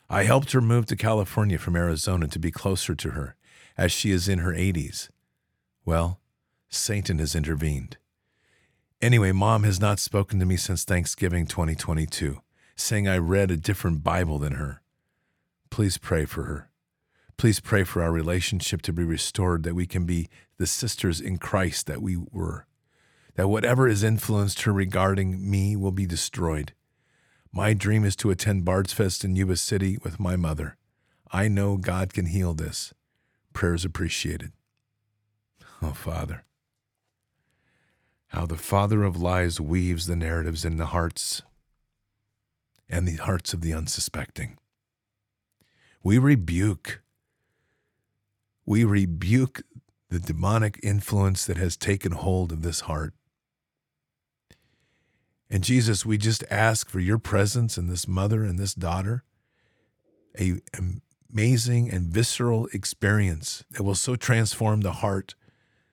I 0.09 0.25
helped 0.25 0.53
her 0.53 0.61
move 0.61 0.87
to 0.87 0.97
California 0.97 1.59
from 1.59 1.75
Arizona 1.75 2.29
to 2.29 2.39
be 2.39 2.53
closer 2.53 2.95
to 2.95 3.11
her, 3.13 3.35
as 3.77 3.91
she 3.91 4.13
is 4.13 4.29
in 4.29 4.41
her 4.41 4.53
80s. 4.53 5.09
Well, 5.85 6.21
Satan 6.69 7.19
has 7.19 7.35
intervened. 7.35 7.97
Anyway, 9.03 9.33
mom 9.33 9.65
has 9.65 9.81
not 9.81 9.99
spoken 9.99 10.39
to 10.39 10.47
me 10.47 10.57
since 10.57 10.85
Thanksgiving 10.85 11.47
2022, 11.47 12.41
saying 12.77 13.09
I 13.09 13.19
read 13.19 13.51
a 13.51 13.57
different 13.57 14.03
Bible 14.03 14.39
than 14.39 14.55
her. 14.55 14.83
Please 15.71 15.99
pray 15.99 16.25
for 16.25 16.45
her. 16.45 16.71
Please 17.37 17.61
pray 17.61 17.85
for 17.85 18.03
our 18.03 18.13
relationship 18.13 18.83
to 18.83 18.93
be 18.93 19.03
restored, 19.03 19.65
that 19.65 19.75
we 19.75 19.87
can 19.87 20.05
be 20.07 20.29
the 20.57 20.67
sisters 20.67 21.21
in 21.21 21.39
Christ 21.39 21.87
that 21.87 22.01
we 22.01 22.17
were, 22.17 22.67
that 23.35 23.49
whatever 23.49 23.89
has 23.89 24.05
influenced 24.05 24.63
her 24.63 24.73
regarding 24.73 25.51
me 25.51 25.75
will 25.75 25.91
be 25.93 26.07
destroyed. 26.07 26.73
My 27.53 27.73
dream 27.73 28.05
is 28.05 28.17
to 28.17 28.31
attend 28.31 28.65
Bards 28.65 28.93
Fest 28.93 29.25
in 29.25 29.37
Yuba 29.37 29.57
City 29.57 29.99
with 30.03 30.21
my 30.21 30.37
mother. 30.37 30.77
I 31.33 31.49
know 31.49 31.77
God 31.77 32.13
can 32.13 32.27
heal 32.27 32.55
this. 32.55 32.93
Prayers 33.53 33.85
appreciated. 33.85 34.53
Oh, 35.83 35.93
Father 35.93 36.45
how 38.35 38.45
the 38.45 38.57
father 38.57 39.05
of 39.05 39.17
lies 39.17 39.61
weaves 39.61 40.07
the 40.07 40.17
narratives 40.17 40.65
in 40.65 40.77
the 40.77 40.87
hearts 40.87 41.43
and 42.95 43.09
the 43.09 43.17
hearts 43.17 43.53
of 43.53 43.61
the 43.61 43.75
unsuspecting. 43.75 44.57
We 46.05 46.17
rebuke, 46.17 47.03
we 48.65 48.85
rebuke 48.85 49.63
the 50.11 50.21
demonic 50.21 50.79
influence 50.81 51.45
that 51.45 51.57
has 51.57 51.77
taken 51.77 52.13
hold 52.13 52.53
of 52.53 52.63
this 52.63 52.81
heart. 52.81 53.13
And 55.51 55.65
Jesus, 55.65 56.07
we 56.07 56.19
just 56.19 56.45
ask 56.53 56.89
for 56.89 57.01
your 57.01 57.19
presence 57.19 57.77
in 57.77 57.89
this 57.89 58.07
mother 58.07 58.45
and 58.45 58.61
this 58.61 58.75
daughter, 58.75 59.25
a 60.39 60.61
amazing 61.33 61.91
and 61.91 62.13
visceral 62.13 62.69
experience 62.73 63.65
that 63.73 63.83
will 63.83 63.97
so 63.97 64.15
transform 64.15 64.83
the 64.83 64.93
heart 64.93 65.35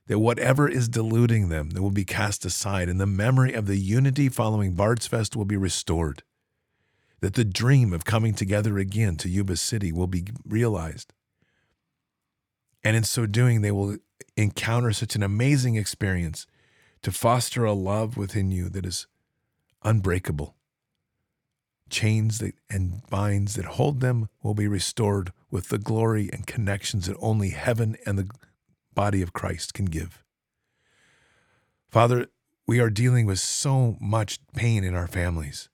that 0.05 0.19
whatever 0.19 0.69
is 0.69 0.87
deluding 0.87 1.49
them 1.49 1.71
that 1.71 1.81
will 1.81 1.89
be 1.89 2.05
cast 2.05 2.45
aside, 2.45 2.89
and 2.89 2.99
the 2.99 3.07
memory 3.07 3.53
of 3.53 3.65
the 3.65 3.77
unity 3.77 4.29
following 4.29 4.75
Bards 4.75 5.07
Fest 5.07 5.35
will 5.35 5.45
be 5.45 5.57
restored. 5.57 6.21
That 7.21 7.35
the 7.35 7.45
dream 7.45 7.93
of 7.93 8.03
coming 8.03 8.33
together 8.33 8.77
again 8.77 9.15
to 9.17 9.29
Yuba 9.29 9.55
City 9.55 9.91
will 9.91 10.07
be 10.07 10.25
realized. 10.45 11.13
And 12.83 12.95
in 12.95 13.03
so 13.03 13.25
doing, 13.25 13.61
they 13.61 13.71
will 13.71 13.97
encounter 14.35 14.91
such 14.91 15.15
an 15.15 15.23
amazing 15.23 15.75
experience 15.75 16.47
to 17.03 17.11
foster 17.11 17.63
a 17.63 17.73
love 17.73 18.17
within 18.17 18.51
you 18.51 18.69
that 18.69 18.85
is 18.85 19.07
unbreakable. 19.83 20.55
Chains 21.89 22.39
that, 22.39 22.55
and 22.69 23.01
binds 23.09 23.55
that 23.55 23.65
hold 23.65 23.99
them 23.99 24.29
will 24.41 24.53
be 24.53 24.67
restored 24.67 25.31
with 25.49 25.69
the 25.69 25.77
glory 25.77 26.29
and 26.31 26.47
connections 26.47 27.07
that 27.07 27.17
only 27.19 27.49
heaven 27.49 27.97
and 28.05 28.17
the 28.17 28.29
body 28.93 29.21
of 29.21 29.33
Christ 29.33 29.73
can 29.73 29.85
give. 29.85 30.23
Father, 31.89 32.27
we 32.65 32.79
are 32.79 32.89
dealing 32.89 33.25
with 33.25 33.39
so 33.39 33.97
much 33.99 34.39
pain 34.55 34.83
in 34.83 34.95
our 34.95 35.07
families. 35.07 35.69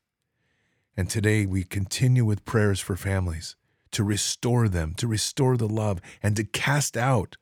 And 0.97 1.09
today 1.09 1.45
we 1.45 1.63
continue 1.63 2.25
with 2.25 2.43
prayers 2.43 2.79
for 2.79 2.97
families 2.97 3.55
to 3.91 4.03
restore 4.03 4.67
them, 4.67 4.95
to 4.95 5.07
restore 5.07 5.55
the 5.55 5.67
love, 5.67 6.01
and 6.21 6.35
to 6.35 6.43
cast 6.43 6.97
out 6.97 7.37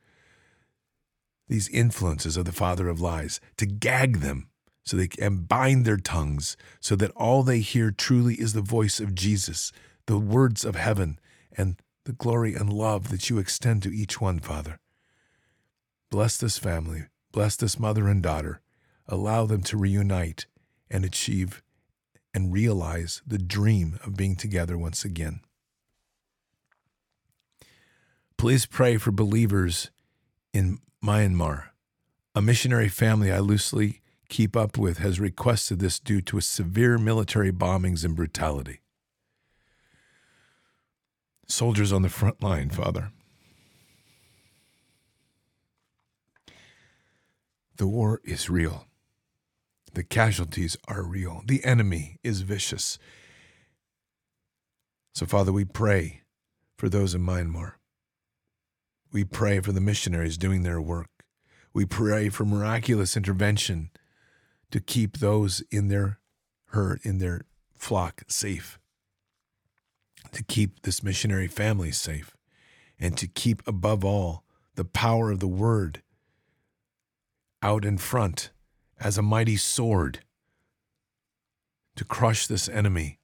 these 1.47 1.69
influences 1.69 2.37
of 2.37 2.45
the 2.45 2.51
father 2.51 2.89
of 2.89 2.99
lies, 2.99 3.39
to 3.57 3.65
gag 3.65 4.19
them 4.19 4.49
so 4.83 4.97
they 4.97 5.07
can 5.07 5.37
bind 5.37 5.85
their 5.85 5.97
tongues 5.97 6.57
so 6.79 6.95
that 6.95 7.11
all 7.11 7.43
they 7.43 7.59
hear 7.59 7.91
truly 7.91 8.35
is 8.35 8.53
the 8.53 8.61
voice 8.61 8.99
of 8.99 9.15
Jesus, 9.15 9.71
the 10.05 10.19
words 10.19 10.63
of 10.63 10.75
heaven, 10.75 11.17
and 11.57 11.77
the 12.03 12.13
glory 12.13 12.53
and 12.53 12.71
love 12.71 13.09
that 13.09 13.29
you 13.29 13.39
extend 13.39 13.81
to 13.83 13.95
each 13.95 14.21
one, 14.21 14.39
Father. 14.39 14.79
Bless 16.11 16.37
this 16.37 16.57
family, 16.57 17.05
bless 17.31 17.55
this 17.55 17.79
mother 17.79 18.07
and 18.07 18.21
daughter. 18.21 18.61
Allow 19.07 19.45
them 19.45 19.61
to 19.63 19.77
reunite 19.77 20.45
and 20.89 21.05
achieve 21.05 21.63
and 22.35 22.51
realize 22.51 23.21
the 23.25 23.37
dream 23.37 23.97
of 24.05 24.17
being 24.17 24.35
together 24.35 24.77
once 24.77 25.05
again. 25.05 25.39
Please 28.37 28.65
pray 28.65 28.97
for 28.97 29.11
believers 29.11 29.89
in 30.53 30.79
Myanmar. 31.01 31.69
A 32.35 32.41
missionary 32.41 32.89
family 32.89 33.31
I 33.31 33.39
loosely 33.39 34.01
keep 34.27 34.57
up 34.57 34.77
with 34.77 34.97
has 34.97 35.17
requested 35.17 35.79
this 35.79 35.97
due 35.97 36.19
to 36.23 36.41
severe 36.41 36.97
military 36.97 37.53
bombings 37.53 38.03
and 38.03 38.17
brutality. 38.17 38.81
Soldiers 41.47 41.93
on 41.93 42.01
the 42.01 42.09
front 42.09 42.43
line, 42.43 42.69
Father. 42.69 43.11
The 47.77 47.87
war 47.87 48.19
is 48.25 48.49
real. 48.49 48.87
The 49.95 50.03
casualties 50.03 50.75
are 50.89 51.03
real. 51.03 51.41
The 51.45 51.63
enemy 51.63 52.17
is 52.21 52.41
vicious. 52.41 52.99
So, 55.13 55.25
Father, 55.25 55.53
we 55.53 55.63
pray 55.63 56.23
for 56.77 56.89
those 56.89 57.15
in 57.15 57.21
Myanmar. 57.21 57.75
We 59.13 59.23
pray 59.23 59.61
for 59.61 59.71
the 59.71 59.79
missionaries 59.79 60.37
doing 60.37 60.63
their 60.63 60.81
work. 60.81 61.07
We 61.73 61.85
pray 61.85 62.27
for 62.27 62.43
miraculous 62.43 63.15
intervention 63.15 63.89
to 64.71 64.81
keep 64.81 65.19
those 65.19 65.63
in 65.71 65.87
their 65.87 66.19
herd, 66.71 66.99
in 67.03 67.19
their 67.19 67.45
flock 67.77 68.23
safe, 68.27 68.77
to 70.33 70.43
keep 70.43 70.81
this 70.81 71.03
missionary 71.03 71.47
family 71.47 71.93
safe, 71.93 72.35
and 72.99 73.17
to 73.17 73.27
keep 73.27 73.65
above 73.65 74.03
all 74.03 74.43
the 74.75 74.83
power 74.83 75.31
of 75.31 75.39
the 75.39 75.47
word 75.47 76.01
out 77.61 77.85
in 77.85 77.97
front 77.97 78.49
as 78.99 79.17
a 79.17 79.21
mighty 79.21 79.57
sword 79.57 80.19
to 81.95 82.05
crush 82.05 82.47
this 82.47 82.67
enemy 82.67 83.19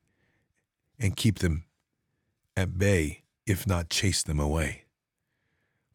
and 0.99 1.15
keep 1.15 1.39
them 1.39 1.65
at 2.55 2.78
bay, 2.78 3.24
if 3.45 3.65
not 3.65 3.89
chase 3.89 4.24
them 4.24 4.39
away. 4.39 4.84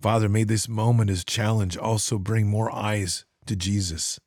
Father, 0.00 0.28
may 0.28 0.44
this 0.44 0.68
moment 0.68 1.10
as 1.10 1.24
challenge 1.24 1.76
also 1.76 2.18
bring 2.18 2.46
more 2.46 2.74
eyes 2.74 3.24
to 3.46 3.56
Jesus. 3.56 4.18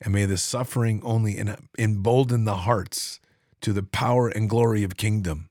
And 0.00 0.14
may 0.14 0.24
the 0.24 0.38
suffering 0.38 1.00
only 1.04 1.38
embolden 1.78 2.44
the 2.44 2.56
hearts 2.56 3.20
to 3.60 3.72
the 3.72 3.82
power 3.82 4.28
and 4.28 4.48
glory 4.48 4.82
of 4.82 4.96
kingdom 4.96 5.50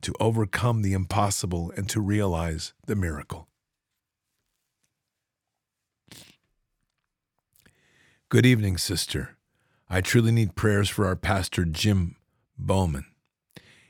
to 0.00 0.14
overcome 0.18 0.80
the 0.80 0.94
impossible 0.94 1.70
and 1.76 1.88
to 1.90 2.00
realize 2.00 2.72
the 2.86 2.96
miracle. 2.96 3.49
Good 8.30 8.46
evening, 8.46 8.78
sister. 8.78 9.36
I 9.88 10.00
truly 10.00 10.30
need 10.30 10.54
prayers 10.54 10.88
for 10.88 11.04
our 11.04 11.16
pastor 11.16 11.64
Jim 11.64 12.14
Bowman. 12.56 13.06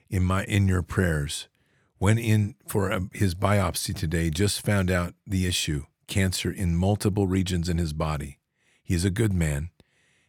In 0.08 0.24
my 0.24 0.44
in 0.44 0.66
your 0.66 0.80
prayers, 0.80 1.48
went 1.98 2.20
in 2.20 2.54
for 2.66 2.88
a, 2.88 3.02
his 3.12 3.34
biopsy 3.34 3.94
today, 3.94 4.30
just 4.30 4.64
found 4.64 4.90
out 4.90 5.12
the 5.26 5.46
issue, 5.46 5.84
cancer 6.06 6.50
in 6.50 6.74
multiple 6.74 7.26
regions 7.26 7.68
in 7.68 7.76
his 7.76 7.92
body. 7.92 8.38
He 8.82 8.94
is 8.94 9.04
a 9.04 9.10
good 9.10 9.34
man. 9.34 9.68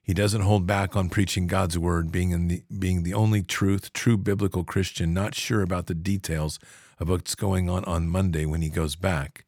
He 0.03 0.13
doesn't 0.13 0.41
hold 0.41 0.67
back 0.67 0.93
on 0.93 1.07
preaching 1.07 1.47
God's 1.47 1.77
word, 1.77 2.11
being 2.11 2.31
in 2.31 2.49
the, 2.49 2.63
being 2.77 3.03
the 3.03 3.13
only 3.13 3.41
truth, 3.41 3.93
true 3.93 4.17
biblical 4.17 4.65
Christian, 4.65 5.13
not 5.13 5.35
sure 5.35 5.61
about 5.61 5.85
the 5.85 5.95
details 5.95 6.59
of 6.99 7.07
what's 7.07 7.33
going 7.33 7.69
on 7.69 7.85
on 7.85 8.09
Monday 8.09 8.45
when 8.45 8.61
he 8.61 8.69
goes 8.69 8.97
back. 8.97 9.45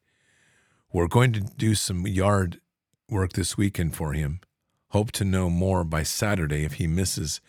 We're 0.90 1.06
going 1.06 1.34
to 1.34 1.40
do 1.40 1.74
some 1.74 2.06
yard 2.06 2.62
work 3.10 3.34
this 3.34 3.58
weekend 3.58 3.94
for 3.94 4.14
him. 4.14 4.40
Hope 4.94 5.10
to 5.10 5.24
know 5.24 5.50
more 5.50 5.82
by 5.82 6.04
Saturday 6.04 6.64
if 6.64 6.74
he 6.74 6.86
misses 6.86 7.40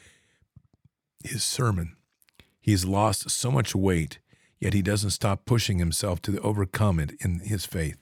his 1.23 1.43
sermon. 1.43 1.95
He's 2.59 2.85
lost 2.85 3.29
so 3.29 3.51
much 3.51 3.75
weight, 3.75 4.17
yet 4.59 4.73
he 4.73 4.81
doesn't 4.81 5.11
stop 5.11 5.45
pushing 5.45 5.77
himself 5.77 6.23
to 6.23 6.39
overcome 6.39 6.99
it 6.99 7.11
in 7.19 7.41
his 7.41 7.63
faith. 7.63 7.99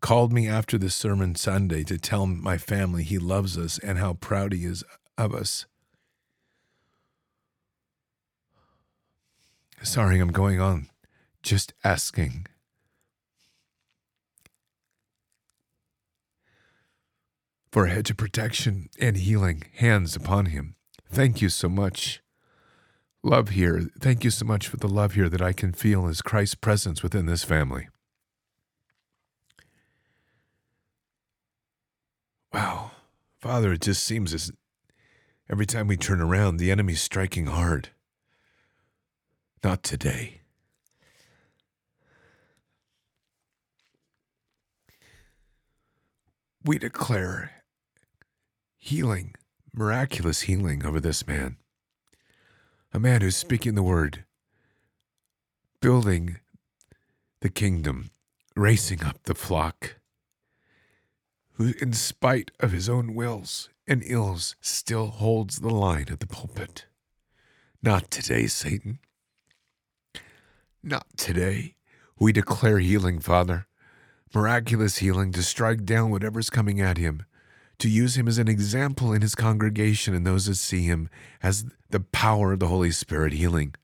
Called 0.00 0.32
me 0.32 0.46
after 0.46 0.78
the 0.78 0.88
sermon 0.88 1.34
Sunday 1.34 1.82
to 1.82 1.98
tell 1.98 2.28
my 2.28 2.58
family 2.58 3.02
he 3.02 3.18
loves 3.18 3.58
us 3.58 3.76
and 3.80 3.98
how 3.98 4.12
proud 4.12 4.52
he 4.52 4.64
is 4.64 4.84
of 5.18 5.34
us. 5.34 5.66
Sorry, 9.82 10.20
I'm 10.20 10.30
going 10.30 10.60
on. 10.60 10.88
Just 11.42 11.74
asking. 11.82 12.46
For 17.70 17.86
a 17.86 17.90
hedge 17.90 18.10
of 18.10 18.16
protection 18.16 18.88
and 18.98 19.16
healing 19.16 19.62
hands 19.76 20.16
upon 20.16 20.46
him. 20.46 20.74
Thank 21.10 21.40
you 21.40 21.48
so 21.48 21.68
much. 21.68 22.20
Love 23.22 23.50
here. 23.50 23.88
Thank 24.00 24.24
you 24.24 24.30
so 24.30 24.44
much 24.44 24.66
for 24.66 24.76
the 24.76 24.88
love 24.88 25.14
here 25.14 25.28
that 25.28 25.42
I 25.42 25.52
can 25.52 25.72
feel 25.72 26.06
as 26.06 26.22
Christ's 26.22 26.54
presence 26.54 27.02
within 27.02 27.26
this 27.26 27.44
family. 27.44 27.88
Wow. 32.52 32.92
Father, 33.40 33.72
it 33.72 33.82
just 33.82 34.02
seems 34.02 34.34
as 34.34 34.50
every 35.48 35.66
time 35.66 35.86
we 35.86 35.96
turn 35.96 36.20
around, 36.20 36.56
the 36.56 36.70
enemy's 36.70 37.02
striking 37.02 37.46
hard. 37.46 37.90
Not 39.62 39.82
today. 39.82 40.40
We 46.64 46.78
declare 46.78 47.59
healing, 48.80 49.34
miraculous 49.74 50.42
healing 50.42 50.84
over 50.84 50.98
this 50.98 51.26
man. 51.26 51.58
A 52.92 52.98
man 52.98 53.20
who's 53.20 53.36
speaking 53.36 53.74
the 53.74 53.82
word, 53.82 54.24
building 55.80 56.38
the 57.40 57.50
kingdom, 57.50 58.10
racing 58.56 59.04
up 59.04 59.22
the 59.24 59.34
flock, 59.34 59.96
who, 61.52 61.74
in 61.80 61.92
spite 61.92 62.50
of 62.58 62.72
his 62.72 62.88
own 62.88 63.14
wills 63.14 63.68
and 63.86 64.02
ills, 64.06 64.56
still 64.60 65.08
holds 65.08 65.60
the 65.60 65.68
line 65.68 66.06
at 66.10 66.20
the 66.20 66.26
pulpit. 66.26 66.86
Not 67.82 68.10
today, 68.10 68.46
Satan. 68.46 68.98
Not 70.82 71.06
today. 71.18 71.74
We 72.18 72.32
declare 72.32 72.78
healing, 72.78 73.20
Father, 73.20 73.66
miraculous 74.34 74.98
healing 74.98 75.32
to 75.32 75.42
strike 75.42 75.84
down 75.84 76.10
whatever's 76.10 76.50
coming 76.50 76.80
at 76.80 76.96
him 76.96 77.24
to 77.80 77.88
use 77.88 78.16
him 78.16 78.28
as 78.28 78.38
an 78.38 78.48
example 78.48 79.12
in 79.12 79.22
his 79.22 79.34
congregation 79.34 80.14
and 80.14 80.26
those 80.26 80.46
that 80.46 80.54
see 80.54 80.82
him 80.82 81.08
as 81.42 81.64
the 81.90 82.00
power 82.00 82.52
of 82.52 82.60
the 82.60 82.68
Holy 82.68 82.90
Spirit 82.90 83.32
healing. 83.32 83.74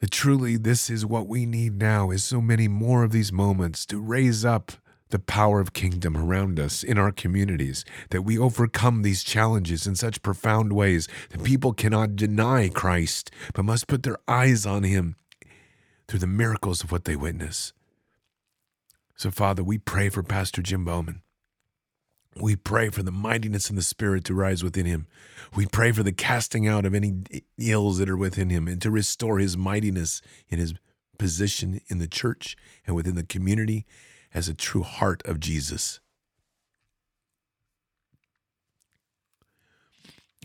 That 0.00 0.10
truly 0.10 0.56
this 0.56 0.88
is 0.88 1.04
what 1.04 1.26
we 1.26 1.44
need 1.44 1.78
now 1.78 2.10
is 2.10 2.24
so 2.24 2.40
many 2.40 2.68
more 2.68 3.02
of 3.02 3.12
these 3.12 3.32
moments 3.32 3.84
to 3.86 4.00
raise 4.00 4.44
up 4.44 4.72
the 5.10 5.18
power 5.18 5.60
of 5.60 5.72
kingdom 5.72 6.16
around 6.16 6.60
us 6.60 6.82
in 6.84 6.96
our 6.96 7.10
communities, 7.10 7.84
that 8.10 8.22
we 8.22 8.38
overcome 8.38 9.02
these 9.02 9.24
challenges 9.24 9.86
in 9.86 9.96
such 9.96 10.22
profound 10.22 10.72
ways 10.72 11.08
that 11.30 11.42
people 11.42 11.72
cannot 11.72 12.14
deny 12.14 12.68
Christ, 12.68 13.30
but 13.52 13.64
must 13.64 13.88
put 13.88 14.04
their 14.04 14.18
eyes 14.28 14.64
on 14.64 14.84
him 14.84 15.16
through 16.06 16.20
the 16.20 16.26
miracles 16.28 16.84
of 16.84 16.92
what 16.92 17.04
they 17.04 17.16
witness. 17.16 17.72
So, 19.16 19.30
Father, 19.30 19.64
we 19.64 19.78
pray 19.78 20.08
for 20.08 20.22
Pastor 20.22 20.62
Jim 20.62 20.84
Bowman. 20.84 21.22
We 22.36 22.54
pray 22.54 22.90
for 22.90 23.02
the 23.02 23.10
mightiness 23.10 23.70
in 23.70 23.76
the 23.76 23.82
Spirit 23.82 24.24
to 24.24 24.34
rise 24.34 24.62
within 24.62 24.86
him. 24.86 25.06
We 25.56 25.66
pray 25.66 25.90
for 25.92 26.02
the 26.02 26.12
casting 26.12 26.68
out 26.68 26.86
of 26.86 26.94
any 26.94 27.22
ills 27.58 27.98
that 27.98 28.08
are 28.08 28.16
within 28.16 28.50
him 28.50 28.68
and 28.68 28.80
to 28.82 28.90
restore 28.90 29.38
his 29.38 29.56
mightiness 29.56 30.22
in 30.48 30.58
his 30.58 30.74
position 31.18 31.80
in 31.88 31.98
the 31.98 32.06
church 32.06 32.56
and 32.86 32.94
within 32.94 33.16
the 33.16 33.24
community 33.24 33.84
as 34.32 34.48
a 34.48 34.54
true 34.54 34.82
heart 34.82 35.22
of 35.24 35.40
Jesus. 35.40 36.00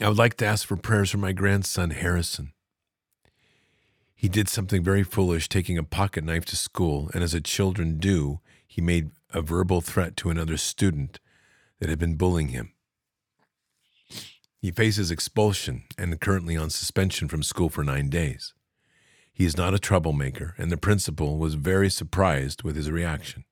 I 0.01 0.09
would 0.09 0.17
like 0.17 0.35
to 0.37 0.45
ask 0.45 0.67
for 0.67 0.75
prayers 0.75 1.11
for 1.11 1.17
my 1.17 1.31
grandson, 1.31 1.91
Harrison. 1.91 2.51
He 4.15 4.27
did 4.27 4.49
something 4.49 4.83
very 4.83 5.03
foolish, 5.03 5.47
taking 5.47 5.77
a 5.77 5.83
pocket 5.83 6.23
knife 6.23 6.45
to 6.45 6.55
school, 6.55 7.11
and 7.13 7.23
as 7.23 7.33
a 7.33 7.39
children 7.39 7.97
do, 7.97 8.39
he 8.67 8.81
made 8.81 9.11
a 9.33 9.41
verbal 9.41 9.81
threat 9.81 10.17
to 10.17 10.29
another 10.29 10.57
student 10.57 11.19
that 11.79 11.89
had 11.89 11.99
been 11.99 12.15
bullying 12.15 12.49
him. 12.49 12.73
He 14.59 14.71
faces 14.71 15.11
expulsion 15.11 15.83
and 15.97 16.19
currently 16.19 16.57
on 16.57 16.69
suspension 16.69 17.27
from 17.27 17.43
school 17.43 17.69
for 17.69 17.83
nine 17.83 18.09
days. 18.09 18.53
He 19.31 19.45
is 19.45 19.57
not 19.57 19.73
a 19.73 19.79
troublemaker, 19.79 20.55
and 20.57 20.71
the 20.71 20.77
principal 20.77 21.37
was 21.37 21.55
very 21.55 21.89
surprised 21.89 22.63
with 22.63 22.75
his 22.75 22.89
reaction. 22.89 23.43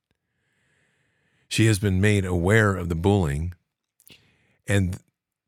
She 1.46 1.66
has 1.66 1.78
been 1.78 2.00
made 2.00 2.24
aware 2.24 2.74
of 2.74 2.88
the 2.88 2.94
bullying 2.94 3.52
and 4.66 4.98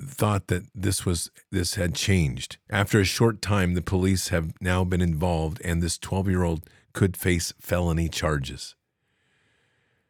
thought 0.00 0.48
that 0.48 0.64
this 0.74 1.06
was 1.06 1.30
this 1.50 1.74
had 1.74 1.94
changed. 1.94 2.58
After 2.68 3.00
a 3.00 3.04
short 3.04 3.40
time, 3.40 3.74
the 3.74 3.82
police 3.82 4.28
have 4.28 4.52
now 4.60 4.84
been 4.84 5.00
involved, 5.00 5.60
and 5.64 5.82
this 5.82 5.98
12 5.98 6.28
year 6.28 6.44
old 6.44 6.68
could 6.92 7.16
face 7.16 7.52
felony 7.60 8.08
charges. 8.08 8.74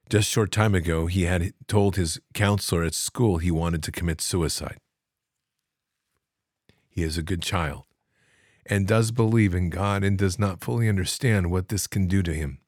Just 0.09 0.31
short 0.31 0.53
time 0.53 0.75
ago, 0.75 1.07
he 1.07 1.23
had 1.23 1.53
told 1.67 1.97
his 1.97 2.21
counselor 2.33 2.85
at 2.85 2.95
school 2.95 3.39
he 3.39 3.51
wanted 3.51 3.83
to 3.83 3.93
commit 3.93 4.21
suicide. 4.21 4.79
He 6.89 7.03
is 7.03 7.19
a 7.19 7.23
good 7.23 7.43
child 7.43 7.85
and 8.65 8.87
does 8.87 9.11
believe 9.11 9.55
in 9.55 9.69
God 9.69 10.05
and 10.05 10.17
does 10.17 10.39
not 10.39 10.63
fully 10.63 10.89
understand 10.89 11.51
what 11.51 11.69
this 11.69 11.87
can 11.87 12.07
do 12.07 12.23
to 12.23 12.33
him. 12.33 12.59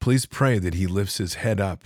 Please 0.00 0.24
pray 0.24 0.58
that 0.58 0.74
he 0.74 0.86
lifts 0.86 1.18
his 1.18 1.34
head 1.34 1.60
up 1.60 1.84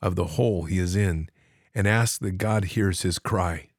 of 0.00 0.16
the 0.16 0.26
hole 0.26 0.64
he 0.64 0.78
is 0.78 0.96
in 0.96 1.28
and 1.74 1.86
ask 1.86 2.20
that 2.20 2.38
God 2.38 2.64
hears 2.64 3.02
his 3.02 3.18
cry. 3.18 3.70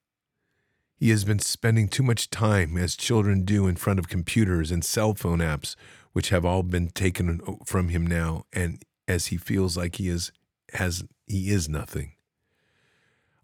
He 0.95 1.09
has 1.09 1.25
been 1.25 1.39
spending 1.39 1.89
too 1.89 2.03
much 2.03 2.29
time, 2.29 2.77
as 2.77 2.95
children 2.95 3.43
do, 3.43 3.67
in 3.67 3.75
front 3.75 3.99
of 3.99 4.07
computers 4.07 4.71
and 4.71 4.85
cell 4.85 5.13
phone 5.13 5.39
apps, 5.39 5.75
which 6.13 6.29
have 6.29 6.45
all 6.45 6.63
been 6.63 6.89
taken 6.89 7.41
from 7.65 7.89
him 7.89 8.07
now, 8.07 8.45
and 8.53 8.83
as 9.07 9.27
he 9.27 9.37
feels 9.37 9.77
like 9.77 9.95
he 9.95 10.09
is 10.09 10.31
has 10.73 11.03
he 11.27 11.51
is 11.51 11.69
nothing. 11.69 12.13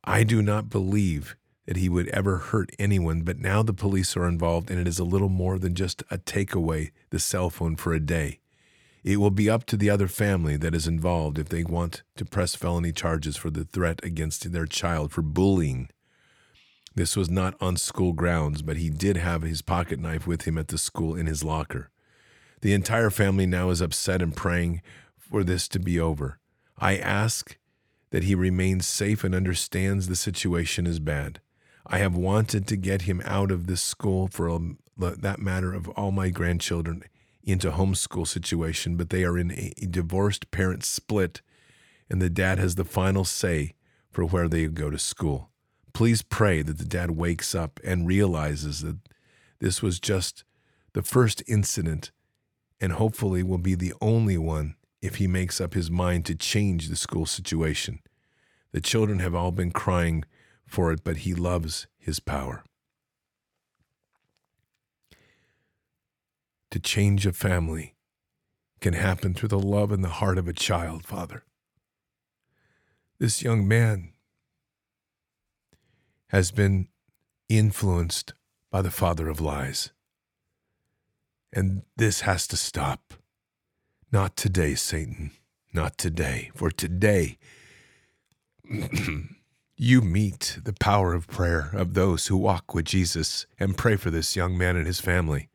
I 0.03 0.23
do 0.23 0.41
not 0.41 0.69
believe 0.69 1.35
that 1.65 1.77
he 1.77 1.89
would 1.89 2.07
ever 2.07 2.37
hurt 2.37 2.71
anyone, 2.79 3.21
but 3.21 3.37
now 3.37 3.61
the 3.61 3.73
police 3.73 4.17
are 4.17 4.27
involved 4.27 4.71
and 4.71 4.79
it 4.79 4.87
is 4.87 4.97
a 4.97 5.03
little 5.03 5.29
more 5.29 5.59
than 5.59 5.75
just 5.75 6.01
a 6.09 6.17
takeaway 6.17 6.91
the 7.11 7.19
cell 7.19 7.49
phone 7.49 7.75
for 7.75 7.93
a 7.93 7.99
day. 7.99 8.39
It 9.03 9.17
will 9.17 9.31
be 9.31 9.49
up 9.49 9.65
to 9.65 9.77
the 9.77 9.89
other 9.89 10.07
family 10.07 10.57
that 10.57 10.73
is 10.75 10.87
involved 10.87 11.37
if 11.37 11.49
they 11.49 11.63
want 11.63 12.03
to 12.17 12.25
press 12.25 12.55
felony 12.55 12.91
charges 12.91 13.37
for 13.37 13.49
the 13.49 13.63
threat 13.63 14.03
against 14.03 14.51
their 14.51 14.65
child 14.65 15.11
for 15.11 15.21
bullying. 15.21 15.89
This 16.95 17.15
was 17.15 17.29
not 17.29 17.55
on 17.61 17.77
school 17.77 18.13
grounds, 18.13 18.61
but 18.61 18.77
he 18.77 18.89
did 18.89 19.15
have 19.15 19.43
his 19.43 19.61
pocket 19.61 19.99
knife 19.99 20.27
with 20.27 20.43
him 20.43 20.57
at 20.57 20.67
the 20.67 20.77
school 20.77 21.15
in 21.15 21.27
his 21.27 21.43
locker. 21.43 21.91
The 22.61 22.73
entire 22.73 23.09
family 23.09 23.45
now 23.45 23.69
is 23.69 23.79
upset 23.79 24.21
and 24.21 24.35
praying 24.35 24.81
for 25.29 25.43
this 25.43 25.67
to 25.69 25.79
be 25.79 25.99
over. 25.99 26.39
I 26.77 26.97
ask 26.97 27.57
that 28.11 28.23
he 28.23 28.35
remains 28.35 28.87
safe 28.87 29.23
and 29.23 29.35
understands 29.35 30.07
the 30.07 30.15
situation 30.15 30.87
is 30.87 30.99
bad. 30.99 31.41
I 31.85 31.99
have 31.99 32.15
wanted 32.15 32.67
to 32.67 32.75
get 32.75 33.03
him 33.03 33.21
out 33.25 33.51
of 33.51 33.67
this 33.67 33.81
school 33.81 34.27
for 34.27 34.49
um, 34.49 34.79
a 35.01 35.11
that 35.11 35.39
matter 35.39 35.73
of 35.73 35.87
all 35.89 36.11
my 36.11 36.29
grandchildren 36.29 37.03
into 37.43 37.71
homeschool 37.71 38.27
situation, 38.27 38.95
but 38.95 39.09
they 39.09 39.23
are 39.23 39.37
in 39.37 39.51
a 39.51 39.73
divorced 39.85 40.51
parent 40.51 40.83
split, 40.83 41.41
and 42.09 42.21
the 42.21 42.29
dad 42.29 42.59
has 42.59 42.75
the 42.75 42.85
final 42.85 43.23
say 43.23 43.73
for 44.11 44.25
where 44.25 44.47
they 44.47 44.67
go 44.67 44.89
to 44.89 44.99
school. 44.99 45.49
Please 45.93 46.21
pray 46.21 46.61
that 46.61 46.77
the 46.77 46.85
dad 46.85 47.11
wakes 47.11 47.55
up 47.55 47.79
and 47.83 48.07
realizes 48.07 48.81
that 48.81 48.97
this 49.59 49.81
was 49.81 49.99
just 49.99 50.43
the 50.93 51.01
first 51.01 51.43
incident 51.47 52.11
and 52.79 52.93
hopefully 52.93 53.43
will 53.43 53.57
be 53.57 53.75
the 53.75 53.93
only 54.01 54.37
one 54.37 54.75
if 55.01 55.15
he 55.15 55.27
makes 55.27 55.61
up 55.61 55.73
his 55.73 55.89
mind 55.89 56.25
to 56.25 56.35
change 56.35 56.87
the 56.87 56.95
school 56.95 57.25
situation. 57.25 57.99
The 58.71 58.81
children 58.81 59.19
have 59.19 59.33
all 59.33 59.51
been 59.51 59.71
crying 59.71 60.25
for 60.65 60.91
it, 60.91 61.03
but 61.03 61.17
he 61.17 61.33
loves 61.33 61.87
his 61.97 62.19
power. 62.19 62.63
To 66.71 66.79
change 66.79 67.25
a 67.25 67.33
family 67.33 67.95
can 68.79 68.93
happen 68.93 69.33
through 69.33 69.49
the 69.49 69.59
love 69.59 69.91
and 69.91 70.03
the 70.03 70.09
heart 70.09 70.37
of 70.37 70.47
a 70.47 70.53
child, 70.53 71.05
Father. 71.05 71.43
This 73.19 73.41
young 73.41 73.67
man 73.67 74.13
has 76.27 76.51
been 76.51 76.87
influenced 77.49 78.33
by 78.71 78.81
the 78.81 78.91
father 78.91 79.27
of 79.27 79.41
lies. 79.41 79.91
And 81.51 81.81
this 81.97 82.21
has 82.21 82.47
to 82.47 82.55
stop. 82.55 83.15
Not 84.11 84.35
today, 84.35 84.73
Satan. 84.73 85.31
Not 85.71 85.99
today. 85.99 86.49
For 86.55 86.71
today, 86.71 87.37
you 89.77 90.01
meet 90.01 90.57
the 90.63 90.73
power 90.73 91.13
of 91.13 91.27
prayer 91.27 91.69
of 91.73 91.93
those 91.93 92.25
who 92.25 92.35
walk 92.35 92.73
with 92.73 92.85
Jesus 92.85 93.45
and 93.59 93.77
pray 93.77 93.95
for 93.95 94.09
this 94.09 94.35
young 94.35 94.57
man 94.57 94.75
and 94.75 94.87
his 94.87 94.99
family. 94.99 95.49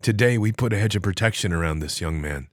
Today, 0.00 0.38
we 0.38 0.52
put 0.52 0.72
a 0.72 0.78
hedge 0.78 0.96
of 0.96 1.02
protection 1.02 1.52
around 1.52 1.80
this 1.80 2.00
young 2.00 2.18
man. 2.18 2.48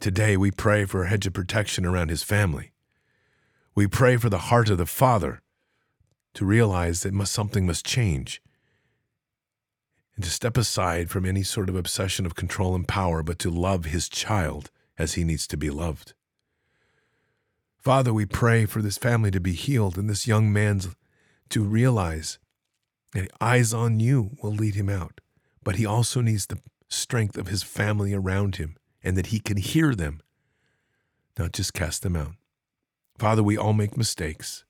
Today, 0.00 0.36
we 0.36 0.50
pray 0.50 0.86
for 0.86 1.04
a 1.04 1.08
hedge 1.08 1.28
of 1.28 1.32
protection 1.32 1.86
around 1.86 2.10
his 2.10 2.24
family. 2.24 2.72
We 3.76 3.86
pray 3.86 4.16
for 4.16 4.28
the 4.28 4.38
heart 4.38 4.70
of 4.70 4.78
the 4.78 4.86
Father 4.86 5.40
to 6.34 6.44
realize 6.44 7.02
that 7.02 7.14
must, 7.14 7.32
something 7.32 7.64
must 7.64 7.86
change 7.86 8.42
and 10.20 10.24
to 10.26 10.30
step 10.30 10.58
aside 10.58 11.08
from 11.08 11.24
any 11.24 11.42
sort 11.42 11.70
of 11.70 11.74
obsession 11.74 12.26
of 12.26 12.34
control 12.34 12.74
and 12.74 12.86
power, 12.86 13.22
but 13.22 13.38
to 13.38 13.48
love 13.48 13.86
his 13.86 14.06
child 14.06 14.70
as 14.98 15.14
he 15.14 15.24
needs 15.24 15.46
to 15.46 15.56
be 15.56 15.70
loved. 15.70 16.12
Father, 17.78 18.12
we 18.12 18.26
pray 18.26 18.66
for 18.66 18.82
this 18.82 18.98
family 18.98 19.30
to 19.30 19.40
be 19.40 19.54
healed 19.54 19.96
and 19.96 20.10
this 20.10 20.26
young 20.26 20.52
man's 20.52 20.94
to 21.48 21.64
realize 21.64 22.38
that 23.14 23.30
eyes 23.40 23.72
on 23.72 23.98
you 23.98 24.32
will 24.42 24.52
lead 24.52 24.74
him 24.74 24.90
out, 24.90 25.22
but 25.64 25.76
he 25.76 25.86
also 25.86 26.20
needs 26.20 26.44
the 26.44 26.60
strength 26.86 27.38
of 27.38 27.48
his 27.48 27.62
family 27.62 28.12
around 28.12 28.56
him 28.56 28.76
and 29.02 29.16
that 29.16 29.28
he 29.28 29.40
can 29.40 29.56
hear 29.56 29.94
them, 29.94 30.20
not 31.38 31.52
just 31.52 31.72
cast 31.72 32.02
them 32.02 32.14
out. 32.14 32.34
Father, 33.16 33.42
we 33.42 33.56
all 33.56 33.72
make 33.72 33.96
mistakes. 33.96 34.66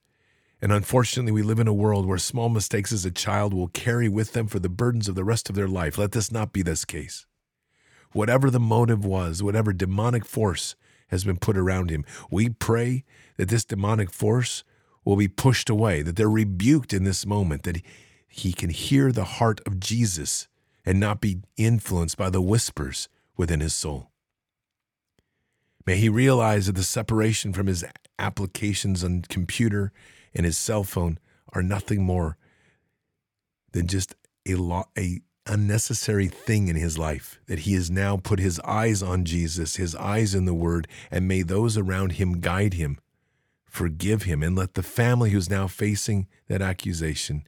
And 0.63 0.73
unfortunately, 0.73 1.33
we 1.33 1.43
live 1.43 1.59
in 1.59 1.69
a 1.69 1.73
world 1.73 2.07
where 2.07 2.19
small 2.19 2.49
mistakes 2.49 2.93
as 2.93 3.05
a 3.05 3.11
child 3.11 3.55
will 3.55 3.69
carry 3.69 4.09
with 4.09 4.33
them 4.33 4.47
for 4.47 4.59
the 4.59 4.69
burdens 4.69 5.09
of 5.09 5.15
the 5.15 5.25
rest 5.25 5.49
of 5.49 5.55
their 5.57 5.69
life. 5.69 5.97
Let 5.97 6.13
this 6.13 6.31
not 6.31 6.53
be 6.53 6.63
this 6.63 6.85
case. 6.85 7.27
Whatever 8.13 8.51
the 8.51 8.61
motive 8.61 9.05
was, 9.05 9.43
whatever 9.43 9.73
demonic 9.73 10.25
force 10.25 10.77
has 11.09 11.25
been 11.25 11.39
put 11.39 11.57
around 11.57 11.91
him, 11.91 12.05
we 12.31 12.51
pray 12.51 13.05
that 13.37 13.49
this 13.49 13.65
demonic 13.65 14.11
force 14.11 14.65
will 15.05 15.17
be 15.17 15.29
pushed 15.29 15.71
away, 15.71 16.03
that 16.03 16.17
they're 16.17 16.29
rebuked 16.29 16.93
in 16.93 17.05
this 17.05 17.25
moment, 17.25 17.63
that 17.63 17.81
he 18.29 18.53
can 18.53 18.71
hear 18.71 19.13
the 19.13 19.25
heart 19.25 19.61
of 19.67 19.81
Jesus 19.81 20.47
and 20.85 21.01
not 21.01 21.21
be 21.21 21.39
influenced 21.57 22.17
by 22.17 22.31
the 22.31 22.41
whispers 22.43 23.09
within 23.37 23.61
his 23.61 23.75
soul. 23.75 24.11
May 25.87 25.97
he 25.97 26.09
realize 26.09 26.67
that 26.67 26.77
the 26.77 26.83
separation 26.83 27.53
from 27.53 27.67
his 27.67 27.85
applications 28.19 29.03
on 29.03 29.23
computer 29.23 29.93
and 30.35 30.47
his 30.47 30.59
cell 30.59 30.85
phone 30.85 31.19
are 31.53 31.63
nothing 31.63 32.03
more 32.03 32.37
than 33.73 33.87
just 33.87 34.15
a, 34.47 34.55
a 34.99 35.21
unnecessary 35.47 36.29
thing 36.29 36.69
in 36.69 36.77
his 36.77 36.99
life 36.99 37.41
that 37.47 37.61
he 37.61 37.75
has 37.75 37.91
now 37.91 38.17
put 38.17 38.39
his 38.39 38.61
eyes 38.61 39.03
on 39.03 39.25
Jesus, 39.25 39.77
his 39.77 39.95
eyes 39.97 40.35
in 40.35 40.45
the 40.45 40.55
word, 40.55 40.87
and 41.11 41.27
may 41.27 41.43
those 41.43 41.77
around 41.77 42.13
him 42.13 42.41
guide 42.41 42.75
him, 42.75 42.99
forgive 43.67 44.25
him, 44.25 44.43
and 44.43 44.57
let 44.57 44.75
the 44.75 44.83
family 44.83 45.31
who's 45.31 45.51
now 45.51 45.67
facing 45.67 46.27
that 46.49 46.63
accusation 46.63 47.47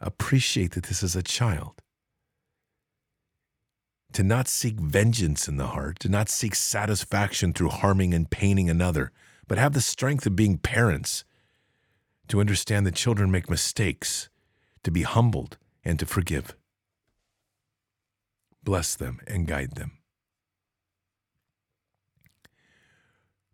appreciate 0.00 0.72
that 0.72 0.84
this 0.84 1.02
is 1.02 1.14
a 1.14 1.22
child. 1.22 1.80
To 4.14 4.22
not 4.22 4.48
seek 4.48 4.78
vengeance 4.78 5.48
in 5.48 5.56
the 5.56 5.68
heart, 5.68 5.98
to 6.00 6.08
not 6.08 6.28
seek 6.28 6.54
satisfaction 6.54 7.52
through 7.52 7.70
harming 7.70 8.12
and 8.12 8.28
paining 8.28 8.68
another, 8.68 9.10
but 9.46 9.58
have 9.58 9.72
the 9.72 9.80
strength 9.80 10.26
of 10.26 10.36
being 10.36 10.58
parents 10.58 11.24
to 12.32 12.40
understand 12.40 12.86
that 12.86 12.94
children 12.94 13.30
make 13.30 13.50
mistakes, 13.50 14.30
to 14.82 14.90
be 14.90 15.02
humbled, 15.02 15.58
and 15.84 15.98
to 15.98 16.06
forgive. 16.06 16.56
Bless 18.64 18.94
them 18.94 19.20
and 19.26 19.46
guide 19.46 19.74
them. 19.74 19.98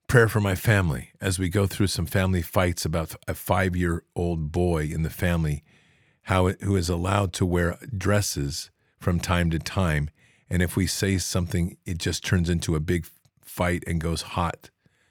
Prayer 0.06 0.28
for 0.28 0.38
my 0.38 0.54
family 0.54 1.10
as 1.20 1.40
we 1.40 1.48
go 1.48 1.66
through 1.66 1.88
some 1.88 2.06
family 2.06 2.40
fights 2.40 2.84
about 2.84 3.16
a 3.26 3.34
five 3.34 3.74
year 3.74 4.04
old 4.14 4.52
boy 4.52 4.84
in 4.84 5.02
the 5.02 5.10
family 5.10 5.64
how 6.22 6.46
it, 6.46 6.62
who 6.62 6.76
is 6.76 6.88
allowed 6.88 7.32
to 7.32 7.44
wear 7.44 7.80
dresses 7.96 8.70
from 9.00 9.18
time 9.18 9.50
to 9.50 9.58
time. 9.58 10.08
And 10.48 10.62
if 10.62 10.76
we 10.76 10.86
say 10.86 11.18
something, 11.18 11.76
it 11.84 11.98
just 11.98 12.24
turns 12.24 12.48
into 12.48 12.76
a 12.76 12.80
big 12.80 13.06
fight 13.40 13.82
and 13.88 14.00
goes 14.00 14.22
hot 14.22 14.70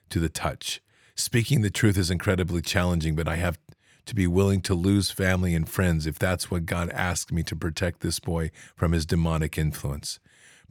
to 0.09 0.21
the 0.21 0.29
touch. 0.29 0.79
Speaking 1.17 1.61
the 1.61 1.71
truth 1.71 1.97
is 1.97 2.11
incredibly 2.11 2.61
challenging, 2.61 3.15
but 3.15 3.27
I 3.27 3.37
have 3.37 3.57
to 4.05 4.15
be 4.15 4.27
willing 4.27 4.61
to 4.61 4.75
lose 4.75 5.09
family 5.09 5.55
and 5.55 5.67
friends 5.67 6.05
if 6.05 6.19
that's 6.19 6.49
what 6.49 6.67
God 6.67 6.91
asked 6.91 7.31
me 7.31 7.41
to 7.43 7.55
protect 7.55 8.01
this 8.01 8.19
boy 8.19 8.51
from 8.75 8.91
his 8.91 9.05
demonic 9.05 9.57
influence. 9.57 10.19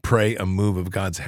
Pray 0.03 0.37
a 0.37 0.47
move 0.47 0.77
of 0.77 0.91
God's 0.91 1.21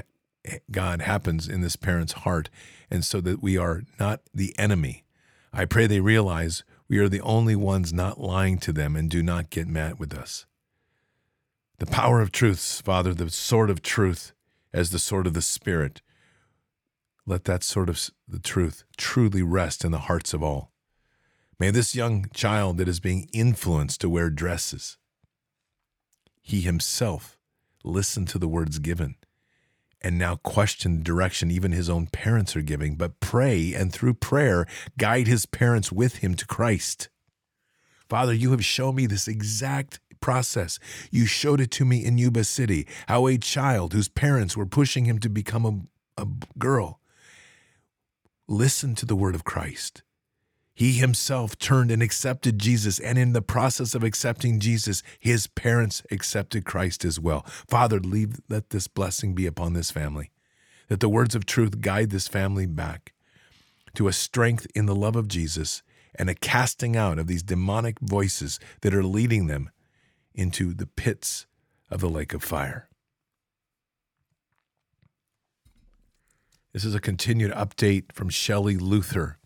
God 0.71 1.03
happens 1.03 1.49
in 1.49 1.61
this 1.61 1.77
parent's 1.77 2.12
heart 2.12 2.49
and 2.91 3.05
so 3.05 3.21
that 3.21 3.43
we 3.43 3.59
are 3.59 3.83
not 3.99 4.21
the 4.33 4.57
enemy. 4.57 5.05
I 5.53 5.64
pray 5.64 5.87
they 5.87 6.01
realize 6.01 6.62
we 6.87 6.99
are 6.99 7.09
the 7.09 7.21
only 7.21 7.57
ones 7.57 7.93
not 7.93 8.21
lying 8.21 8.57
to 8.59 8.73
them 8.73 8.95
and 8.95 9.11
do 9.11 9.23
not 9.23 9.51
get 9.51 9.66
mad 9.66 9.99
with 9.99 10.14
us. 10.14 10.47
The 11.79 11.87
power 11.87 12.21
of 12.21 12.33
truths, 12.33 12.81
Father, 12.81 13.12
the 13.14 13.31
sword 13.31 13.69
of 13.69 13.83
truth 13.83 14.33
as 14.73 14.91
the 14.91 14.99
sword 14.99 15.27
of 15.27 15.35
the 15.35 15.43
Spirit 15.43 16.03
let 17.29 17.45
that 17.45 17.62
sort 17.62 17.91
of 17.91 18.11
the 18.26 18.39
truth 18.39 18.85
truly 18.97 19.43
rest 19.43 19.85
in 19.85 19.93
the 19.93 19.99
hearts 19.99 20.33
of 20.33 20.43
all. 20.43 20.72
May 21.61 21.70
this 21.70 21.95
young 21.95 22.26
child 22.33 22.79
that 22.79 22.89
is 22.89 23.01
being 23.01 23.29
influenced 23.33 24.01
to 24.01 24.09
wear 24.09 24.31
dresses, 24.31 24.97
he 26.41 26.62
himself 26.62 27.39
listen 27.85 28.24
to 28.26 28.39
the 28.39 28.49
words 28.49 28.79
given 28.79 29.16
and 30.01 30.16
now 30.16 30.37
question 30.37 30.99
the 30.99 31.05
direction 31.05 31.51
even 31.51 31.72
his 31.72 31.91
own 31.91 32.07
parents 32.07 32.57
are 32.57 32.62
giving, 32.62 32.95
but 32.95 33.20
pray 33.20 33.74
and 33.74 33.93
through 33.93 34.14
prayer 34.14 34.66
guide 34.97 35.26
his 35.26 35.45
parents 35.45 35.93
with 35.93 36.16
him 36.16 36.35
to 36.35 36.47
Christ. 36.47 37.09
Father, 38.09 38.33
you 38.33 38.53
have 38.53 38.64
shown 38.64 38.95
me 38.95 39.07
this 39.07 39.29
exact 39.29 40.01
process. 40.20 40.79
You 41.11 41.26
showed 41.26 41.61
it 41.61 41.70
to 41.72 41.85
me 41.85 42.05
in 42.05 42.16
Yuba 42.16 42.45
City, 42.45 42.87
how 43.07 43.26
a 43.26 43.37
child 43.37 43.93
whose 43.93 44.09
parents 44.09 44.57
were 44.57 44.66
pushing 44.66 45.05
him 45.05 45.18
to 45.18 45.29
become 45.29 45.91
a, 46.16 46.22
a 46.22 46.26
girl 46.59 47.01
Listen 48.51 48.94
to 48.94 49.05
the 49.05 49.14
word 49.14 49.34
of 49.34 49.44
Christ. 49.44 50.03
He 50.72 50.92
himself 50.92 51.59
turned 51.59 51.90
and 51.90 52.03
accepted 52.03 52.59
Jesus, 52.59 52.99
and 52.99 53.18
in 53.18 53.34
the 53.34 53.42
process 53.42 53.94
of 53.94 54.03
accepting 54.03 54.59
Jesus, 54.59 55.03
his 55.18 55.49
parents 55.49 56.03
accepted 56.11 56.64
Christ 56.64 57.05
as 57.05 57.20
well. 57.20 57.44
Father, 57.68 58.01
leave, 58.01 58.40
let 58.49 58.70
this 58.70 58.88
blessing 58.88 59.34
be 59.34 59.44
upon 59.44 59.74
this 59.74 59.90
family, 59.90 60.30
that 60.88 61.01
the 61.01 61.11
words 61.11 61.34
of 61.34 61.44
truth 61.44 61.82
guide 61.82 62.09
this 62.09 62.26
family 62.26 62.64
back 62.64 63.12
to 63.94 64.09
a 64.09 64.14
strength 64.14 64.66
in 64.74 64.86
the 64.86 64.96
love 64.96 65.16
of 65.16 65.28
Jesus 65.28 65.82
and 66.14 66.30
a 66.30 66.34
casting 66.34 66.96
out 66.96 67.18
of 67.18 67.26
these 67.26 67.42
demonic 67.42 68.01
voices 68.01 68.59
that 68.80 68.94
are 68.94 69.05
leading 69.05 69.46
them 69.46 69.68
into 70.34 70.72
the 70.72 70.86
pits 70.86 71.46
of 71.90 72.01
the 72.01 72.09
lake 72.09 72.32
of 72.32 72.42
fire. 72.42 72.88
This 76.79 76.85
is 76.85 76.95
a 76.95 77.01
continued 77.01 77.51
update 77.55 78.12
from 78.12 78.29
Shelley 78.29 78.76
Luther 78.76 79.39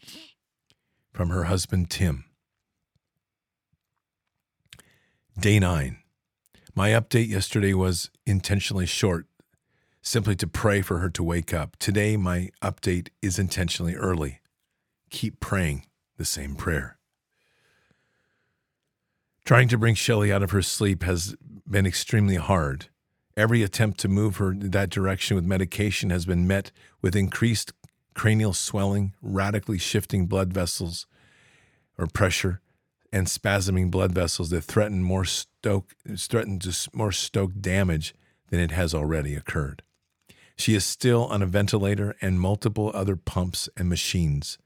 from 1.14 1.30
her 1.30 1.44
husband 1.44 1.88
Tim. 1.88 2.26
Day 5.40 5.58
9. 5.58 5.96
My 6.74 6.90
update 6.90 7.28
yesterday 7.28 7.72
was 7.72 8.10
intentionally 8.26 8.84
short, 8.84 9.24
simply 10.02 10.36
to 10.36 10.46
pray 10.46 10.82
for 10.82 10.98
her 10.98 11.08
to 11.08 11.22
wake 11.22 11.54
up. 11.54 11.78
Today, 11.78 12.18
my 12.18 12.50
update 12.60 13.08
is 13.22 13.38
intentionally 13.38 13.94
early. 13.94 14.40
Keep 15.08 15.40
praying 15.40 15.86
the 16.18 16.26
same 16.26 16.54
prayer. 16.54 16.98
Trying 19.46 19.68
to 19.68 19.78
bring 19.78 19.94
Shelley 19.94 20.30
out 20.30 20.42
of 20.42 20.50
her 20.50 20.60
sleep 20.60 21.02
has 21.04 21.34
been 21.66 21.86
extremely 21.86 22.36
hard. 22.36 22.90
Every 23.36 23.62
attempt 23.62 23.98
to 24.00 24.08
move 24.08 24.36
her 24.36 24.54
that 24.54 24.90
direction 24.90 25.36
with 25.36 25.44
medication 25.44 26.10
has 26.10 26.26
been 26.26 26.46
met 26.46 26.70
with 27.00 27.16
increased 27.16 27.72
cranial 28.14 28.52
swelling, 28.52 29.14
radically 29.22 29.78
shifting 29.78 30.26
blood 30.26 30.52
vessels 30.52 31.06
or 31.96 32.06
pressure, 32.06 32.60
and 33.10 33.26
spasming 33.26 33.90
blood 33.90 34.12
vessels 34.12 34.50
that 34.50 34.64
threaten 34.64 35.02
more 35.02 35.24
stoke 35.24 35.94
threaten 36.16 36.60
more 36.92 37.12
stoke 37.12 37.52
damage 37.58 38.14
than 38.50 38.60
it 38.60 38.70
has 38.70 38.94
already 38.94 39.34
occurred. 39.34 39.82
She 40.56 40.74
is 40.74 40.84
still 40.84 41.24
on 41.26 41.42
a 41.42 41.46
ventilator 41.46 42.14
and 42.20 42.38
multiple 42.38 42.90
other 42.94 43.16
pumps 43.16 43.68
and 43.76 43.88
machines. 43.88 44.58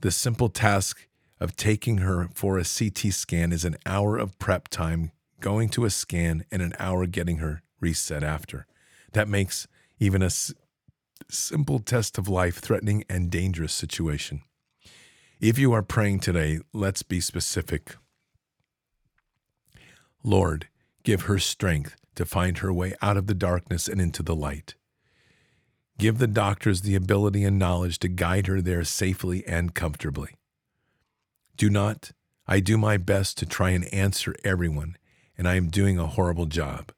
The 0.00 0.10
simple 0.10 0.48
task 0.48 1.06
of 1.38 1.54
taking 1.54 1.98
her 1.98 2.28
for 2.34 2.58
a 2.58 2.64
CT 2.64 3.12
scan 3.12 3.52
is 3.52 3.64
an 3.64 3.76
hour 3.86 4.16
of 4.16 4.38
prep 4.40 4.68
time, 4.68 5.12
going 5.40 5.68
to 5.70 5.84
a 5.84 5.90
scan, 5.90 6.44
and 6.50 6.62
an 6.62 6.72
hour 6.78 7.06
getting 7.06 7.38
her 7.38 7.62
reset 7.80 8.22
after. 8.22 8.66
That 9.12 9.28
makes 9.28 9.66
even 9.98 10.22
a 10.22 10.26
s- 10.26 10.54
simple 11.30 11.78
test 11.78 12.18
of 12.18 12.28
life 12.28 12.58
threatening 12.58 13.04
and 13.08 13.30
dangerous 13.30 13.72
situation. 13.72 14.42
If 15.40 15.58
you 15.58 15.72
are 15.72 15.82
praying 15.82 16.20
today, 16.20 16.60
let's 16.72 17.02
be 17.02 17.20
specific. 17.20 17.96
Lord, 20.22 20.68
give 21.02 21.22
her 21.22 21.38
strength 21.38 21.96
to 22.14 22.24
find 22.24 22.58
her 22.58 22.72
way 22.72 22.94
out 23.02 23.16
of 23.16 23.26
the 23.26 23.34
darkness 23.34 23.86
and 23.86 24.00
into 24.00 24.22
the 24.22 24.34
light. 24.34 24.74
Give 25.98 26.18
the 26.18 26.26
doctors 26.26 26.82
the 26.82 26.94
ability 26.94 27.44
and 27.44 27.58
knowledge 27.58 27.98
to 28.00 28.08
guide 28.08 28.48
her 28.48 28.60
there 28.60 28.84
safely 28.84 29.46
and 29.46 29.74
comfortably. 29.74 30.30
Do 31.56 31.70
not, 31.70 32.12
I 32.46 32.60
do 32.60 32.76
my 32.76 32.96
best 32.96 33.38
to 33.38 33.46
try 33.46 33.70
and 33.70 33.92
answer 33.92 34.34
everyone, 34.44 34.96
and 35.38 35.48
I 35.48 35.54
am 35.54 35.68
doing 35.68 35.98
a 35.98 36.06
horrible 36.06 36.46
job. 36.46 36.92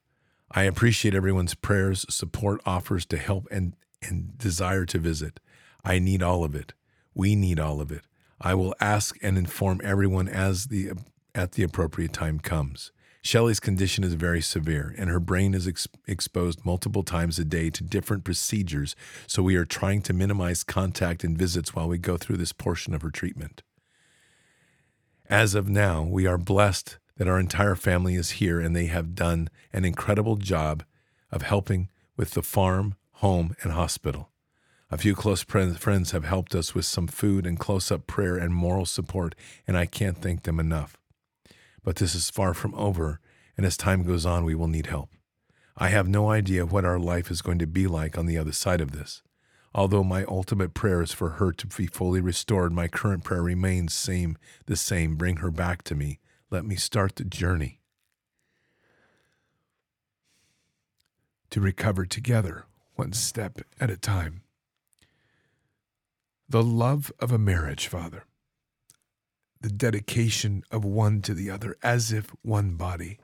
I 0.59 0.65
appreciate 0.65 1.15
everyone's 1.15 1.55
prayers, 1.55 2.05
support, 2.09 2.61
offers 2.67 3.07
to 3.07 3.17
help, 3.17 3.47
and, 3.49 3.77
and 4.03 4.37
desire 4.37 4.85
to 4.87 4.99
visit. 4.99 5.39
I 5.85 6.01
need 6.01 6.21
all 6.21 6.43
of 6.43 6.57
it. 6.57 6.73
We 7.15 7.37
need 7.37 7.61
all 7.61 7.81
of 7.81 7.93
it. 7.93 8.03
I 8.41 8.55
will 8.55 8.75
ask 8.81 9.17
and 9.23 9.39
inform 9.39 9.81
everyone 9.85 10.27
as 10.27 10.67
the 10.67 10.95
at 11.33 11.53
the 11.53 11.63
appropriate 11.63 12.13
time 12.13 12.41
comes. 12.41 12.91
Shelley's 13.23 13.61
condition 13.61 14.03
is 14.03 14.15
very 14.15 14.41
severe, 14.41 14.93
and 14.99 15.09
her 15.09 15.21
brain 15.21 15.55
is 15.55 15.69
ex- 15.69 15.87
exposed 16.09 16.67
multiple 16.67 17.05
times 17.05 17.39
a 17.39 17.45
day 17.45 17.71
to 17.71 17.85
different 17.85 18.25
procedures, 18.25 18.97
so 19.29 19.45
we 19.45 19.55
are 19.55 19.65
trying 19.65 20.03
to 20.03 20.13
minimize 20.13 20.65
contact 20.65 21.23
and 21.23 21.39
visits 21.39 21.73
while 21.73 21.87
we 21.87 21.99
go 21.99 22.17
through 22.17 22.37
this 22.37 22.53
portion 22.53 22.95
of 22.95 23.03
her 23.03 23.13
treatment. 23.13 23.63
As 25.31 25.55
of 25.55 25.69
now, 25.69 26.03
we 26.03 26.27
are 26.27 26.37
blessed 26.37 26.99
that 27.19 27.29
our 27.29 27.39
entire 27.39 27.75
family 27.75 28.15
is 28.15 28.33
here 28.33 28.61
and 28.61 28.75
they 28.75 28.87
have 28.87 29.15
done 29.15 29.51
an 29.73 29.85
incredible 29.85 30.37
job 30.37 30.85
of 31.31 31.43
helping 31.43 31.89
with 32.17 32.31
the 32.31 32.43
farm, 32.43 32.95
home, 33.15 33.55
and 33.63 33.73
hospital. 33.73 34.31
A 34.91 34.97
few 34.97 35.15
close 35.15 35.43
friends 35.43 36.13
have 36.13 36.25
helped 36.25 36.55
us 36.55 36.75
with 36.75 36.87
some 36.87 37.09
food 37.09 37.47
and 37.47 37.59
close 37.59 37.91
up 37.91 38.07
prayer 38.07 38.37
and 38.37 38.55
moral 38.55 38.87
support, 38.87 39.35
and 39.67 39.77
I 39.77 39.85
can't 39.85 40.17
thank 40.17 40.45
them 40.45 40.59
enough. 40.59 40.97
But 41.85 41.97
this 41.97 42.15
is 42.15 42.31
far 42.31 42.55
from 42.55 42.75
over, 42.75 43.21
and 43.57 43.67
as 43.67 43.77
time 43.77 44.05
goes 44.05 44.25
on, 44.25 44.45
we 44.45 44.55
will 44.55 44.69
need 44.69 44.87
help. 44.87 45.11
I 45.77 45.89
have 45.89 46.09
no 46.09 46.31
idea 46.31 46.65
what 46.65 46.85
our 46.85 46.99
life 46.99 47.31
is 47.31 47.43
going 47.43 47.59
to 47.59 47.67
be 47.67 47.87
like 47.87 48.17
on 48.17 48.27
the 48.27 48.39
other 48.39 48.53
side 48.53 48.81
of 48.81 48.93
this. 48.93 49.23
Although 49.75 50.05
my 50.05 50.25
ultimate 50.25 50.73
prayer 50.73 51.03
is 51.03 51.13
for 51.13 51.31
her 51.31 51.53
to 51.53 51.67
be 51.67 51.87
fully 51.87 52.21
restored, 52.21 52.73
my 52.73 52.89
current 52.89 53.25
prayer 53.25 53.43
remains 53.43 53.93
same 53.93 54.39
the 54.67 54.77
same. 54.77 55.17
Bring 55.17 55.37
her 55.37 55.51
back 55.51 55.83
to 55.85 55.95
me. 55.95 56.19
Let 56.51 56.65
me 56.65 56.77
start 56.77 57.17
the 57.17 57.25
journey 57.25 57.81
to 61.51 61.61
recover 61.61 62.07
together, 62.07 62.65
one 62.95 63.13
step 63.13 63.61
at 63.79 63.91
a 63.91 63.99
time. 63.99 64.43
The 66.49 66.63
love 66.63 67.13
of 67.21 67.33
a 67.33 67.39
marriage, 67.39 67.87
Father, 67.87 68.25
the 69.61 69.69
dedication 69.69 70.63
of 70.71 70.85
one 70.85 71.21
to 71.23 71.35
the 71.35 71.51
other 71.51 71.77
as 71.83 72.13
if 72.13 72.31
one 72.41 72.77
body. 72.77 73.19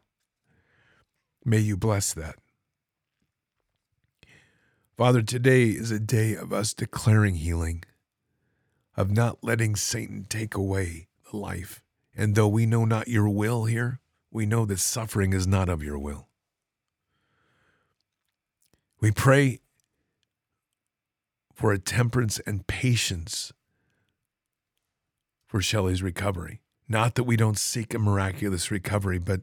May 1.47 1.61
you 1.61 1.79
bless 1.79 2.13
that. 2.13 2.37
Father, 4.99 5.23
today 5.23 5.71
is 5.71 5.91
a 5.91 5.99
day 5.99 6.35
of 6.35 6.53
us 6.53 6.75
declaring 6.75 7.37
healing, 7.37 7.85
of 8.97 9.11
not 9.11 9.43
letting 9.43 9.77
Satan 9.77 10.27
take 10.29 10.55
away 10.55 11.09
the 11.31 11.39
life. 11.39 11.84
And 12.17 12.35
though 12.35 12.49
we 12.49 12.67
know 12.67 12.85
not 12.85 13.09
your 13.09 13.29
will 13.29 13.65
here, 13.65 14.01
we 14.31 14.47
know 14.47 14.65
that 14.67 14.79
suffering 14.79 15.33
is 15.33 15.47
not 15.47 15.69
of 15.69 15.83
your 15.83 15.99
will. 15.99 16.29
We 19.01 19.11
pray 19.11 19.61
for 21.53 21.73
a 21.73 21.79
temperance 21.79 22.39
and 22.41 22.67
patience 22.67 23.53
for 25.47 25.61
Shelley's 25.61 26.03
recovery. 26.03 26.61
Not 26.89 27.15
that 27.15 27.25
we 27.25 27.37
don't 27.37 27.59
seek 27.59 27.95
a 27.95 27.99
miraculous 27.99 28.71
recovery, 28.71 29.19
but 29.19 29.43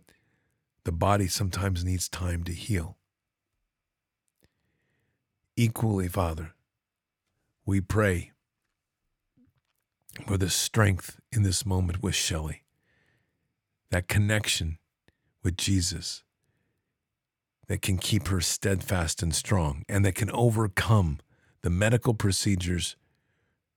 the 0.84 0.92
body 0.92 1.28
sometimes 1.28 1.84
needs 1.84 2.10
time 2.10 2.44
to 2.44 2.54
heal 2.54 2.98
equally, 5.56 6.08
Father, 6.08 6.54
we 7.66 7.82
pray 7.82 8.31
for 10.28 10.38
the 10.38 10.50
strength 10.50 11.20
in 11.32 11.44
this 11.44 11.66
moment 11.66 12.04
with 12.04 12.16
Shelley, 12.16 12.64
that 13.90 14.08
connection 14.08 14.78
with 15.44 15.58
Jesus 15.58 16.24
that 17.68 17.82
can 17.82 17.98
keep 17.98 18.28
her 18.28 18.42
steadfast 18.42 19.24
and 19.24 19.34
strong 19.34 19.84
and 19.88 20.04
that 20.06 20.16
can 20.16 20.30
overcome 20.32 21.20
the 21.62 21.70
medical 21.70 22.14
procedures 22.14 22.96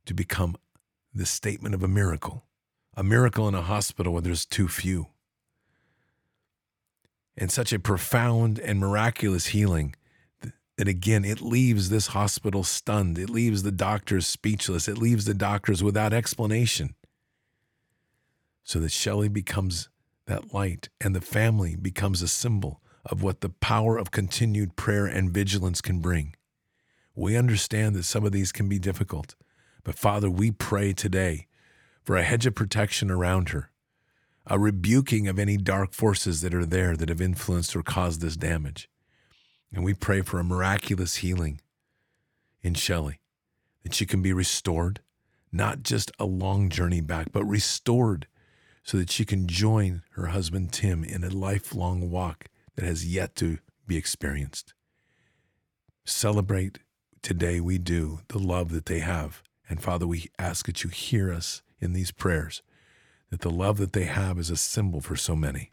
to 0.06 0.14
become 0.14 0.56
the 1.14 1.26
statement 1.26 1.74
of 1.74 1.82
a 1.82 1.88
miracle, 1.88 2.44
a 2.96 3.04
miracle 3.04 3.46
in 3.46 3.54
a 3.54 3.62
hospital 3.62 4.12
where 4.12 4.22
there's 4.22 4.44
too 4.44 4.68
few. 4.68 5.08
And 7.36 7.50
such 7.50 7.72
a 7.72 7.78
profound 7.78 8.58
and 8.58 8.78
miraculous 8.78 9.46
healing 9.46 9.94
that 10.76 10.88
again, 10.88 11.24
it 11.24 11.40
leaves 11.40 11.88
this 11.88 12.08
hospital 12.08 12.64
stunned. 12.64 13.18
It 13.18 13.30
leaves 13.30 13.62
the 13.62 13.72
doctors 13.72 14.26
speechless. 14.26 14.88
It 14.88 14.98
leaves 14.98 15.24
the 15.24 15.34
doctors 15.34 15.82
without 15.82 16.12
explanation. 16.12 16.94
So 18.64 18.80
that 18.80 18.92
Shelley 18.92 19.28
becomes 19.28 19.88
that 20.26 20.54
light 20.54 20.88
and 21.00 21.14
the 21.14 21.20
family 21.20 21.76
becomes 21.76 22.22
a 22.22 22.28
symbol 22.28 22.80
of 23.04 23.22
what 23.22 23.40
the 23.40 23.50
power 23.50 23.98
of 23.98 24.10
continued 24.10 24.76
prayer 24.76 25.06
and 25.06 25.30
vigilance 25.30 25.80
can 25.80 26.00
bring. 26.00 26.34
We 27.14 27.36
understand 27.36 27.94
that 27.94 28.04
some 28.04 28.24
of 28.24 28.32
these 28.32 28.50
can 28.50 28.68
be 28.68 28.78
difficult, 28.78 29.34
but 29.84 29.94
Father, 29.94 30.30
we 30.30 30.50
pray 30.50 30.92
today 30.92 31.46
for 32.02 32.16
a 32.16 32.22
hedge 32.22 32.46
of 32.46 32.54
protection 32.54 33.10
around 33.10 33.50
her, 33.50 33.70
a 34.46 34.58
rebuking 34.58 35.28
of 35.28 35.38
any 35.38 35.56
dark 35.56 35.92
forces 35.92 36.40
that 36.40 36.54
are 36.54 36.66
there 36.66 36.96
that 36.96 37.10
have 37.10 37.20
influenced 37.20 37.76
or 37.76 37.82
caused 37.82 38.20
this 38.20 38.36
damage. 38.36 38.88
And 39.74 39.84
we 39.84 39.92
pray 39.92 40.22
for 40.22 40.38
a 40.38 40.44
miraculous 40.44 41.16
healing 41.16 41.60
in 42.62 42.74
Shelley, 42.74 43.18
that 43.82 43.92
she 43.92 44.06
can 44.06 44.22
be 44.22 44.32
restored, 44.32 45.00
not 45.50 45.82
just 45.82 46.12
a 46.18 46.24
long 46.24 46.68
journey 46.68 47.00
back, 47.00 47.32
but 47.32 47.44
restored 47.44 48.28
so 48.84 48.96
that 48.98 49.10
she 49.10 49.24
can 49.24 49.48
join 49.48 50.02
her 50.12 50.26
husband 50.26 50.72
Tim 50.72 51.02
in 51.02 51.24
a 51.24 51.28
lifelong 51.30 52.10
walk 52.10 52.46
that 52.76 52.84
has 52.84 53.04
yet 53.04 53.34
to 53.36 53.58
be 53.86 53.96
experienced. 53.96 54.74
Celebrate 56.04 56.78
today, 57.20 57.60
we 57.60 57.78
do, 57.78 58.20
the 58.28 58.38
love 58.38 58.70
that 58.70 58.86
they 58.86 59.00
have. 59.00 59.42
And 59.68 59.82
Father, 59.82 60.06
we 60.06 60.30
ask 60.38 60.66
that 60.66 60.84
you 60.84 60.90
hear 60.90 61.32
us 61.32 61.62
in 61.80 61.94
these 61.94 62.12
prayers, 62.12 62.62
that 63.30 63.40
the 63.40 63.50
love 63.50 63.78
that 63.78 63.92
they 63.92 64.04
have 64.04 64.38
is 64.38 64.50
a 64.50 64.56
symbol 64.56 65.00
for 65.00 65.16
so 65.16 65.34
many. 65.34 65.72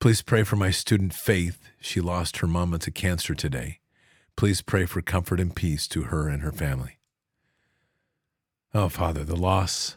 Please 0.00 0.22
pray 0.22 0.44
for 0.44 0.56
my 0.56 0.70
student 0.70 1.12
Faith. 1.12 1.68
She 1.78 2.00
lost 2.00 2.38
her 2.38 2.46
mama 2.46 2.78
to 2.78 2.90
cancer 2.90 3.34
today. 3.34 3.80
Please 4.34 4.62
pray 4.62 4.86
for 4.86 5.02
comfort 5.02 5.38
and 5.38 5.54
peace 5.54 5.86
to 5.88 6.04
her 6.04 6.26
and 6.26 6.40
her 6.40 6.52
family. 6.52 6.96
Oh, 8.72 8.88
Father, 8.88 9.24
the 9.24 9.36
loss 9.36 9.96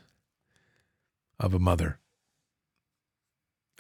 of 1.40 1.54
a 1.54 1.60
mother, 1.60 2.00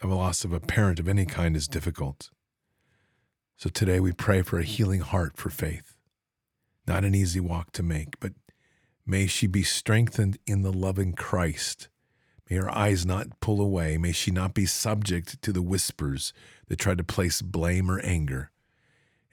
of 0.02 0.10
a 0.10 0.16
loss 0.16 0.46
of 0.46 0.54
a 0.54 0.62
parent 0.62 0.98
of 0.98 1.10
any 1.10 1.26
kind 1.26 1.58
is 1.58 1.68
difficult. 1.68 2.30
So 3.58 3.70
today 3.70 4.00
we 4.00 4.14
pray 4.14 4.44
for 4.44 4.58
a 4.58 4.64
healing 4.64 5.02
heart 5.02 5.36
for 5.36 5.50
Faith. 5.50 5.98
Not 6.88 7.04
an 7.04 7.14
easy 7.14 7.42
walk 7.42 7.74
to 7.74 7.84
make, 7.84 8.18
but 8.22 8.32
may 9.06 9.28
she 9.28 9.46
be 9.46 9.64
strengthened 9.64 10.38
in 10.48 10.62
the 10.62 10.72
loving 10.72 11.12
Christ 11.12 11.90
May 12.50 12.58
her 12.58 12.70
eyes 12.76 13.06
not 13.06 13.40
pull 13.40 13.62
away. 13.62 13.98
May 13.98 14.12
she 14.12 14.32
not 14.32 14.54
be 14.54 14.66
subject 14.66 15.42
to 15.42 15.52
the 15.54 15.62
whispers 15.62 16.34
that 16.68 16.78
try 16.80 16.96
to 16.96 17.04
place 17.04 17.42
blame 17.42 17.90
or 17.90 18.00
anger, 18.02 18.52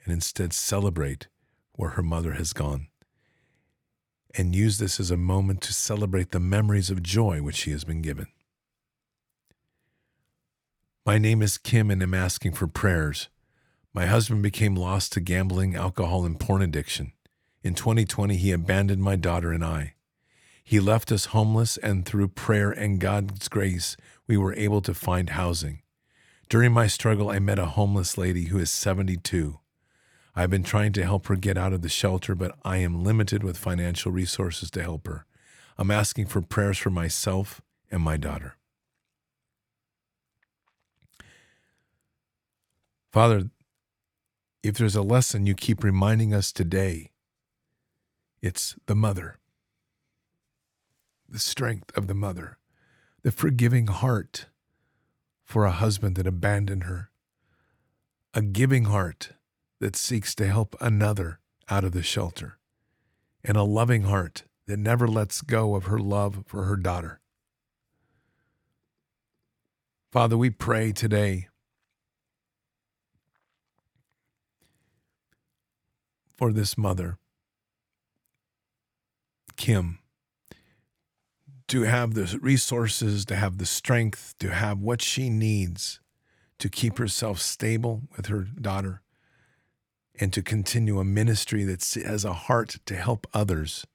and 0.03 0.13
instead 0.13 0.53
celebrate 0.53 1.27
where 1.73 1.91
her 1.91 2.03
mother 2.03 2.33
has 2.33 2.53
gone. 2.53 2.87
and 4.37 4.55
use 4.55 4.77
this 4.77 4.99
as 4.99 5.11
a 5.11 5.17
moment 5.17 5.61
to 5.61 5.73
celebrate 5.73 6.31
the 6.31 6.39
memories 6.39 6.89
of 6.89 7.03
joy 7.03 7.41
which 7.41 7.55
she 7.57 7.71
has 7.71 7.83
been 7.83 8.01
given. 8.01 8.27
My 11.05 11.17
name 11.17 11.41
is 11.41 11.57
Kim 11.57 11.89
and 11.91 12.01
I'm 12.01 12.13
asking 12.13 12.53
for 12.53 12.67
prayers. 12.67 13.27
My 13.93 14.05
husband 14.05 14.41
became 14.43 14.75
lost 14.75 15.11
to 15.13 15.19
gambling, 15.19 15.75
alcohol, 15.75 16.25
and 16.25 16.39
porn 16.39 16.61
addiction. 16.61 17.11
In 17.63 17.73
2020, 17.75 18.37
he 18.37 18.51
abandoned 18.51 19.01
my 19.03 19.15
daughter 19.15 19.51
and 19.51 19.65
I. 19.65 19.95
He 20.71 20.79
left 20.79 21.11
us 21.11 21.25
homeless, 21.25 21.75
and 21.75 22.05
through 22.05 22.29
prayer 22.29 22.71
and 22.71 22.97
God's 22.97 23.49
grace, 23.49 23.97
we 24.25 24.37
were 24.37 24.53
able 24.53 24.79
to 24.83 24.93
find 24.93 25.31
housing. 25.31 25.81
During 26.47 26.71
my 26.71 26.87
struggle, 26.87 27.29
I 27.29 27.39
met 27.39 27.59
a 27.59 27.65
homeless 27.65 28.17
lady 28.17 28.45
who 28.45 28.57
is 28.57 28.71
72. 28.71 29.59
I've 30.33 30.49
been 30.49 30.63
trying 30.63 30.93
to 30.93 31.03
help 31.03 31.27
her 31.27 31.35
get 31.35 31.57
out 31.57 31.73
of 31.73 31.81
the 31.81 31.89
shelter, 31.89 32.35
but 32.35 32.57
I 32.63 32.77
am 32.77 33.03
limited 33.03 33.43
with 33.43 33.57
financial 33.57 34.13
resources 34.13 34.71
to 34.71 34.81
help 34.81 35.07
her. 35.07 35.25
I'm 35.77 35.91
asking 35.91 36.27
for 36.27 36.39
prayers 36.39 36.77
for 36.77 36.89
myself 36.89 37.59
and 37.91 38.01
my 38.01 38.15
daughter. 38.15 38.55
Father, 43.11 43.49
if 44.63 44.75
there's 44.75 44.95
a 44.95 45.01
lesson 45.01 45.45
you 45.45 45.53
keep 45.53 45.83
reminding 45.83 46.33
us 46.33 46.53
today, 46.53 47.11
it's 48.41 48.77
the 48.85 48.95
mother, 48.95 49.37
the 51.31 51.39
strength 51.39 51.97
of 51.97 52.07
the 52.07 52.13
mother, 52.13 52.57
the 53.23 53.31
forgiving 53.31 53.87
heart 53.87 54.47
for 55.45 55.65
a 55.65 55.71
husband 55.71 56.17
that 56.17 56.27
abandoned 56.27 56.83
her, 56.83 57.09
a 58.33 58.41
giving 58.41 58.85
heart 58.85 59.31
that 59.79 59.95
seeks 59.95 60.35
to 60.35 60.45
help 60.45 60.75
another 60.81 61.39
out 61.69 61.85
of 61.85 61.93
the 61.93 62.03
shelter, 62.03 62.57
and 63.45 63.55
a 63.55 63.63
loving 63.63 64.03
heart 64.03 64.43
that 64.67 64.77
never 64.77 65.07
lets 65.07 65.41
go 65.41 65.75
of 65.75 65.85
her 65.85 65.99
love 65.99 66.43
for 66.45 66.65
her 66.65 66.75
daughter. 66.75 67.21
Father, 70.11 70.37
we 70.37 70.49
pray 70.49 70.91
today 70.91 71.47
for 76.37 76.51
this 76.51 76.77
mother, 76.77 77.17
Kim, 79.55 80.00
to 81.71 81.83
have 81.83 82.15
the 82.15 82.37
resources, 82.41 83.23
to 83.23 83.33
have 83.33 83.57
the 83.57 83.65
strength, 83.65 84.35
to 84.39 84.51
have 84.51 84.79
what 84.79 85.01
she 85.01 85.29
needs 85.29 86.01
to 86.59 86.67
keep 86.67 86.97
herself 86.97 87.39
stable 87.39 88.01
with 88.17 88.25
her 88.25 88.41
daughter, 88.41 89.01
and 90.19 90.33
to 90.33 90.41
continue 90.41 90.99
a 90.99 91.05
ministry 91.05 91.63
that 91.63 91.81
has 92.05 92.25
a 92.25 92.33
heart 92.33 92.75
to 92.85 92.97
help 92.97 93.25
others 93.33 93.87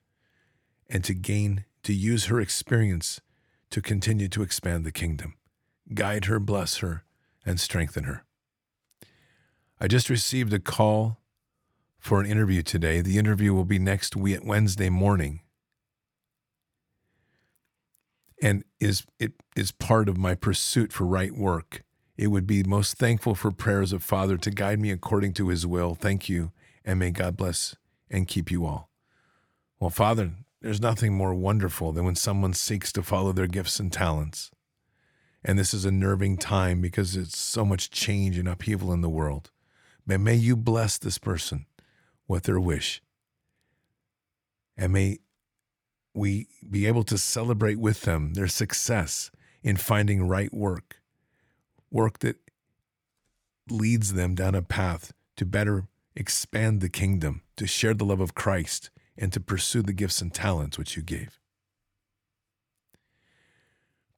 and 0.89 1.05
to 1.05 1.13
gain, 1.13 1.67
to 1.83 1.93
use 1.93 2.25
her 2.27 2.41
experience 2.41 3.21
to 3.69 3.83
continue 3.83 4.29
to 4.29 4.41
expand 4.41 4.87
the 4.87 4.91
kingdom. 4.91 5.35
Guide 5.93 6.25
her, 6.25 6.41
bless 6.41 6.79
her, 6.79 7.05
and 7.45 7.61
strengthen 7.61 8.05
her. 8.05 8.25
I 9.79 9.87
just 9.87 10.09
received 10.09 10.55
a 10.55 10.59
call 10.59 11.19
for 11.99 12.21
an 12.21 12.27
interview 12.27 12.63
today. 12.63 13.03
The 13.03 13.19
interview 13.19 13.53
will 13.53 13.67
be 13.67 13.79
next 13.79 14.17
Wednesday 14.17 14.89
morning. 14.89 15.43
And 18.43 18.65
is 18.81 19.05
it 19.19 19.33
is 19.57 19.73
part 19.73 20.09
of 20.09 20.19
my 20.19 20.35
pursuit 20.35 20.93
for 20.93 21.05
right 21.05 21.33
work. 21.33 21.83
It 22.17 22.29
would 22.29 22.47
be 22.47 22.63
most 22.63 22.97
thankful 22.97 23.35
for 23.35 23.51
prayers 23.51 23.93
of 23.93 24.03
Father 24.03 24.37
to 24.39 24.51
guide 24.51 24.81
me 24.81 24.91
according 24.91 25.35
to 25.35 25.49
his 25.49 25.67
will. 25.67 25.95
Thank 25.95 26.29
you, 26.29 26.53
and 26.85 26.99
may 26.99 27.11
God 27.11 27.37
bless 27.37 27.77
and 28.11 28.29
keep 28.29 28.51
you 28.51 28.65
all. 28.65 28.91
Well, 29.79 29.91
Father, 29.91 30.33
there's 30.63 30.81
nothing 30.81 31.15
more 31.15 31.35
wonderful 31.35 31.93
than 31.93 32.05
when 32.05 32.15
someone 32.15 32.55
seeks 32.55 32.93
to 32.93 33.03
follow 33.03 33.33
their 33.33 33.47
gifts 33.47 33.79
and 33.79 33.93
talents. 33.93 34.51
And 35.45 35.59
this 35.59 35.75
is 35.75 35.85
a 35.85 35.91
nerving 35.91 36.39
time 36.39 36.81
because 36.81 37.17
it's 37.17 37.39
so 37.39 37.65
much 37.65 37.91
change 37.91 38.39
and 38.39 38.49
upheaval 38.49 38.93
in 38.93 39.01
the 39.01 39.09
world. 39.09 39.51
But 40.07 40.21
may 40.21 40.35
you 40.35 40.57
bless 40.57 40.99
this 40.99 41.19
person 41.19 41.67
with 42.27 42.45
their 42.45 42.59
wish. 42.59 43.03
And 44.77 44.93
may 44.93 45.19
we 46.17 46.49
be 46.69 46.87
able 46.87 47.03
to 47.05 47.19
celebrate 47.19 47.79
with 47.79 48.03
them 48.03 48.35
their 48.35 48.49
success 48.49 49.31
in 49.63 49.77
finding 49.77 50.27
right 50.27 50.53
work, 50.53 50.97
work 51.91 52.21
that 52.21 52.37
leads 53.69 54.13
them 54.15 54.35
down 54.35 54.55
a 54.55 54.63
path 54.63 55.13
to 55.37 55.45
better 55.45 55.89
expand 56.15 56.81
the 56.81 56.89
kingdom, 56.89 57.43
to 57.57 57.67
share 57.67 57.95
the 57.95 58.05
love 58.05 58.21
of 58.21 58.35
Christ, 58.35 58.91
and 59.19 59.33
to 59.33 59.41
pursue 59.41 59.83
the 59.83 59.93
gifts 59.93 60.21
and 60.21 60.33
talents 60.33 60.79
which 60.79 60.97
you 60.97 61.03
gave. 61.03 61.39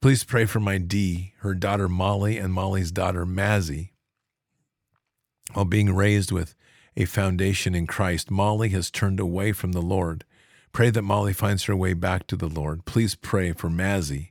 Please 0.01 0.23
pray 0.23 0.45
for 0.45 0.61
my 0.61 0.79
D, 0.79 1.35
her 1.39 1.55
daughter 1.55 1.89
Molly, 1.89 2.39
and 2.39 2.53
Molly's 2.53 2.93
daughter 2.93 3.27
Mazzy. 3.27 3.91
While 5.55 5.65
being 5.65 5.95
raised 5.95 6.31
with 6.31 6.55
a 6.99 7.05
foundation 7.05 7.77
in 7.77 7.87
Christ. 7.87 8.29
Molly 8.29 8.71
has 8.71 8.91
turned 8.91 9.21
away 9.21 9.53
from 9.53 9.71
the 9.71 9.81
Lord. 9.81 10.25
Pray 10.79 10.91
that 10.91 11.03
Molly 11.03 11.33
finds 11.33 11.64
her 11.64 11.74
way 11.74 11.93
back 11.93 12.29
to 12.29 12.37
the 12.37 12.47
Lord. 12.47 12.85
Please 12.85 13.16
pray 13.16 13.51
for 13.53 13.68
Mazzy. 13.68 14.29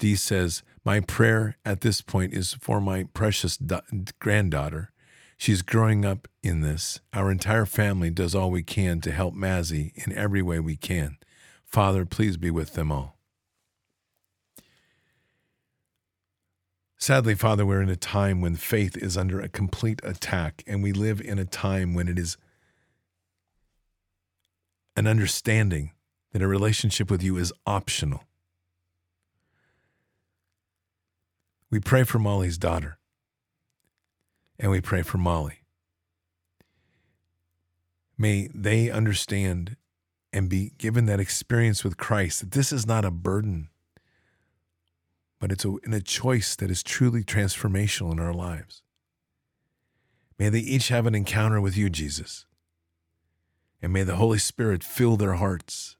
Dee 0.00 0.16
says, 0.16 0.64
My 0.84 0.98
prayer 0.98 1.56
at 1.64 1.82
this 1.82 2.00
point 2.00 2.34
is 2.34 2.54
for 2.54 2.80
my 2.80 3.04
precious 3.14 3.56
da- 3.56 3.82
granddaughter. 4.18 4.90
She's 5.36 5.62
growing 5.62 6.04
up 6.04 6.26
in 6.42 6.62
this. 6.62 6.98
Our 7.12 7.30
entire 7.30 7.64
family 7.64 8.10
does 8.10 8.34
all 8.34 8.50
we 8.50 8.64
can 8.64 9.00
to 9.02 9.12
help 9.12 9.36
Mazzy 9.36 9.92
in 10.04 10.12
every 10.14 10.42
way 10.42 10.58
we 10.58 10.74
can. 10.74 11.16
Father, 11.64 12.04
please 12.04 12.36
be 12.36 12.50
with 12.50 12.74
them 12.74 12.90
all. 12.90 13.16
Sadly, 16.96 17.36
Father, 17.36 17.64
we're 17.64 17.82
in 17.82 17.88
a 17.88 17.94
time 17.94 18.40
when 18.40 18.56
faith 18.56 18.96
is 18.96 19.16
under 19.16 19.40
a 19.40 19.48
complete 19.48 20.00
attack, 20.02 20.64
and 20.66 20.82
we 20.82 20.90
live 20.92 21.20
in 21.20 21.38
a 21.38 21.44
time 21.44 21.94
when 21.94 22.08
it 22.08 22.18
is 22.18 22.36
an 24.98 25.06
understanding 25.06 25.92
that 26.32 26.42
a 26.42 26.46
relationship 26.48 27.10
with 27.10 27.22
you 27.22 27.36
is 27.36 27.52
optional. 27.66 28.24
We 31.70 31.80
pray 31.80 32.04
for 32.04 32.18
Molly's 32.18 32.58
daughter, 32.58 32.98
and 34.58 34.70
we 34.70 34.80
pray 34.80 35.02
for 35.02 35.18
Molly. 35.18 35.60
May 38.16 38.48
they 38.54 38.90
understand 38.90 39.76
and 40.32 40.48
be 40.48 40.72
given 40.78 41.06
that 41.06 41.20
experience 41.20 41.84
with 41.84 41.96
Christ 41.96 42.40
that 42.40 42.50
this 42.50 42.72
is 42.72 42.86
not 42.86 43.04
a 43.04 43.10
burden 43.10 43.68
but 45.38 45.52
it's 45.52 45.64
a, 45.64 45.74
in 45.84 45.92
a 45.92 46.00
choice 46.00 46.56
that 46.56 46.70
is 46.70 46.82
truly 46.82 47.22
transformational 47.22 48.12
in 48.12 48.18
our 48.18 48.34
lives. 48.34 48.82
May 50.38 50.48
they 50.48 50.60
each 50.60 50.88
have 50.88 51.06
an 51.06 51.14
encounter 51.14 51.60
with 51.60 51.76
you, 51.76 51.90
Jesus. 51.90 52.46
And 53.80 53.92
may 53.92 54.02
the 54.02 54.16
Holy 54.16 54.38
Spirit 54.38 54.82
fill 54.82 55.16
their 55.16 55.34
hearts. 55.34 55.96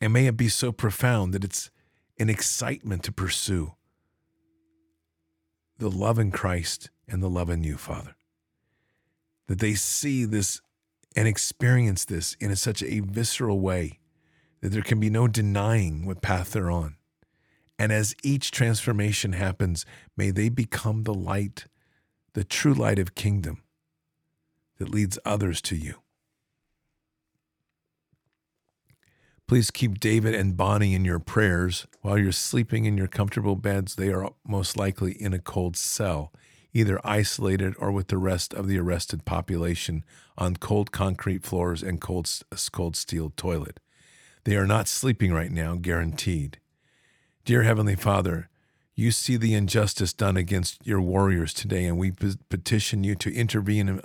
And 0.00 0.12
may 0.12 0.26
it 0.26 0.36
be 0.36 0.48
so 0.48 0.72
profound 0.72 1.32
that 1.34 1.44
it's 1.44 1.70
an 2.18 2.28
excitement 2.28 3.02
to 3.04 3.12
pursue 3.12 3.74
the 5.78 5.90
love 5.90 6.18
in 6.18 6.30
Christ 6.30 6.90
and 7.08 7.22
the 7.22 7.30
love 7.30 7.50
in 7.50 7.64
you, 7.64 7.76
Father. 7.76 8.14
That 9.46 9.60
they 9.60 9.74
see 9.74 10.24
this 10.24 10.60
and 11.16 11.26
experience 11.26 12.04
this 12.04 12.36
in 12.40 12.50
a, 12.50 12.56
such 12.56 12.82
a 12.82 13.00
visceral 13.00 13.60
way 13.60 13.98
that 14.60 14.70
there 14.70 14.82
can 14.82 15.00
be 15.00 15.10
no 15.10 15.28
denying 15.28 16.04
what 16.04 16.20
path 16.20 16.52
they're 16.52 16.70
on. 16.70 16.96
And 17.78 17.92
as 17.92 18.14
each 18.22 18.50
transformation 18.50 19.32
happens, 19.32 19.86
may 20.16 20.30
they 20.30 20.48
become 20.48 21.04
the 21.04 21.14
light, 21.14 21.66
the 22.34 22.44
true 22.44 22.74
light 22.74 22.98
of 22.98 23.14
kingdom 23.14 23.62
that 24.78 24.90
leads 24.90 25.18
others 25.24 25.60
to 25.62 25.76
you. 25.76 25.94
Please 29.48 29.70
keep 29.70 29.98
David 29.98 30.34
and 30.34 30.58
Bonnie 30.58 30.94
in 30.94 31.06
your 31.06 31.18
prayers. 31.18 31.86
While 32.02 32.18
you're 32.18 32.32
sleeping 32.32 32.84
in 32.84 32.98
your 32.98 33.06
comfortable 33.06 33.56
beds, 33.56 33.94
they 33.94 34.12
are 34.12 34.34
most 34.46 34.76
likely 34.76 35.12
in 35.12 35.32
a 35.32 35.38
cold 35.38 35.74
cell, 35.74 36.34
either 36.74 37.00
isolated 37.02 37.74
or 37.78 37.90
with 37.90 38.08
the 38.08 38.18
rest 38.18 38.52
of 38.52 38.68
the 38.68 38.78
arrested 38.78 39.24
population 39.24 40.04
on 40.36 40.56
cold 40.56 40.92
concrete 40.92 41.44
floors 41.44 41.82
and 41.82 41.98
cold, 41.98 42.30
cold 42.72 42.94
steel 42.94 43.32
toilet. 43.36 43.80
They 44.44 44.54
are 44.54 44.66
not 44.66 44.86
sleeping 44.86 45.32
right 45.32 45.50
now, 45.50 45.76
guaranteed. 45.76 46.58
Dear 47.46 47.62
Heavenly 47.62 47.96
Father, 47.96 48.50
you 48.94 49.10
see 49.10 49.38
the 49.38 49.54
injustice 49.54 50.12
done 50.12 50.36
against 50.36 50.86
your 50.86 51.00
warriors 51.00 51.54
today, 51.54 51.86
and 51.86 51.96
we 51.96 52.10
petition 52.10 53.02
you 53.02 53.14
to 53.14 53.34
intervene 53.34 53.98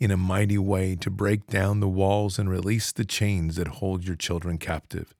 in 0.00 0.10
a 0.10 0.16
mighty 0.16 0.58
way 0.58 0.96
to 0.96 1.10
break 1.10 1.46
down 1.46 1.78
the 1.78 1.88
walls 1.88 2.38
and 2.38 2.50
release 2.50 2.90
the 2.90 3.04
chains 3.04 3.56
that 3.56 3.68
hold 3.68 4.04
your 4.04 4.16
children 4.16 4.58
captive. 4.58 5.14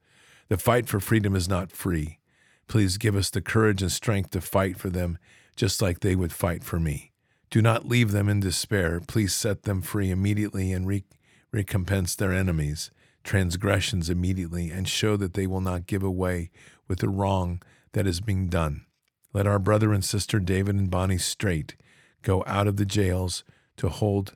The 0.48 0.56
fight 0.56 0.88
for 0.88 0.98
freedom 0.98 1.36
is 1.36 1.48
not 1.48 1.70
free. 1.70 2.18
Please 2.66 2.98
give 2.98 3.14
us 3.14 3.30
the 3.30 3.42
courage 3.42 3.82
and 3.82 3.92
strength 3.92 4.30
to 4.30 4.40
fight 4.40 4.78
for 4.78 4.88
them 4.90 5.18
just 5.54 5.82
like 5.82 6.00
they 6.00 6.16
would 6.16 6.32
fight 6.32 6.64
for 6.64 6.80
me. 6.80 7.12
Do 7.50 7.60
not 7.60 7.86
leave 7.86 8.12
them 8.12 8.28
in 8.28 8.40
despair. 8.40 9.00
Please 9.06 9.34
set 9.34 9.64
them 9.64 9.82
free 9.82 10.10
immediately 10.10 10.72
and 10.72 10.86
re- 10.86 11.04
recompense 11.52 12.14
their 12.16 12.32
enemies. 12.32 12.90
transgressions 13.22 14.08
immediately 14.08 14.70
and 14.70 14.88
show 14.88 15.16
that 15.16 15.34
they 15.34 15.46
will 15.46 15.60
not 15.60 15.86
give 15.86 16.02
away 16.02 16.50
with 16.88 17.00
the 17.00 17.08
wrong 17.08 17.60
that 17.92 18.06
is 18.06 18.20
being 18.20 18.48
done. 18.48 18.86
Let 19.32 19.46
our 19.46 19.58
brother 19.58 19.92
and 19.92 20.04
sister 20.04 20.40
David 20.40 20.76
and 20.76 20.90
Bonnie 20.90 21.18
Straight 21.18 21.76
go 22.22 22.42
out 22.46 22.66
of 22.66 22.76
the 22.76 22.86
jails 22.86 23.44
to 23.76 23.88
hold 23.88 24.34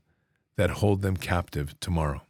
that 0.57 0.71
hold 0.71 1.03
them 1.03 1.17
captive 1.17 1.79
tomorrow. 1.81 2.23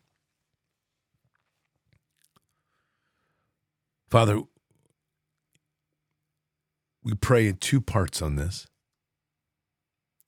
Father, 4.09 4.43
we 7.03 7.15
pray 7.15 7.49
in 7.49 7.57
two 7.57 7.81
parts 7.81 8.23
on 8.23 8.37
this. 8.37 8.67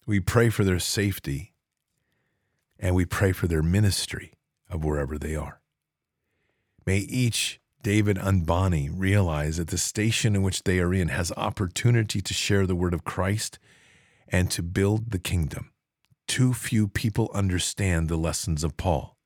We 0.07 0.20
pray 0.20 0.51
for 0.51 0.64
their 0.64 0.78
safety 0.78 1.53
and 2.78 2.94
we 2.94 3.05
pray 3.05 3.32
for 3.32 3.47
their 3.47 3.62
ministry 3.62 4.34
of 4.68 4.84
wherever 4.84 5.18
they 5.18 5.34
are. 5.34 5.61
May 6.84 6.99
each 6.99 7.61
David 7.82 8.18
Bonnie 8.44 8.90
realize 8.90 9.57
that 9.57 9.68
the 9.68 9.78
station 9.78 10.34
in 10.34 10.42
which 10.42 10.64
they 10.64 10.80
are 10.80 10.92
in 10.92 11.09
has 11.09 11.32
opportunity 11.36 12.20
to 12.20 12.34
share 12.34 12.66
the 12.66 12.74
word 12.74 12.92
of 12.92 13.05
Christ 13.05 13.59
and 14.28 14.51
to 14.51 14.62
build 14.62 15.12
the 15.12 15.18
kingdom. 15.18 15.70
Too 16.27 16.53
few 16.53 16.89
people 16.89 17.31
understand 17.33 18.09
the 18.09 18.16
lessons 18.16 18.64
of 18.64 18.77
Paul. 18.77 19.16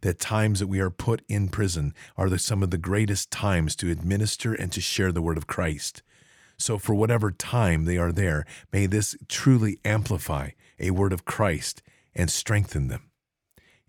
That 0.00 0.18
times 0.18 0.60
that 0.60 0.66
we 0.66 0.80
are 0.80 0.90
put 0.90 1.22
in 1.28 1.48
prison 1.48 1.94
are 2.16 2.30
the, 2.30 2.38
some 2.38 2.62
of 2.62 2.70
the 2.70 2.78
greatest 2.78 3.30
times 3.30 3.76
to 3.76 3.90
administer 3.90 4.54
and 4.54 4.72
to 4.72 4.80
share 4.80 5.12
the 5.12 5.22
word 5.22 5.36
of 5.36 5.46
Christ. 5.46 6.02
So, 6.56 6.78
for 6.78 6.94
whatever 6.94 7.30
time 7.30 7.84
they 7.84 7.98
are 7.98 8.12
there, 8.12 8.46
may 8.72 8.86
this 8.86 9.16
truly 9.28 9.78
amplify 9.84 10.50
a 10.78 10.92
word 10.92 11.12
of 11.12 11.24
Christ 11.24 11.82
and 12.14 12.30
strengthen 12.30 12.88
them. 12.88 13.10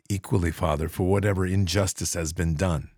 Equally, 0.09 0.51
Father, 0.51 0.89
for 0.89 1.07
whatever 1.07 1.45
injustice 1.45 2.13
has 2.13 2.33
been 2.33 2.55
done, 2.55 2.89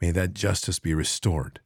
may 0.00 0.10
that 0.10 0.34
justice 0.34 0.78
be 0.78 0.94
restored. 0.94 1.60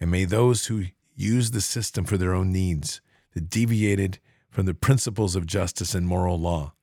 And 0.00 0.10
may 0.10 0.24
those 0.24 0.66
who 0.66 0.84
use 1.16 1.52
the 1.52 1.60
system 1.60 2.04
for 2.04 2.16
their 2.16 2.34
own 2.34 2.52
needs, 2.52 3.00
the 3.32 3.40
deviated 3.40 4.18
from 4.54 4.66
the 4.66 4.72
principles 4.72 5.34
of 5.34 5.46
justice 5.46 5.96
and 5.96 6.06
moral 6.06 6.38
law, 6.38 6.74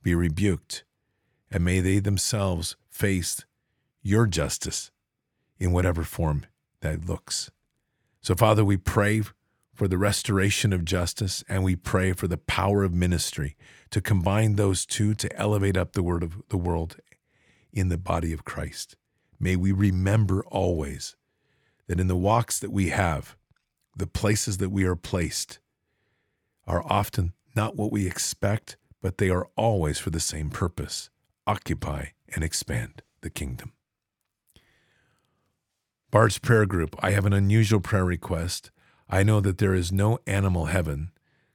be 0.00 0.14
rebuked. 0.14 0.84
And 1.50 1.64
may 1.64 1.80
they 1.80 1.98
themselves 1.98 2.76
face 2.88 3.44
your 4.00 4.28
justice 4.28 4.92
in 5.58 5.72
whatever 5.72 6.04
form 6.04 6.46
that 6.82 7.06
looks. 7.06 7.50
So, 8.20 8.36
Father, 8.36 8.64
we 8.64 8.76
pray 8.76 9.22
for 9.74 9.88
the 9.88 9.98
restoration 9.98 10.72
of 10.72 10.84
justice 10.84 11.42
and 11.48 11.64
we 11.64 11.74
pray 11.74 12.12
for 12.12 12.28
the 12.28 12.38
power 12.38 12.84
of 12.84 12.94
ministry 12.94 13.56
to 13.90 14.00
combine 14.00 14.54
those 14.54 14.86
two 14.86 15.12
to 15.14 15.36
elevate 15.36 15.76
up 15.76 15.94
the 15.94 16.04
word 16.04 16.22
of 16.22 16.40
the 16.50 16.56
world 16.56 16.98
in 17.72 17.88
the 17.88 17.98
body 17.98 18.32
of 18.32 18.44
Christ. 18.44 18.94
May 19.40 19.56
we 19.56 19.72
remember 19.72 20.44
always 20.44 21.16
that 21.88 21.98
in 21.98 22.06
the 22.06 22.14
walks 22.14 22.60
that 22.60 22.70
we 22.70 22.90
have, 22.90 23.36
the 23.96 24.06
places 24.06 24.58
that 24.58 24.70
we 24.70 24.84
are 24.84 24.94
placed 24.94 25.58
are 26.70 26.84
often 26.86 27.32
not 27.56 27.74
what 27.74 27.90
we 27.90 28.06
expect, 28.06 28.76
but 29.02 29.18
they 29.18 29.28
are 29.28 29.48
always 29.56 29.98
for 29.98 30.10
the 30.10 30.20
same 30.20 30.50
purpose 30.50 31.10
occupy 31.44 32.06
and 32.32 32.44
expand 32.44 33.02
the 33.22 33.30
kingdom. 33.30 33.72
Bard's 36.12 36.38
prayer 36.38 36.66
group, 36.66 36.94
I 37.00 37.10
have 37.10 37.26
an 37.26 37.32
unusual 37.32 37.80
prayer 37.80 38.04
request. 38.04 38.70
I 39.08 39.24
know 39.24 39.40
that 39.40 39.58
there 39.58 39.74
is 39.74 39.90
no 39.90 40.20
animal 40.28 40.66
heaven. 40.66 41.10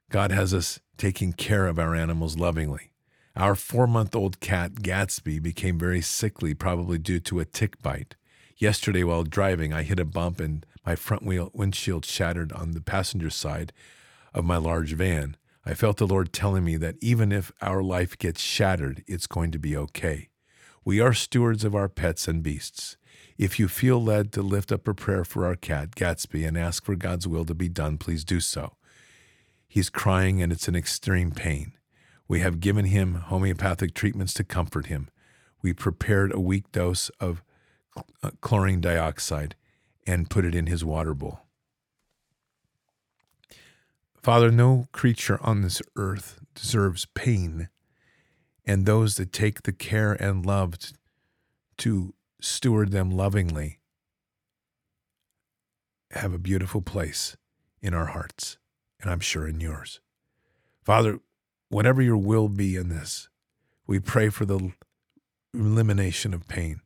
God 0.10 0.32
has 0.32 0.54
us 0.54 0.82
taking 0.98 1.32
care 1.32 1.66
of 1.66 1.80
our 1.80 1.96
animals 1.96 2.38
lovingly. 2.38 2.92
Our 3.38 3.56
four 3.56 3.88
month 3.88 4.16
old 4.16 4.42
cat, 4.42 4.76
Gatsby, 4.76 5.42
became 5.42 5.80
very 5.80 6.02
sickly, 6.02 6.54
probably 6.54 6.98
due 6.98 7.22
to 7.22 7.40
a 7.40 7.46
tick 7.46 7.82
bite. 7.82 8.16
Yesterday, 8.58 9.04
while 9.04 9.24
driving, 9.24 9.72
I 9.72 9.84
hit 9.84 10.00
a 10.00 10.06
bump 10.06 10.42
and 10.42 10.66
my 10.86 10.98
front 10.98 11.24
wheel 11.24 11.52
windshield 11.54 12.04
shattered 12.04 12.52
on 12.52 12.72
the 12.72 12.82
passenger 12.82 13.30
side 13.30 13.72
of 14.36 14.46
my 14.46 14.58
large 14.58 14.94
van. 14.94 15.38
I 15.66 15.74
felt 15.74 15.98
the 15.98 16.06
Lord 16.06 16.32
telling 16.32 16.64
me 16.64 16.76
that 16.78 16.98
even 17.02 17.32
if 17.32 17.52
our 17.62 17.82
life 17.82 18.18
gets 18.18 18.42
shattered, 18.42 19.04
it's 19.08 19.26
going 19.26 19.50
to 19.52 19.58
be 19.58 19.76
okay. 19.76 20.30
We 20.84 21.00
are 21.00 21.14
stewards 21.14 21.64
of 21.64 21.74
our 21.74 21.90
pets 21.90 22.28
and 22.28 22.44
beasts. 22.44 22.98
If 23.38 23.58
you 23.58 23.68
feel 23.68 24.04
led 24.04 24.32
to 24.34 24.44
lift 24.44 24.72
up 24.72 24.88
a 24.88 24.94
prayer 24.94 25.26
for 25.26 25.46
our 25.46 25.56
cat, 25.56 25.96
Gatsby, 25.96 26.48
and 26.48 26.58
ask 26.58 26.86
for 26.86 26.96
God's 26.96 27.28
will 27.28 27.46
to 27.46 27.56
be 27.56 27.70
done, 27.70 27.98
please 27.98 28.24
do 28.24 28.40
so. 28.40 28.76
He's 29.68 29.90
crying 29.90 30.42
and 30.42 30.52
it's 30.52 30.68
an 30.68 30.76
extreme 30.76 31.32
pain. 31.32 31.74
We 32.28 32.42
have 32.42 32.60
given 32.60 32.86
him 32.86 33.16
homeopathic 33.16 33.94
treatments 33.94 34.34
to 34.36 34.44
comfort 34.44 34.88
him. 34.88 35.10
We 35.62 35.74
prepared 35.74 36.34
a 36.34 36.40
weak 36.40 36.72
dose 36.72 37.10
of 37.20 37.44
uh, 38.22 38.32
chlorine 38.42 38.82
dioxide 38.82 39.56
and 40.06 40.30
put 40.30 40.46
it 40.46 40.54
in 40.54 40.68
his 40.68 40.86
water 40.86 41.14
bowl. 41.14 41.45
Father, 44.26 44.50
no 44.50 44.88
creature 44.92 45.38
on 45.44 45.62
this 45.62 45.84
earth 45.96 46.40
deserves 46.56 47.06
pain, 47.14 47.70
and 48.66 48.88
those 48.88 49.18
that 49.18 49.32
take 49.32 49.62
the 49.62 49.72
care 49.72 50.14
and 50.14 50.44
love 50.44 50.74
to 51.78 52.16
steward 52.42 52.90
them 52.90 53.12
lovingly 53.12 53.78
have 56.10 56.34
a 56.34 56.40
beautiful 56.40 56.82
place 56.82 57.38
in 57.84 57.94
our 57.94 58.08
hearts, 58.08 58.58
and 59.00 59.12
I'm 59.12 59.20
sure 59.20 59.48
in 59.48 59.60
yours. 59.60 60.00
Father, 60.84 61.20
whatever 61.70 62.02
your 62.02 62.18
will 62.18 62.50
be 62.50 62.76
in 62.76 62.90
this, 62.90 63.30
we 63.86 64.00
pray 64.00 64.30
for 64.30 64.48
the 64.48 64.72
elimination 65.54 66.34
of 66.34 66.48
pain. 66.48 66.82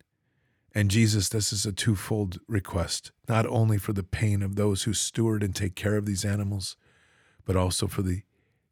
And 0.76 0.92
Jesus, 0.92 1.30
this 1.30 1.54
is 1.54 1.66
a 1.66 1.72
twofold 1.72 2.40
request, 2.50 3.14
not 3.30 3.46
only 3.46 3.78
for 3.78 3.94
the 3.94 4.04
pain 4.04 4.42
of 4.42 4.58
those 4.58 4.84
who 4.84 4.94
steward 4.94 5.42
and 5.42 5.56
take 5.56 5.76
care 5.76 5.96
of 5.96 6.06
these 6.06 6.26
animals, 6.26 6.76
but 7.50 7.58
also 7.58 7.88
for 7.88 8.04
the 8.04 8.22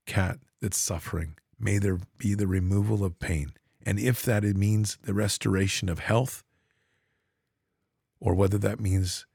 cat 0.06 0.38
that's 0.62 0.78
suffering. 0.78 1.36
May 1.60 1.80
there 1.80 1.98
be 2.20 2.36
the 2.36 2.46
removal 2.46 3.04
of 3.04 3.18
pain. 3.18 3.54
And 3.84 3.98
if 3.98 4.22
that 4.22 4.46
it 4.46 4.56
means 4.56 5.00
the 5.02 5.16
restoration 5.16 5.90
of 5.90 5.98
health, 5.98 6.44
or 8.20 8.36
whether 8.36 8.60
that 8.60 8.80
means 8.80 9.26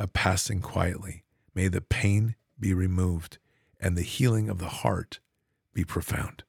a 0.00 0.08
passing 0.08 0.60
quietly. 0.60 1.22
May 1.54 1.68
the 1.68 1.80
pain 1.80 2.34
be 2.58 2.74
removed 2.74 3.38
and 3.78 3.96
the 3.96 4.02
healing 4.02 4.48
of 4.48 4.58
the 4.58 4.66
heart 4.66 5.20
be 5.72 5.84
profound. 5.84 6.42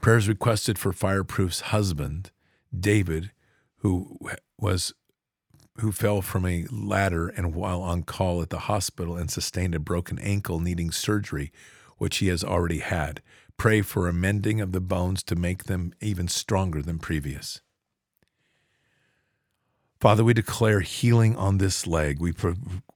Prayers 0.00 0.28
requested 0.28 0.78
for 0.78 0.92
Fireproof's 0.92 1.72
husband, 1.72 2.30
David, 2.72 3.32
who 3.78 4.16
was 4.60 4.94
who 5.78 5.92
fell 5.92 6.22
from 6.22 6.46
a 6.46 6.66
ladder 6.70 7.28
and 7.28 7.54
while 7.54 7.82
on 7.82 8.02
call 8.02 8.42
at 8.42 8.50
the 8.50 8.60
hospital 8.60 9.16
and 9.16 9.30
sustained 9.30 9.74
a 9.74 9.80
broken 9.80 10.18
ankle 10.18 10.60
needing 10.60 10.90
surgery, 10.90 11.52
which 11.98 12.18
he 12.18 12.28
has 12.28 12.42
already 12.42 12.78
had. 12.78 13.22
Pray 13.56 13.82
for 13.82 14.08
a 14.08 14.12
mending 14.12 14.60
of 14.60 14.72
the 14.72 14.80
bones 14.80 15.22
to 15.22 15.34
make 15.34 15.64
them 15.64 15.92
even 16.00 16.28
stronger 16.28 16.82
than 16.82 16.98
previous. 16.98 17.60
Father, 20.00 20.22
we 20.22 20.34
declare 20.34 20.80
healing 20.80 21.36
on 21.36 21.58
this 21.58 21.86
leg. 21.86 22.20
We, 22.20 22.32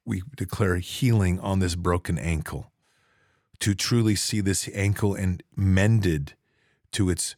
we 0.05 0.23
declare 0.37 0.77
healing 0.77 1.41
on 1.41 1.61
this 1.61 1.75
broken 1.75 2.19
ankle. 2.19 2.71
To 3.61 3.75
truly 3.75 4.15
see 4.15 4.41
this 4.41 4.69
ankle 4.75 5.15
and 5.15 5.43
mended 5.55 6.35
to 6.93 7.11
its 7.11 7.37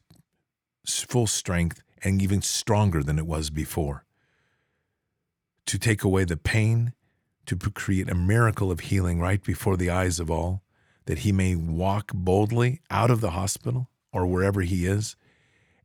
full 0.87 1.27
strength 1.27 1.83
and 2.03 2.21
even 2.21 2.43
stronger 2.43 3.03
than 3.03 3.19
it 3.19 3.27
was 3.27 3.51
before. 3.51 4.05
To 5.67 5.79
take 5.79 6.03
away 6.03 6.25
the 6.25 6.37
pain, 6.37 6.93
to 7.47 7.57
create 7.57 8.11
a 8.11 8.15
miracle 8.15 8.71
of 8.71 8.81
healing 8.81 9.21
right 9.21 9.43
before 9.43 9.77
the 9.77 9.91
eyes 9.91 10.21
of 10.21 10.31
all, 10.31 10.63
that 11.07 11.21
he 11.21 11.33
may 11.33 11.55
walk 11.55 12.13
boldly 12.15 12.81
out 12.91 13.11
of 13.11 13.21
the 13.21 13.31
hospital 13.31 13.89
or 14.13 14.27
wherever 14.27 14.61
he 14.61 14.87
is 14.87 15.17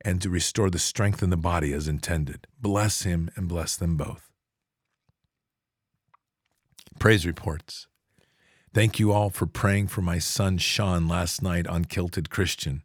and 0.01 0.21
to 0.21 0.29
restore 0.29 0.69
the 0.69 0.79
strength 0.79 1.23
in 1.23 1.29
the 1.29 1.37
body 1.37 1.73
as 1.73 1.87
intended. 1.87 2.47
Bless 2.61 3.03
him 3.03 3.29
and 3.35 3.47
bless 3.47 3.75
them 3.75 3.97
both. 3.97 4.31
Praise 6.99 7.25
reports. 7.25 7.87
Thank 8.73 8.99
you 8.99 9.11
all 9.11 9.29
for 9.29 9.45
praying 9.45 9.87
for 9.87 10.01
my 10.01 10.19
son 10.19 10.57
Sean 10.57 11.07
last 11.07 11.41
night 11.41 11.67
on 11.67 11.85
Kilted 11.85 12.29
Christian. 12.29 12.83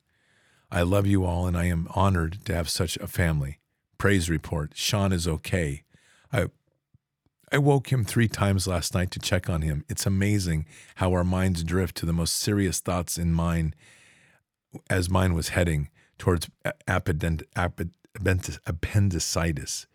I 0.70 0.82
love 0.82 1.07
you 1.07 1.24
all 1.24 1.47
and 1.47 1.57
I 1.57 1.66
am 1.66 1.86
honored 1.95 2.45
to 2.47 2.55
have 2.55 2.68
such 2.68 2.97
a 2.97 3.07
family. 3.07 3.59
Praise 3.99 4.30
report. 4.30 4.72
Sean 4.74 5.12
is 5.12 5.28
okay. 5.28 5.82
I 6.32 6.47
I 7.55 7.59
woke 7.59 7.92
him 7.92 8.03
three 8.03 8.28
times 8.28 8.66
last 8.66 8.94
night 8.94 9.11
to 9.11 9.18
check 9.18 9.50
on 9.50 9.61
him. 9.61 9.84
It's 9.86 10.07
amazing 10.07 10.64
how 10.94 11.12
our 11.12 11.22
minds 11.22 11.62
drift 11.62 11.98
to 11.98 12.07
the 12.07 12.12
most 12.14 12.36
serious 12.36 12.80
thoughts 12.80 13.18
in 13.18 13.34
mine 13.34 13.74
as 14.88 15.11
mine 15.11 15.34
was 15.34 15.50
heading 15.50 15.90
towards 16.16 16.48
appendicitis. 18.66 19.86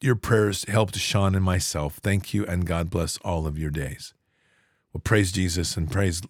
Your 0.00 0.16
prayers 0.16 0.64
helped 0.66 0.96
Sean 0.96 1.36
and 1.36 1.44
myself. 1.44 1.98
Thank 2.02 2.34
you, 2.34 2.44
and 2.46 2.66
God 2.66 2.90
bless 2.90 3.16
all 3.18 3.46
of 3.46 3.56
your 3.56 3.70
days. 3.70 4.12
Well, 4.92 5.02
praise 5.04 5.30
Jesus 5.30 5.76
and 5.76 5.88
praise, 5.88 6.20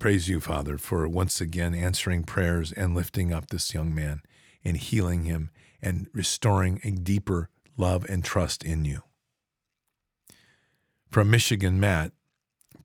praise 0.00 0.28
you, 0.28 0.40
Father, 0.40 0.78
for 0.78 1.06
once 1.06 1.40
again 1.40 1.76
answering 1.76 2.24
prayers 2.24 2.72
and 2.72 2.96
lifting 2.96 3.32
up 3.32 3.50
this 3.50 3.72
young 3.72 3.94
man 3.94 4.22
and 4.64 4.76
healing 4.76 5.22
him 5.22 5.50
and 5.80 6.08
restoring 6.12 6.80
a 6.82 6.90
deeper 6.90 7.50
love 7.76 8.04
and 8.08 8.24
trust 8.24 8.64
in 8.64 8.84
you. 8.84 9.02
From 11.10 11.30
Michigan, 11.30 11.80
Matt, 11.80 12.12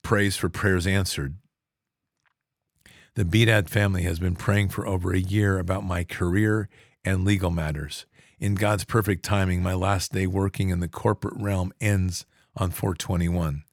praise 0.02 0.36
for 0.36 0.48
prayers 0.48 0.86
answered. 0.86 1.36
The 3.14 3.24
Bedad 3.24 3.68
family 3.68 4.04
has 4.04 4.18
been 4.18 4.36
praying 4.36 4.70
for 4.70 4.86
over 4.86 5.12
a 5.12 5.18
year 5.18 5.58
about 5.58 5.84
my 5.84 6.02
career 6.02 6.68
and 7.04 7.24
legal 7.24 7.50
matters. 7.50 8.06
In 8.38 8.54
God's 8.54 8.84
perfect 8.84 9.22
timing, 9.22 9.62
my 9.62 9.74
last 9.74 10.12
day 10.12 10.26
working 10.26 10.70
in 10.70 10.80
the 10.80 10.88
corporate 10.88 11.34
realm 11.36 11.72
ends 11.80 12.24
on 12.56 12.70
421. 12.70 13.64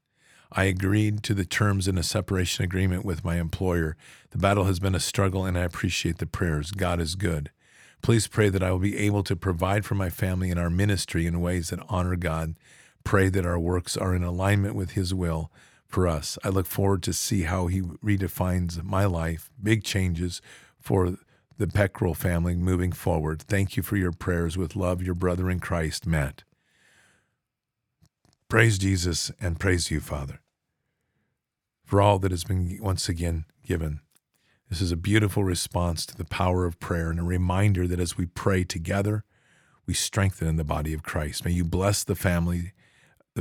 I 0.51 0.63
agreed 0.65 1.23
to 1.23 1.33
the 1.33 1.45
terms 1.45 1.87
in 1.87 1.97
a 1.97 2.03
separation 2.03 2.65
agreement 2.65 3.05
with 3.05 3.23
my 3.23 3.39
employer. 3.39 3.95
The 4.31 4.39
battle 4.39 4.65
has 4.65 4.79
been 4.79 4.95
a 4.95 4.99
struggle, 4.99 5.45
and 5.45 5.57
I 5.57 5.63
appreciate 5.63 6.17
the 6.17 6.25
prayers. 6.25 6.71
God 6.71 6.99
is 6.99 7.15
good. 7.15 7.51
Please 8.01 8.27
pray 8.27 8.49
that 8.49 8.63
I 8.63 8.71
will 8.71 8.79
be 8.79 8.97
able 8.97 9.23
to 9.23 9.35
provide 9.35 9.85
for 9.85 9.95
my 9.95 10.09
family 10.09 10.49
and 10.49 10.59
our 10.59 10.69
ministry 10.69 11.25
in 11.25 11.39
ways 11.39 11.69
that 11.69 11.85
honor 11.87 12.15
God. 12.15 12.55
Pray 13.03 13.29
that 13.29 13.45
our 13.45 13.59
works 13.59 13.97
are 13.97 14.15
in 14.15 14.23
alignment 14.23 14.75
with 14.75 14.91
His 14.91 15.13
will 15.13 15.51
for 15.87 16.07
us. 16.07 16.37
I 16.43 16.49
look 16.49 16.67
forward 16.67 17.01
to 17.03 17.13
see 17.13 17.43
how 17.43 17.67
He 17.67 17.81
redefines 17.81 18.83
my 18.83 19.05
life, 19.05 19.49
big 19.61 19.83
changes 19.83 20.41
for 20.79 21.17
the 21.57 21.67
Peckrell 21.67 22.15
family 22.15 22.55
moving 22.55 22.91
forward. 22.91 23.41
Thank 23.41 23.75
you 23.75 23.83
for 23.83 23.97
your 23.97 24.11
prayers. 24.11 24.57
With 24.57 24.75
love, 24.75 25.01
your 25.01 25.15
brother 25.15 25.49
in 25.49 25.59
Christ, 25.59 26.07
Matt. 26.07 26.43
Praise 28.47 28.79
Jesus 28.79 29.31
and 29.39 29.59
praise 29.59 29.91
you, 29.91 29.99
Father, 29.99 30.39
for 31.85 32.01
all 32.01 32.17
that 32.19 32.31
has 32.31 32.43
been 32.43 32.79
once 32.81 33.07
again 33.07 33.45
given. 33.63 33.99
This 34.69 34.81
is 34.81 34.91
a 34.91 34.97
beautiful 34.97 35.43
response 35.43 36.05
to 36.05 36.15
the 36.15 36.25
power 36.25 36.65
of 36.65 36.79
prayer 36.79 37.09
and 37.09 37.19
a 37.19 37.23
reminder 37.23 37.87
that 37.87 37.99
as 37.99 38.17
we 38.17 38.25
pray 38.25 38.63
together, 38.63 39.23
we 39.85 39.93
strengthen 39.93 40.47
in 40.47 40.55
the 40.57 40.63
body 40.63 40.93
of 40.93 41.03
Christ. 41.03 41.43
May 41.43 41.51
you 41.51 41.63
bless 41.63 42.03
the 42.03 42.15
family, 42.15 42.73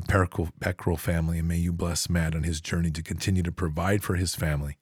the 0.00 0.52
Peckrell 0.60 0.98
family, 0.98 1.38
and 1.38 1.48
may 1.48 1.56
you 1.56 1.72
bless 1.72 2.08
Matt 2.08 2.34
on 2.34 2.42
his 2.42 2.60
journey 2.60 2.90
to 2.92 3.02
continue 3.02 3.42
to 3.42 3.52
provide 3.52 4.02
for 4.02 4.16
his 4.16 4.34
family 4.34 4.76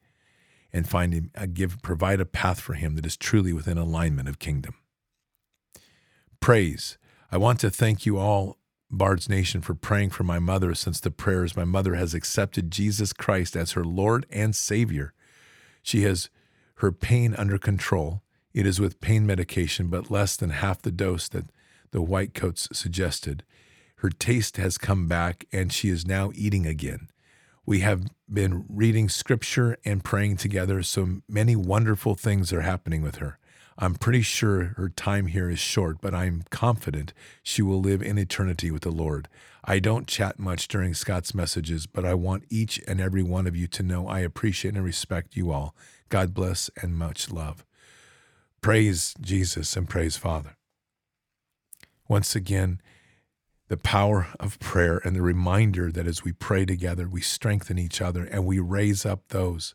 and 0.72 0.88
find 0.88 1.12
him, 1.12 1.30
uh, 1.34 1.46
give, 1.46 1.80
provide 1.82 2.20
a 2.20 2.26
path 2.26 2.60
for 2.60 2.74
him 2.74 2.96
that 2.96 3.06
is 3.06 3.16
truly 3.16 3.52
within 3.52 3.78
alignment 3.78 4.28
of 4.28 4.38
kingdom. 4.38 4.74
Praise. 6.40 6.98
I 7.32 7.38
want 7.38 7.60
to 7.60 7.70
thank 7.70 8.06
you 8.06 8.18
all, 8.18 8.58
Bard's 8.90 9.28
Nation, 9.28 9.62
for 9.62 9.74
praying 9.74 10.10
for 10.10 10.22
my 10.22 10.38
mother 10.38 10.74
since 10.74 11.00
the 11.00 11.10
prayers. 11.10 11.56
My 11.56 11.64
mother 11.64 11.94
has 11.94 12.14
accepted 12.14 12.70
Jesus 12.70 13.12
Christ 13.12 13.56
as 13.56 13.72
her 13.72 13.84
Lord 13.84 14.26
and 14.30 14.54
Savior. 14.54 15.12
She 15.82 16.02
has 16.02 16.30
her 16.76 16.92
pain 16.92 17.34
under 17.36 17.58
control. 17.58 18.22
It 18.52 18.66
is 18.66 18.80
with 18.80 19.00
pain 19.00 19.26
medication, 19.26 19.88
but 19.88 20.10
less 20.10 20.36
than 20.36 20.50
half 20.50 20.82
the 20.82 20.90
dose 20.90 21.28
that 21.28 21.46
the 21.90 22.02
white 22.02 22.34
coats 22.34 22.68
suggested. 22.72 23.44
Her 23.96 24.10
taste 24.10 24.56
has 24.56 24.78
come 24.78 25.08
back, 25.08 25.46
and 25.52 25.72
she 25.72 25.88
is 25.88 26.06
now 26.06 26.30
eating 26.34 26.66
again. 26.66 27.08
We 27.64 27.80
have 27.80 28.06
been 28.32 28.64
reading 28.68 29.08
scripture 29.08 29.76
and 29.84 30.04
praying 30.04 30.36
together, 30.36 30.82
so 30.82 31.22
many 31.28 31.56
wonderful 31.56 32.14
things 32.14 32.52
are 32.52 32.60
happening 32.60 33.02
with 33.02 33.16
her. 33.16 33.38
I'm 33.78 33.94
pretty 33.94 34.22
sure 34.22 34.74
her 34.76 34.88
time 34.88 35.26
here 35.26 35.50
is 35.50 35.58
short, 35.58 35.98
but 36.00 36.14
I'm 36.14 36.44
confident 36.50 37.12
she 37.42 37.60
will 37.62 37.80
live 37.80 38.02
in 38.02 38.16
eternity 38.16 38.70
with 38.70 38.82
the 38.82 38.90
Lord. 38.90 39.28
I 39.64 39.80
don't 39.80 40.06
chat 40.06 40.38
much 40.38 40.68
during 40.68 40.94
Scott's 40.94 41.34
messages, 41.34 41.86
but 41.86 42.04
I 42.04 42.14
want 42.14 42.44
each 42.48 42.80
and 42.86 43.00
every 43.00 43.22
one 43.22 43.46
of 43.46 43.56
you 43.56 43.66
to 43.66 43.82
know 43.82 44.08
I 44.08 44.20
appreciate 44.20 44.74
and 44.74 44.84
respect 44.84 45.36
you 45.36 45.52
all. 45.52 45.74
God 46.08 46.32
bless 46.32 46.70
and 46.80 46.96
much 46.96 47.30
love. 47.30 47.64
Praise 48.60 49.14
Jesus 49.20 49.76
and 49.76 49.88
praise 49.88 50.16
Father. 50.16 50.56
Once 52.08 52.34
again, 52.36 52.80
the 53.68 53.76
power 53.76 54.28
of 54.38 54.58
prayer 54.60 55.00
and 55.04 55.16
the 55.16 55.22
reminder 55.22 55.90
that 55.90 56.06
as 56.06 56.22
we 56.22 56.32
pray 56.32 56.64
together, 56.64 57.08
we 57.08 57.20
strengthen 57.20 57.78
each 57.78 58.00
other 58.00 58.24
and 58.24 58.46
we 58.46 58.58
raise 58.58 59.04
up 59.04 59.28
those 59.28 59.74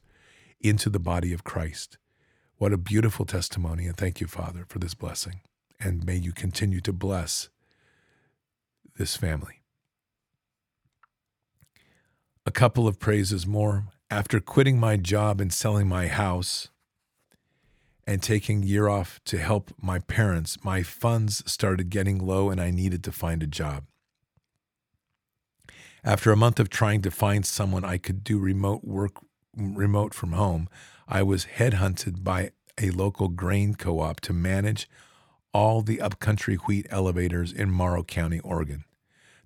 into 0.62 0.90
the 0.90 1.00
body 1.00 1.34
of 1.34 1.44
Christ. 1.44 1.98
What 2.58 2.74
a 2.74 2.78
beautiful 2.78 3.26
testimony. 3.26 3.88
And 3.88 3.98
thank 3.98 4.22
you, 4.22 4.28
Father, 4.28 4.66
for 4.70 4.80
this 4.80 4.94
blessing. 4.94 5.42
And 5.80 6.06
may 6.06 6.16
you 6.16 6.32
continue 6.32 6.80
to 6.82 6.94
bless 6.94 7.50
this 8.98 9.18
family. 9.18 9.62
A 12.46 12.52
couple 12.52 12.88
of 12.88 13.00
praises 13.00 13.46
more. 13.46 13.86
After 14.10 14.40
quitting 14.40 14.80
my 14.80 14.98
job 14.98 15.40
and 15.42 15.54
selling 15.54 15.88
my 15.88 16.08
house 16.08 16.70
and 18.06 18.22
taking 18.22 18.64
a 18.64 18.66
year 18.66 18.88
off 18.88 19.20
to 19.26 19.38
help 19.38 19.72
my 19.82 20.00
parents, 20.00 20.64
my 20.64 20.84
funds 20.84 21.44
started 21.52 21.90
getting 21.90 22.18
low 22.20 22.50
and 22.50 22.60
I 22.60 22.72
needed 22.72 23.04
to 23.06 23.12
find 23.12 23.44
a 23.44 23.48
job. 23.48 23.86
After 26.04 26.32
a 26.32 26.38
month 26.38 26.60
of 26.60 26.70
trying 26.70 27.02
to 27.04 27.12
find 27.12 27.46
someone 27.46 27.86
I 27.86 27.98
could 27.98 28.24
do 28.24 28.40
remote 28.40 28.84
work 28.84 29.18
remote 29.56 30.14
from 30.14 30.32
home, 30.32 30.70
I 31.08 31.24
was 31.24 31.46
headhunted 31.58 32.24
by 32.24 32.52
a 32.82 32.90
local 32.90 33.28
grain 33.28 33.76
co-op 33.76 34.22
to 34.22 34.34
manage 34.34 34.90
all 35.54 35.82
the 35.82 36.02
upcountry 36.02 36.56
wheat 36.56 36.88
elevators 36.90 37.52
in 37.52 37.70
Morrow 37.70 38.04
County, 38.04 38.40
Oregon. 38.40 38.86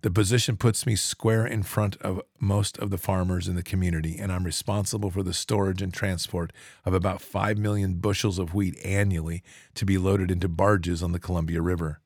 The 0.02 0.12
position 0.12 0.56
puts 0.56 0.86
me 0.86 0.96
square 0.96 1.48
in 1.48 1.64
front 1.64 1.96
of 1.98 2.22
most 2.40 2.78
of 2.78 2.92
the 2.92 2.98
farmers 2.98 3.48
in 3.48 3.56
the 3.56 3.64
community, 3.64 4.18
and 4.20 4.32
I'm 4.32 4.44
responsible 4.44 5.10
for 5.10 5.24
the 5.24 5.34
storage 5.34 5.82
and 5.82 5.92
transport 5.92 6.54
of 6.86 6.94
about 6.94 7.22
5 7.22 7.58
million 7.58 7.96
bushels 7.96 8.38
of 8.38 8.54
wheat 8.54 8.78
annually 8.86 9.42
to 9.74 9.86
be 9.86 9.98
loaded 9.98 10.30
into 10.30 10.48
barges 10.48 11.02
on 11.02 11.12
the 11.12 11.20
Columbia 11.20 11.62
River. 11.62 12.02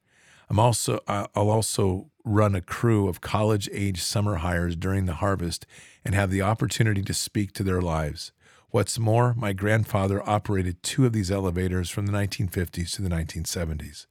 I'm 0.49 0.59
also 0.59 0.99
I'll 1.07 1.49
also 1.49 2.09
run 2.23 2.55
a 2.55 2.61
crew 2.61 3.07
of 3.07 3.21
college-age 3.21 4.01
summer 4.01 4.35
hires 4.35 4.75
during 4.75 5.05
the 5.05 5.15
harvest 5.15 5.65
and 6.05 6.15
have 6.15 6.31
the 6.31 6.41
opportunity 6.41 7.01
to 7.01 7.13
speak 7.13 7.51
to 7.53 7.63
their 7.63 7.81
lives. 7.81 8.31
What's 8.69 8.97
more, 8.97 9.33
my 9.33 9.51
grandfather 9.51 10.27
operated 10.27 10.83
two 10.83 11.05
of 11.05 11.11
these 11.11 11.31
elevators 11.31 11.89
from 11.89 12.05
the 12.05 12.11
1950s 12.13 12.95
to 12.95 13.01
the 13.01 13.09
1970s. 13.09 14.05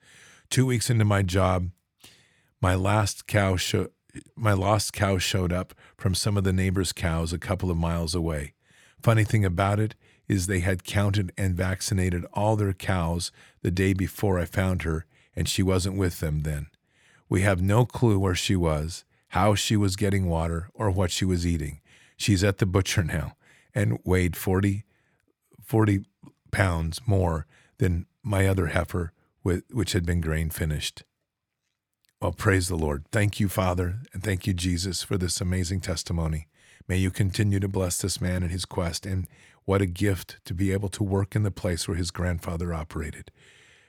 2 0.51 0.67
weeks 0.67 0.91
into 0.91 1.05
my 1.05 1.23
job, 1.23 1.71
my 2.61 2.75
last 2.75 3.27
cow 3.27 3.57
my 4.35 4.53
lost 4.53 4.93
cow 4.93 5.19
showed 5.19 5.53
up 5.53 5.75
from 5.97 6.15
some 6.15 6.37
of 6.37 6.45
the 6.45 6.53
neighbors' 6.53 6.93
cows 6.93 7.33
a 7.33 7.39
couple 7.39 7.71
of 7.71 7.77
miles 7.77 8.15
away. 8.15 8.55
Funny 9.01 9.25
thing 9.25 9.45
about 9.45 9.79
it 9.79 9.95
is 10.27 10.47
they 10.47 10.61
had 10.61 10.85
counted 10.85 11.33
and 11.39 11.55
vaccinated 11.55 12.25
all 12.33 12.57
their 12.57 12.73
cows 12.73 13.31
the 13.63 13.71
day 13.71 13.93
before 13.93 14.39
I 14.39 14.45
found 14.45 14.83
her, 14.83 15.07
and 15.37 15.49
she 15.49 15.63
wasn't 15.63 15.97
with 15.97 16.21
them 16.21 16.41
then. 16.41 16.67
We 17.29 17.43
have 17.43 17.63
no 17.63 17.87
clue 17.87 18.19
where 18.19 18.35
she 18.35 18.57
was, 18.57 19.05
how 19.29 19.55
she 19.55 19.77
was 19.77 19.97
getting 19.97 20.27
water, 20.27 20.71
or 20.75 20.91
what 20.91 21.11
she 21.11 21.25
was 21.25 21.47
eating. 21.47 21.81
She's 22.17 22.43
at 22.43 22.59
the 22.59 22.67
butcher 22.67 23.05
now 23.05 23.37
and 23.75 23.99
weighed 24.05 24.37
40, 24.37 24.85
40 25.63 26.05
pounds 26.51 27.01
more 27.07 27.47
than 27.79 28.07
my 28.23 28.47
other 28.47 28.69
heifer, 28.69 29.13
which 29.43 29.93
had 29.93 30.05
been 30.05 30.21
grain 30.21 30.51
finished. 30.51 31.05
Well, 32.21 32.33
praise 32.33 32.67
the 32.67 32.75
Lord. 32.75 33.05
Thank 33.13 33.39
you, 33.39 33.49
Father, 33.49 34.01
and 34.13 34.25
thank 34.25 34.45
you, 34.45 34.53
Jesus, 34.53 35.05
for 35.05 35.17
this 35.17 35.41
amazing 35.41 35.81
testimony. 35.81 36.49
May 36.89 36.97
you 36.97 37.13
continue 37.13 37.61
to 37.61 37.69
bless 37.69 37.99
this 37.99 38.21
man 38.21 38.43
and 38.43 38.51
his 38.51 38.65
quest, 38.65 39.07
and 39.07 39.29
what 39.67 39.83
a 39.83 39.87
gift 39.87 40.41
to 40.47 40.53
be 40.53 40.73
able 40.73 40.89
to 40.89 41.05
work 41.05 41.37
in 41.37 41.45
the 41.45 41.53
place 41.53 41.87
where 41.87 41.97
his 41.97 42.11
grandfather 42.11 42.75
operated. 42.75 43.31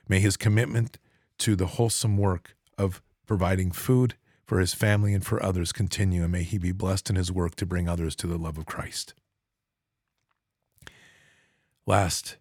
May 0.07 0.19
his 0.19 0.37
commitment 0.37 0.99
to 1.39 1.55
the 1.55 1.65
wholesome 1.65 2.17
work 2.17 2.55
of 2.77 3.01
providing 3.25 3.71
food 3.71 4.13
for 4.45 4.59
his 4.59 4.75
family 4.75 5.15
and 5.15 5.25
for 5.25 5.41
others 5.41 5.71
continue, 5.71 6.21
and 6.21 6.31
may 6.31 6.43
he 6.43 6.59
be 6.59 6.71
blessed 6.71 7.09
in 7.09 7.15
his 7.15 7.31
work 7.31 7.55
to 7.55 7.65
bring 7.65 7.89
others 7.89 8.15
to 8.17 8.27
the 8.27 8.37
love 8.37 8.59
of 8.59 8.67
Christ. 8.67 9.15
Last, 11.87 12.37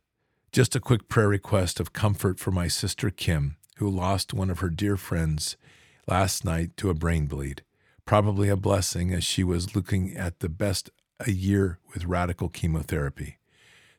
just 0.53 0.76
a 0.76 0.80
quick 0.80 1.09
prayer 1.09 1.28
request 1.28 1.80
of 1.80 1.95
comfort 1.95 2.39
for 2.39 2.51
my 2.51 2.68
sister 2.68 3.09
Kim, 3.09 3.57
who 3.78 3.89
lost 3.89 4.34
one 4.34 4.51
of 4.51 4.59
her 4.59 4.68
dear 4.68 4.99
friends 4.99 5.57
last 6.09 6.42
night 6.42 6.74
to 6.78 6.88
a 6.88 6.94
brain 6.94 7.26
bleed. 7.26 7.62
Probably 8.06 8.48
a 8.48 8.56
blessing 8.56 9.12
as 9.12 9.22
she 9.22 9.44
was 9.44 9.76
looking 9.76 10.16
at 10.16 10.40
the 10.40 10.48
best 10.48 10.90
a 11.20 11.30
year 11.30 11.78
with 11.92 12.06
radical 12.06 12.48
chemotherapy. 12.48 13.38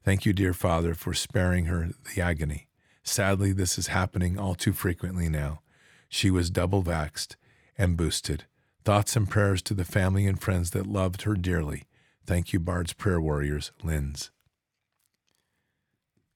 Thank 0.04 0.26
you, 0.26 0.34
dear 0.34 0.54
Father, 0.54 0.96
for 0.96 1.14
sparing 1.14 1.66
her 1.66 1.90
the 2.16 2.22
agony. 2.22 2.68
Sadly, 3.04 3.52
this 3.52 3.78
is 3.78 3.88
happening 3.88 4.40
all 4.40 4.56
too 4.56 4.74
frequently 4.74 5.30
now. 5.30 5.62
She 6.08 6.32
was 6.32 6.50
double 6.50 6.82
vaxed 6.82 7.36
and 7.78 7.96
boosted. 7.96 8.46
Thoughts 8.84 9.16
and 9.16 9.30
prayers 9.30 9.62
to 9.64 9.76
the 9.76 9.86
family 9.86 10.26
and 10.26 10.42
friends 10.42 10.72
that 10.72 10.88
loved 10.88 11.24
her 11.24 11.36
dearly. 11.36 11.84
Thank 12.26 12.52
you, 12.54 12.60
Bard's 12.60 12.94
Prayer 12.94 13.22
Warriors, 13.22 13.72
Linz. 13.84 14.32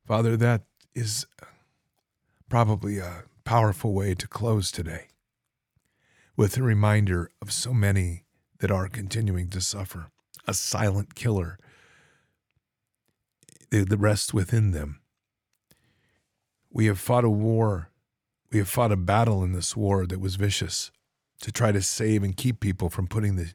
Father, 0.06 0.38
that 0.38 0.64
is 0.94 1.26
probably 2.50 3.00
a 3.00 3.24
powerful 3.46 3.94
way 3.94 4.14
to 4.14 4.28
close 4.28 4.72
today 4.72 5.08
with 6.36 6.58
a 6.58 6.64
reminder 6.64 7.30
of 7.42 7.52
so 7.52 7.74
many 7.74 8.26
that 8.60 8.72
are 8.72 8.88
continuing 8.88 9.50
to 9.50 9.62
suffer, 9.62 10.08
a 10.48 10.54
silent 10.54 11.16
killer 11.16 11.58
that 13.72 13.98
rests 13.98 14.34
within 14.34 14.72
them. 14.72 15.02
We 16.70 16.86
have 16.86 17.00
fought 17.00 17.24
a 17.24 17.30
war. 17.30 17.92
We 18.52 18.60
have 18.60 18.70
fought 18.70 18.92
a 18.92 18.98
battle 18.98 19.44
in 19.44 19.54
this 19.54 19.76
war 19.76 20.06
that 20.06 20.20
was 20.20 20.36
vicious 20.36 20.92
to 21.42 21.52
try 21.52 21.72
to 21.72 21.82
save 21.82 22.24
and 22.24 22.38
keep 22.38 22.60
people 22.60 22.90
from 22.90 23.08
putting 23.08 23.36
the 23.36 23.54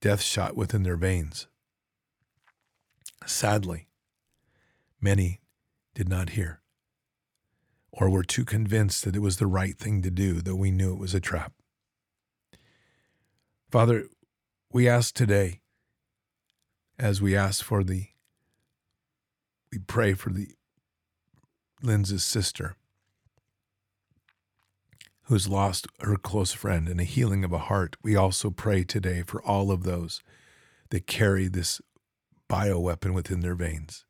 death 0.00 0.22
shot 0.22 0.56
within 0.56 0.82
their 0.82 0.96
veins. 0.96 1.46
Sadly, 3.26 3.88
many 5.00 5.40
did 5.94 6.08
not 6.08 6.30
hear 6.30 6.62
or 7.92 8.08
were 8.08 8.24
too 8.24 8.44
convinced 8.44 9.04
that 9.04 9.14
it 9.14 9.20
was 9.20 9.36
the 9.36 9.46
right 9.46 9.76
thing 9.76 10.00
to 10.02 10.10
do, 10.10 10.40
though 10.40 10.54
we 10.54 10.70
knew 10.70 10.92
it 10.92 10.98
was 10.98 11.14
a 11.14 11.20
trap. 11.20 11.52
Father, 13.72 14.04
we 14.70 14.86
ask 14.86 15.14
today, 15.14 15.62
as 16.98 17.22
we 17.22 17.34
ask 17.34 17.64
for 17.64 17.82
the, 17.82 18.08
we 19.72 19.78
pray 19.78 20.12
for 20.12 20.28
the 20.28 20.48
Lindsay's 21.82 22.22
sister 22.22 22.76
who's 25.22 25.48
lost 25.48 25.86
her 26.00 26.16
close 26.16 26.52
friend 26.52 26.86
and 26.86 27.00
a 27.00 27.04
healing 27.04 27.44
of 27.44 27.52
a 27.54 27.60
heart. 27.60 27.96
We 28.02 28.14
also 28.14 28.50
pray 28.50 28.84
today 28.84 29.22
for 29.26 29.42
all 29.42 29.70
of 29.70 29.84
those 29.84 30.20
that 30.90 31.06
carry 31.06 31.48
this 31.48 31.80
bioweapon 32.50 33.14
within 33.14 33.40
their 33.40 33.54
veins. 33.54 34.04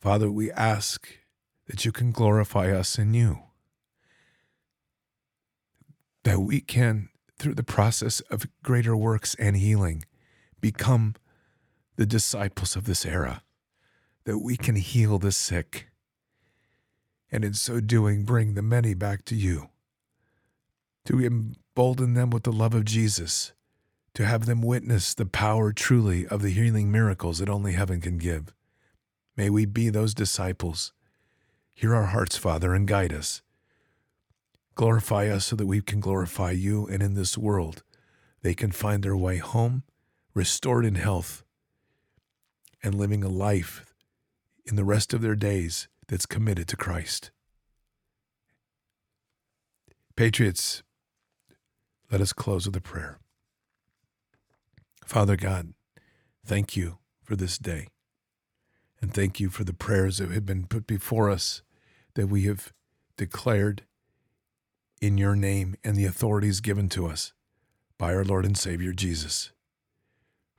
Father, 0.00 0.30
we 0.30 0.50
ask 0.52 1.06
that 1.66 1.84
you 1.84 1.92
can 1.92 2.12
glorify 2.12 2.72
us 2.72 2.98
in 2.98 3.12
you. 3.12 3.40
That 6.24 6.40
we 6.40 6.62
can, 6.62 7.10
through 7.38 7.54
the 7.54 7.62
process 7.62 8.20
of 8.30 8.46
greater 8.62 8.96
works 8.96 9.34
and 9.36 9.56
healing, 9.56 10.04
become 10.60 11.14
the 11.96 12.06
disciples 12.06 12.76
of 12.76 12.84
this 12.84 13.04
era. 13.04 13.42
That 14.24 14.38
we 14.38 14.56
can 14.56 14.76
heal 14.76 15.18
the 15.18 15.32
sick. 15.32 15.88
And 17.30 17.44
in 17.44 17.54
so 17.54 17.80
doing, 17.80 18.24
bring 18.24 18.54
the 18.54 18.62
many 18.62 18.94
back 18.94 19.24
to 19.26 19.34
you. 19.34 19.70
To 21.06 21.24
embolden 21.24 22.14
them 22.14 22.30
with 22.30 22.42
the 22.42 22.52
love 22.52 22.74
of 22.74 22.84
Jesus. 22.84 23.52
To 24.14 24.26
have 24.26 24.46
them 24.46 24.60
witness 24.60 25.14
the 25.14 25.26
power 25.26 25.72
truly 25.72 26.26
of 26.26 26.42
the 26.42 26.50
healing 26.50 26.90
miracles 26.90 27.38
that 27.38 27.48
only 27.48 27.72
heaven 27.72 28.00
can 28.00 28.18
give. 28.18 28.52
May 29.36 29.48
we 29.48 29.64
be 29.64 29.88
those 29.88 30.12
disciples 30.14 30.92
Hear 31.78 31.94
our 31.94 32.06
hearts, 32.06 32.36
Father, 32.36 32.74
and 32.74 32.88
guide 32.88 33.12
us. 33.12 33.40
Glorify 34.78 35.26
us 35.26 35.46
so 35.46 35.56
that 35.56 35.66
we 35.66 35.80
can 35.80 35.98
glorify 35.98 36.52
you, 36.52 36.86
and 36.86 37.02
in 37.02 37.14
this 37.14 37.36
world, 37.36 37.82
they 38.42 38.54
can 38.54 38.70
find 38.70 39.02
their 39.02 39.16
way 39.16 39.38
home, 39.38 39.82
restored 40.34 40.84
in 40.84 40.94
health, 40.94 41.42
and 42.80 42.94
living 42.94 43.24
a 43.24 43.28
life 43.28 43.92
in 44.64 44.76
the 44.76 44.84
rest 44.84 45.12
of 45.12 45.20
their 45.20 45.34
days 45.34 45.88
that's 46.06 46.26
committed 46.26 46.68
to 46.68 46.76
Christ. 46.76 47.32
Patriots, 50.14 50.84
let 52.12 52.20
us 52.20 52.32
close 52.32 52.64
with 52.64 52.76
a 52.76 52.80
prayer. 52.80 53.18
Father 55.04 55.34
God, 55.34 55.74
thank 56.46 56.76
you 56.76 56.98
for 57.24 57.34
this 57.34 57.58
day. 57.58 57.88
And 59.02 59.12
thank 59.12 59.40
you 59.40 59.50
for 59.50 59.64
the 59.64 59.74
prayers 59.74 60.18
that 60.18 60.30
have 60.30 60.46
been 60.46 60.68
put 60.68 60.86
before 60.86 61.30
us 61.30 61.62
that 62.14 62.28
we 62.28 62.44
have 62.44 62.72
declared 63.16 63.82
in 65.00 65.18
your 65.18 65.36
name 65.36 65.76
and 65.84 65.96
the 65.96 66.04
authorities 66.04 66.60
given 66.60 66.88
to 66.90 67.06
us 67.06 67.32
by 67.98 68.14
our 68.14 68.24
Lord 68.24 68.44
and 68.44 68.56
Savior 68.56 68.92
Jesus. 68.92 69.52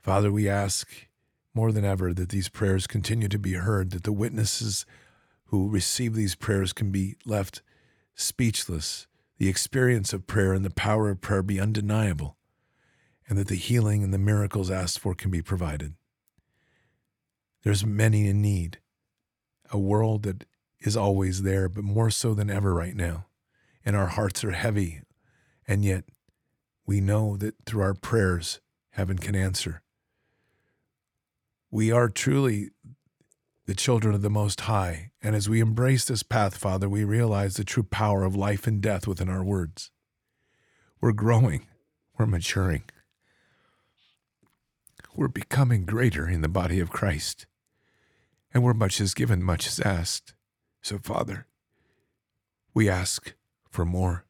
Father, 0.00 0.32
we 0.32 0.48
ask 0.48 1.08
more 1.54 1.72
than 1.72 1.84
ever 1.84 2.14
that 2.14 2.28
these 2.28 2.48
prayers 2.48 2.86
continue 2.86 3.28
to 3.28 3.38
be 3.38 3.54
heard, 3.54 3.90
that 3.90 4.04
the 4.04 4.12
witnesses 4.12 4.86
who 5.46 5.68
receive 5.68 6.14
these 6.14 6.34
prayers 6.34 6.72
can 6.72 6.90
be 6.90 7.16
left 7.24 7.62
speechless, 8.14 9.06
the 9.38 9.48
experience 9.48 10.12
of 10.12 10.26
prayer 10.26 10.52
and 10.52 10.64
the 10.64 10.70
power 10.70 11.10
of 11.10 11.20
prayer 11.20 11.42
be 11.42 11.60
undeniable, 11.60 12.36
and 13.28 13.38
that 13.38 13.48
the 13.48 13.56
healing 13.56 14.04
and 14.04 14.14
the 14.14 14.18
miracles 14.18 14.70
asked 14.70 14.98
for 14.98 15.14
can 15.14 15.30
be 15.30 15.42
provided. 15.42 15.94
There's 17.62 17.84
many 17.84 18.28
in 18.28 18.40
need, 18.40 18.78
a 19.70 19.78
world 19.78 20.22
that 20.22 20.44
is 20.80 20.96
always 20.96 21.42
there, 21.42 21.68
but 21.68 21.84
more 21.84 22.10
so 22.10 22.32
than 22.32 22.48
ever 22.50 22.72
right 22.72 22.94
now. 22.94 23.26
And 23.84 23.96
our 23.96 24.08
hearts 24.08 24.44
are 24.44 24.52
heavy. 24.52 25.02
And 25.66 25.84
yet 25.84 26.04
we 26.86 27.00
know 27.00 27.36
that 27.36 27.54
through 27.66 27.82
our 27.82 27.94
prayers, 27.94 28.60
heaven 28.90 29.18
can 29.18 29.34
answer. 29.34 29.82
We 31.70 31.92
are 31.92 32.08
truly 32.08 32.70
the 33.66 33.74
children 33.76 34.14
of 34.14 34.22
the 34.22 34.28
Most 34.30 34.62
High. 34.62 35.12
And 35.22 35.36
as 35.36 35.48
we 35.48 35.60
embrace 35.60 36.04
this 36.04 36.24
path, 36.24 36.56
Father, 36.56 36.88
we 36.88 37.04
realize 37.04 37.54
the 37.54 37.62
true 37.64 37.84
power 37.84 38.24
of 38.24 38.34
life 38.34 38.66
and 38.66 38.80
death 38.80 39.06
within 39.06 39.28
our 39.28 39.44
words. 39.44 39.92
We're 41.00 41.12
growing, 41.12 41.66
we're 42.18 42.26
maturing, 42.26 42.82
we're 45.14 45.28
becoming 45.28 45.84
greater 45.84 46.28
in 46.28 46.40
the 46.40 46.48
body 46.48 46.80
of 46.80 46.90
Christ. 46.90 47.46
And 48.52 48.64
where 48.64 48.74
much 48.74 49.00
is 49.00 49.14
given, 49.14 49.42
much 49.42 49.68
is 49.68 49.78
asked. 49.78 50.34
So, 50.82 50.98
Father, 50.98 51.46
we 52.74 52.88
ask 52.88 53.34
for 53.70 53.84
more 53.84 54.24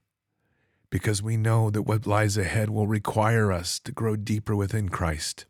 because 0.91 1.23
we 1.23 1.37
know 1.37 1.71
that 1.71 1.83
what 1.83 2.07
lies 2.07 2.37
ahead 2.37 2.69
will 2.69 2.87
require 2.87 3.53
us 3.53 3.79
to 3.79 3.93
grow 3.93 4.17
deeper 4.17 4.55
within 4.57 4.89
Christ. 4.89 5.47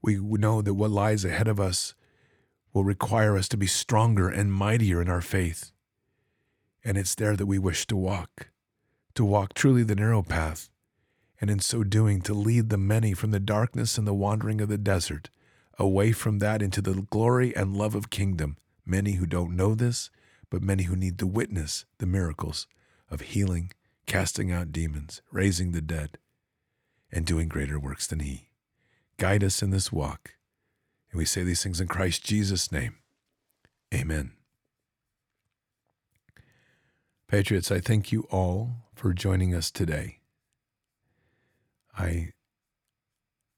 We 0.00 0.16
know 0.16 0.62
that 0.62 0.74
what 0.74 0.92
lies 0.92 1.24
ahead 1.24 1.48
of 1.48 1.58
us 1.58 1.94
will 2.72 2.84
require 2.84 3.36
us 3.36 3.48
to 3.48 3.56
be 3.56 3.66
stronger 3.66 4.28
and 4.28 4.52
mightier 4.52 5.02
in 5.02 5.08
our 5.08 5.20
faith. 5.20 5.72
And 6.84 6.96
it's 6.96 7.16
there 7.16 7.36
that 7.36 7.46
we 7.46 7.58
wish 7.58 7.86
to 7.88 7.96
walk, 7.96 8.50
to 9.16 9.24
walk 9.24 9.52
truly 9.52 9.82
the 9.82 9.96
narrow 9.96 10.22
path, 10.22 10.70
and 11.40 11.50
in 11.50 11.58
so 11.58 11.82
doing 11.82 12.20
to 12.22 12.34
lead 12.34 12.70
the 12.70 12.78
many 12.78 13.14
from 13.14 13.32
the 13.32 13.40
darkness 13.40 13.98
and 13.98 14.06
the 14.06 14.14
wandering 14.14 14.60
of 14.60 14.68
the 14.68 14.78
desert 14.78 15.28
away 15.76 16.12
from 16.12 16.38
that 16.38 16.62
into 16.62 16.80
the 16.80 17.06
glory 17.10 17.54
and 17.54 17.76
love 17.76 17.94
of 17.94 18.10
kingdom 18.10 18.56
many 18.84 19.12
who 19.12 19.26
don't 19.26 19.54
know 19.54 19.74
this, 19.74 20.10
but 20.50 20.62
many 20.62 20.84
who 20.84 20.96
need 20.96 21.18
to 21.18 21.26
witness 21.26 21.84
the 21.98 22.06
miracles 22.06 22.66
of 23.10 23.20
healing, 23.20 23.72
casting 24.06 24.50
out 24.52 24.72
demons, 24.72 25.22
raising 25.30 25.72
the 25.72 25.82
dead, 25.82 26.18
and 27.10 27.26
doing 27.26 27.48
greater 27.48 27.78
works 27.78 28.06
than 28.06 28.20
He. 28.20 28.48
Guide 29.16 29.44
us 29.44 29.62
in 29.62 29.70
this 29.70 29.92
walk. 29.92 30.32
And 31.10 31.18
we 31.18 31.24
say 31.24 31.42
these 31.42 31.62
things 31.62 31.80
in 31.80 31.88
Christ 31.88 32.24
Jesus' 32.24 32.70
name. 32.70 32.96
Amen. 33.94 34.32
Patriots, 37.26 37.70
I 37.70 37.80
thank 37.80 38.12
you 38.12 38.26
all 38.30 38.88
for 38.94 39.12
joining 39.12 39.54
us 39.54 39.70
today. 39.70 40.18
I 41.96 42.32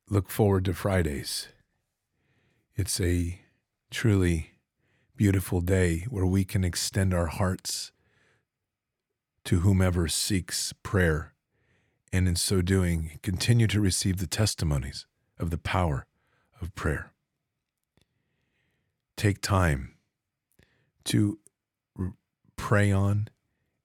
look 0.09 0.31
forward 0.31 0.65
to 0.65 0.75
Fridays. 0.75 1.49
It's 2.75 3.01
a 3.01 3.41
truly 3.91 4.50
beautiful 5.21 5.61
day 5.61 6.07
where 6.09 6.25
we 6.25 6.47
can 6.47 6.65
extend 6.65 7.13
our 7.13 7.27
hearts 7.27 7.93
to 9.45 9.61
whomever 9.61 10.09
seeks 10.09 10.73
prayer, 10.83 11.35
and 12.11 12.27
in 12.27 12.35
so 12.35 12.63
doing, 12.63 13.19
continue 13.23 13.67
to 13.67 13.83
receive 13.83 14.17
the 14.17 14.27
testimonies 14.27 15.05
of 15.39 15.51
the 15.51 15.59
power 15.59 16.07
of 16.63 16.75
prayer. 16.75 17.13
Take 19.15 19.43
time 19.43 19.95
to 21.05 21.39
pray 22.57 22.91
on 22.91 23.29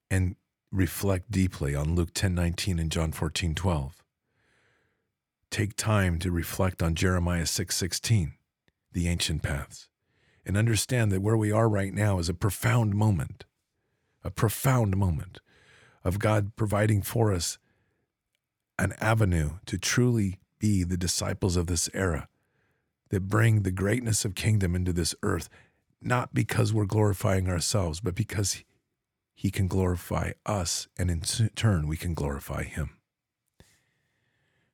and 0.10 0.38
reflect 0.72 1.32
deeply 1.32 1.76
on 1.76 1.95
Luke 1.95 2.14
10:19 2.14 2.80
and 2.80 2.90
John 2.90 3.12
14:12. 3.12 4.02
Take 5.49 5.76
time 5.76 6.18
to 6.20 6.32
reflect 6.32 6.82
on 6.82 6.95
Jeremiah 6.95 7.45
6:16, 7.45 8.38
the 8.94 9.10
ancient 9.10 9.44
paths 9.44 9.90
and 10.45 10.57
understand 10.57 11.11
that 11.11 11.22
where 11.22 11.38
we 11.38 11.51
are 11.51 11.67
right 11.67 11.93
now 11.93 12.19
is 12.19 12.30
a 12.30 12.34
profound 12.34 12.95
moment, 12.95 13.45
a 14.23 14.30
profound 14.30 14.95
moment 14.95 15.39
of 16.03 16.19
God 16.19 16.55
providing 16.55 17.01
for 17.01 17.34
us 17.34 17.57
an 18.77 18.93
avenue 18.99 19.51
to 19.65 19.77
truly 19.77 20.39
be 20.59 20.84
the 20.84 20.97
disciples 20.97 21.55
of 21.55 21.67
this 21.67 21.89
era 21.93 22.27
that 23.09 23.27
bring 23.27 23.61
the 23.61 23.72
greatness 23.72 24.26
of 24.26 24.35
kingdom 24.35 24.76
into 24.76 24.93
this 24.93 25.15
earth, 25.23 25.49
not 26.01 26.34
because 26.34 26.73
we're 26.73 26.85
glorifying 26.85 27.49
ourselves, 27.49 27.99
but 27.99 28.15
because 28.15 28.63
he 29.34 29.51
can 29.51 29.67
glorify 29.67 30.31
us, 30.45 30.88
and 30.97 31.11
in 31.11 31.22
turn, 31.55 31.88
we 31.88 31.97
can 31.97 32.13
glorify 32.13 32.63
him. 32.63 32.97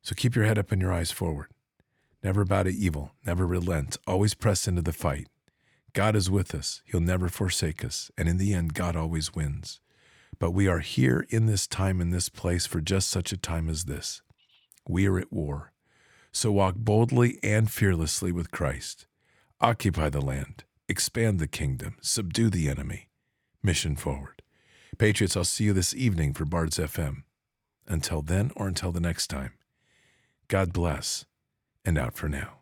So 0.02 0.14
keep 0.14 0.34
your 0.34 0.44
head 0.44 0.58
up 0.58 0.72
and 0.72 0.80
your 0.80 0.92
eyes 0.92 1.10
forward. 1.10 1.48
Never 2.22 2.44
bow 2.44 2.62
to 2.64 2.70
evil, 2.70 3.12
never 3.26 3.46
relent, 3.46 3.96
always 4.06 4.34
press 4.34 4.68
into 4.68 4.82
the 4.82 4.92
fight. 4.92 5.28
God 5.92 6.16
is 6.16 6.30
with 6.30 6.54
us. 6.54 6.82
He'll 6.86 7.00
never 7.00 7.28
forsake 7.28 7.84
us. 7.84 8.10
And 8.16 8.28
in 8.28 8.38
the 8.38 8.54
end, 8.54 8.74
God 8.74 8.96
always 8.96 9.34
wins. 9.34 9.80
But 10.38 10.52
we 10.52 10.66
are 10.66 10.80
here 10.80 11.26
in 11.28 11.46
this 11.46 11.66
time, 11.66 12.00
in 12.00 12.10
this 12.10 12.28
place, 12.28 12.66
for 12.66 12.80
just 12.80 13.10
such 13.10 13.32
a 13.32 13.36
time 13.36 13.68
as 13.68 13.84
this. 13.84 14.22
We 14.88 15.06
are 15.06 15.18
at 15.18 15.32
war. 15.32 15.72
So 16.32 16.50
walk 16.50 16.76
boldly 16.76 17.38
and 17.42 17.70
fearlessly 17.70 18.32
with 18.32 18.50
Christ. 18.50 19.06
Occupy 19.60 20.08
the 20.08 20.20
land, 20.20 20.64
expand 20.88 21.38
the 21.38 21.46
kingdom, 21.46 21.96
subdue 22.00 22.48
the 22.50 22.68
enemy. 22.68 23.08
Mission 23.62 23.94
forward. 23.94 24.42
Patriots, 24.98 25.36
I'll 25.36 25.44
see 25.44 25.64
you 25.64 25.72
this 25.72 25.94
evening 25.94 26.32
for 26.32 26.44
Bards 26.44 26.78
FM. 26.78 27.22
Until 27.86 28.22
then, 28.22 28.50
or 28.56 28.66
until 28.66 28.92
the 28.92 29.00
next 29.00 29.28
time, 29.28 29.52
God 30.48 30.72
bless, 30.72 31.24
and 31.84 31.98
out 31.98 32.14
for 32.14 32.28
now. 32.28 32.61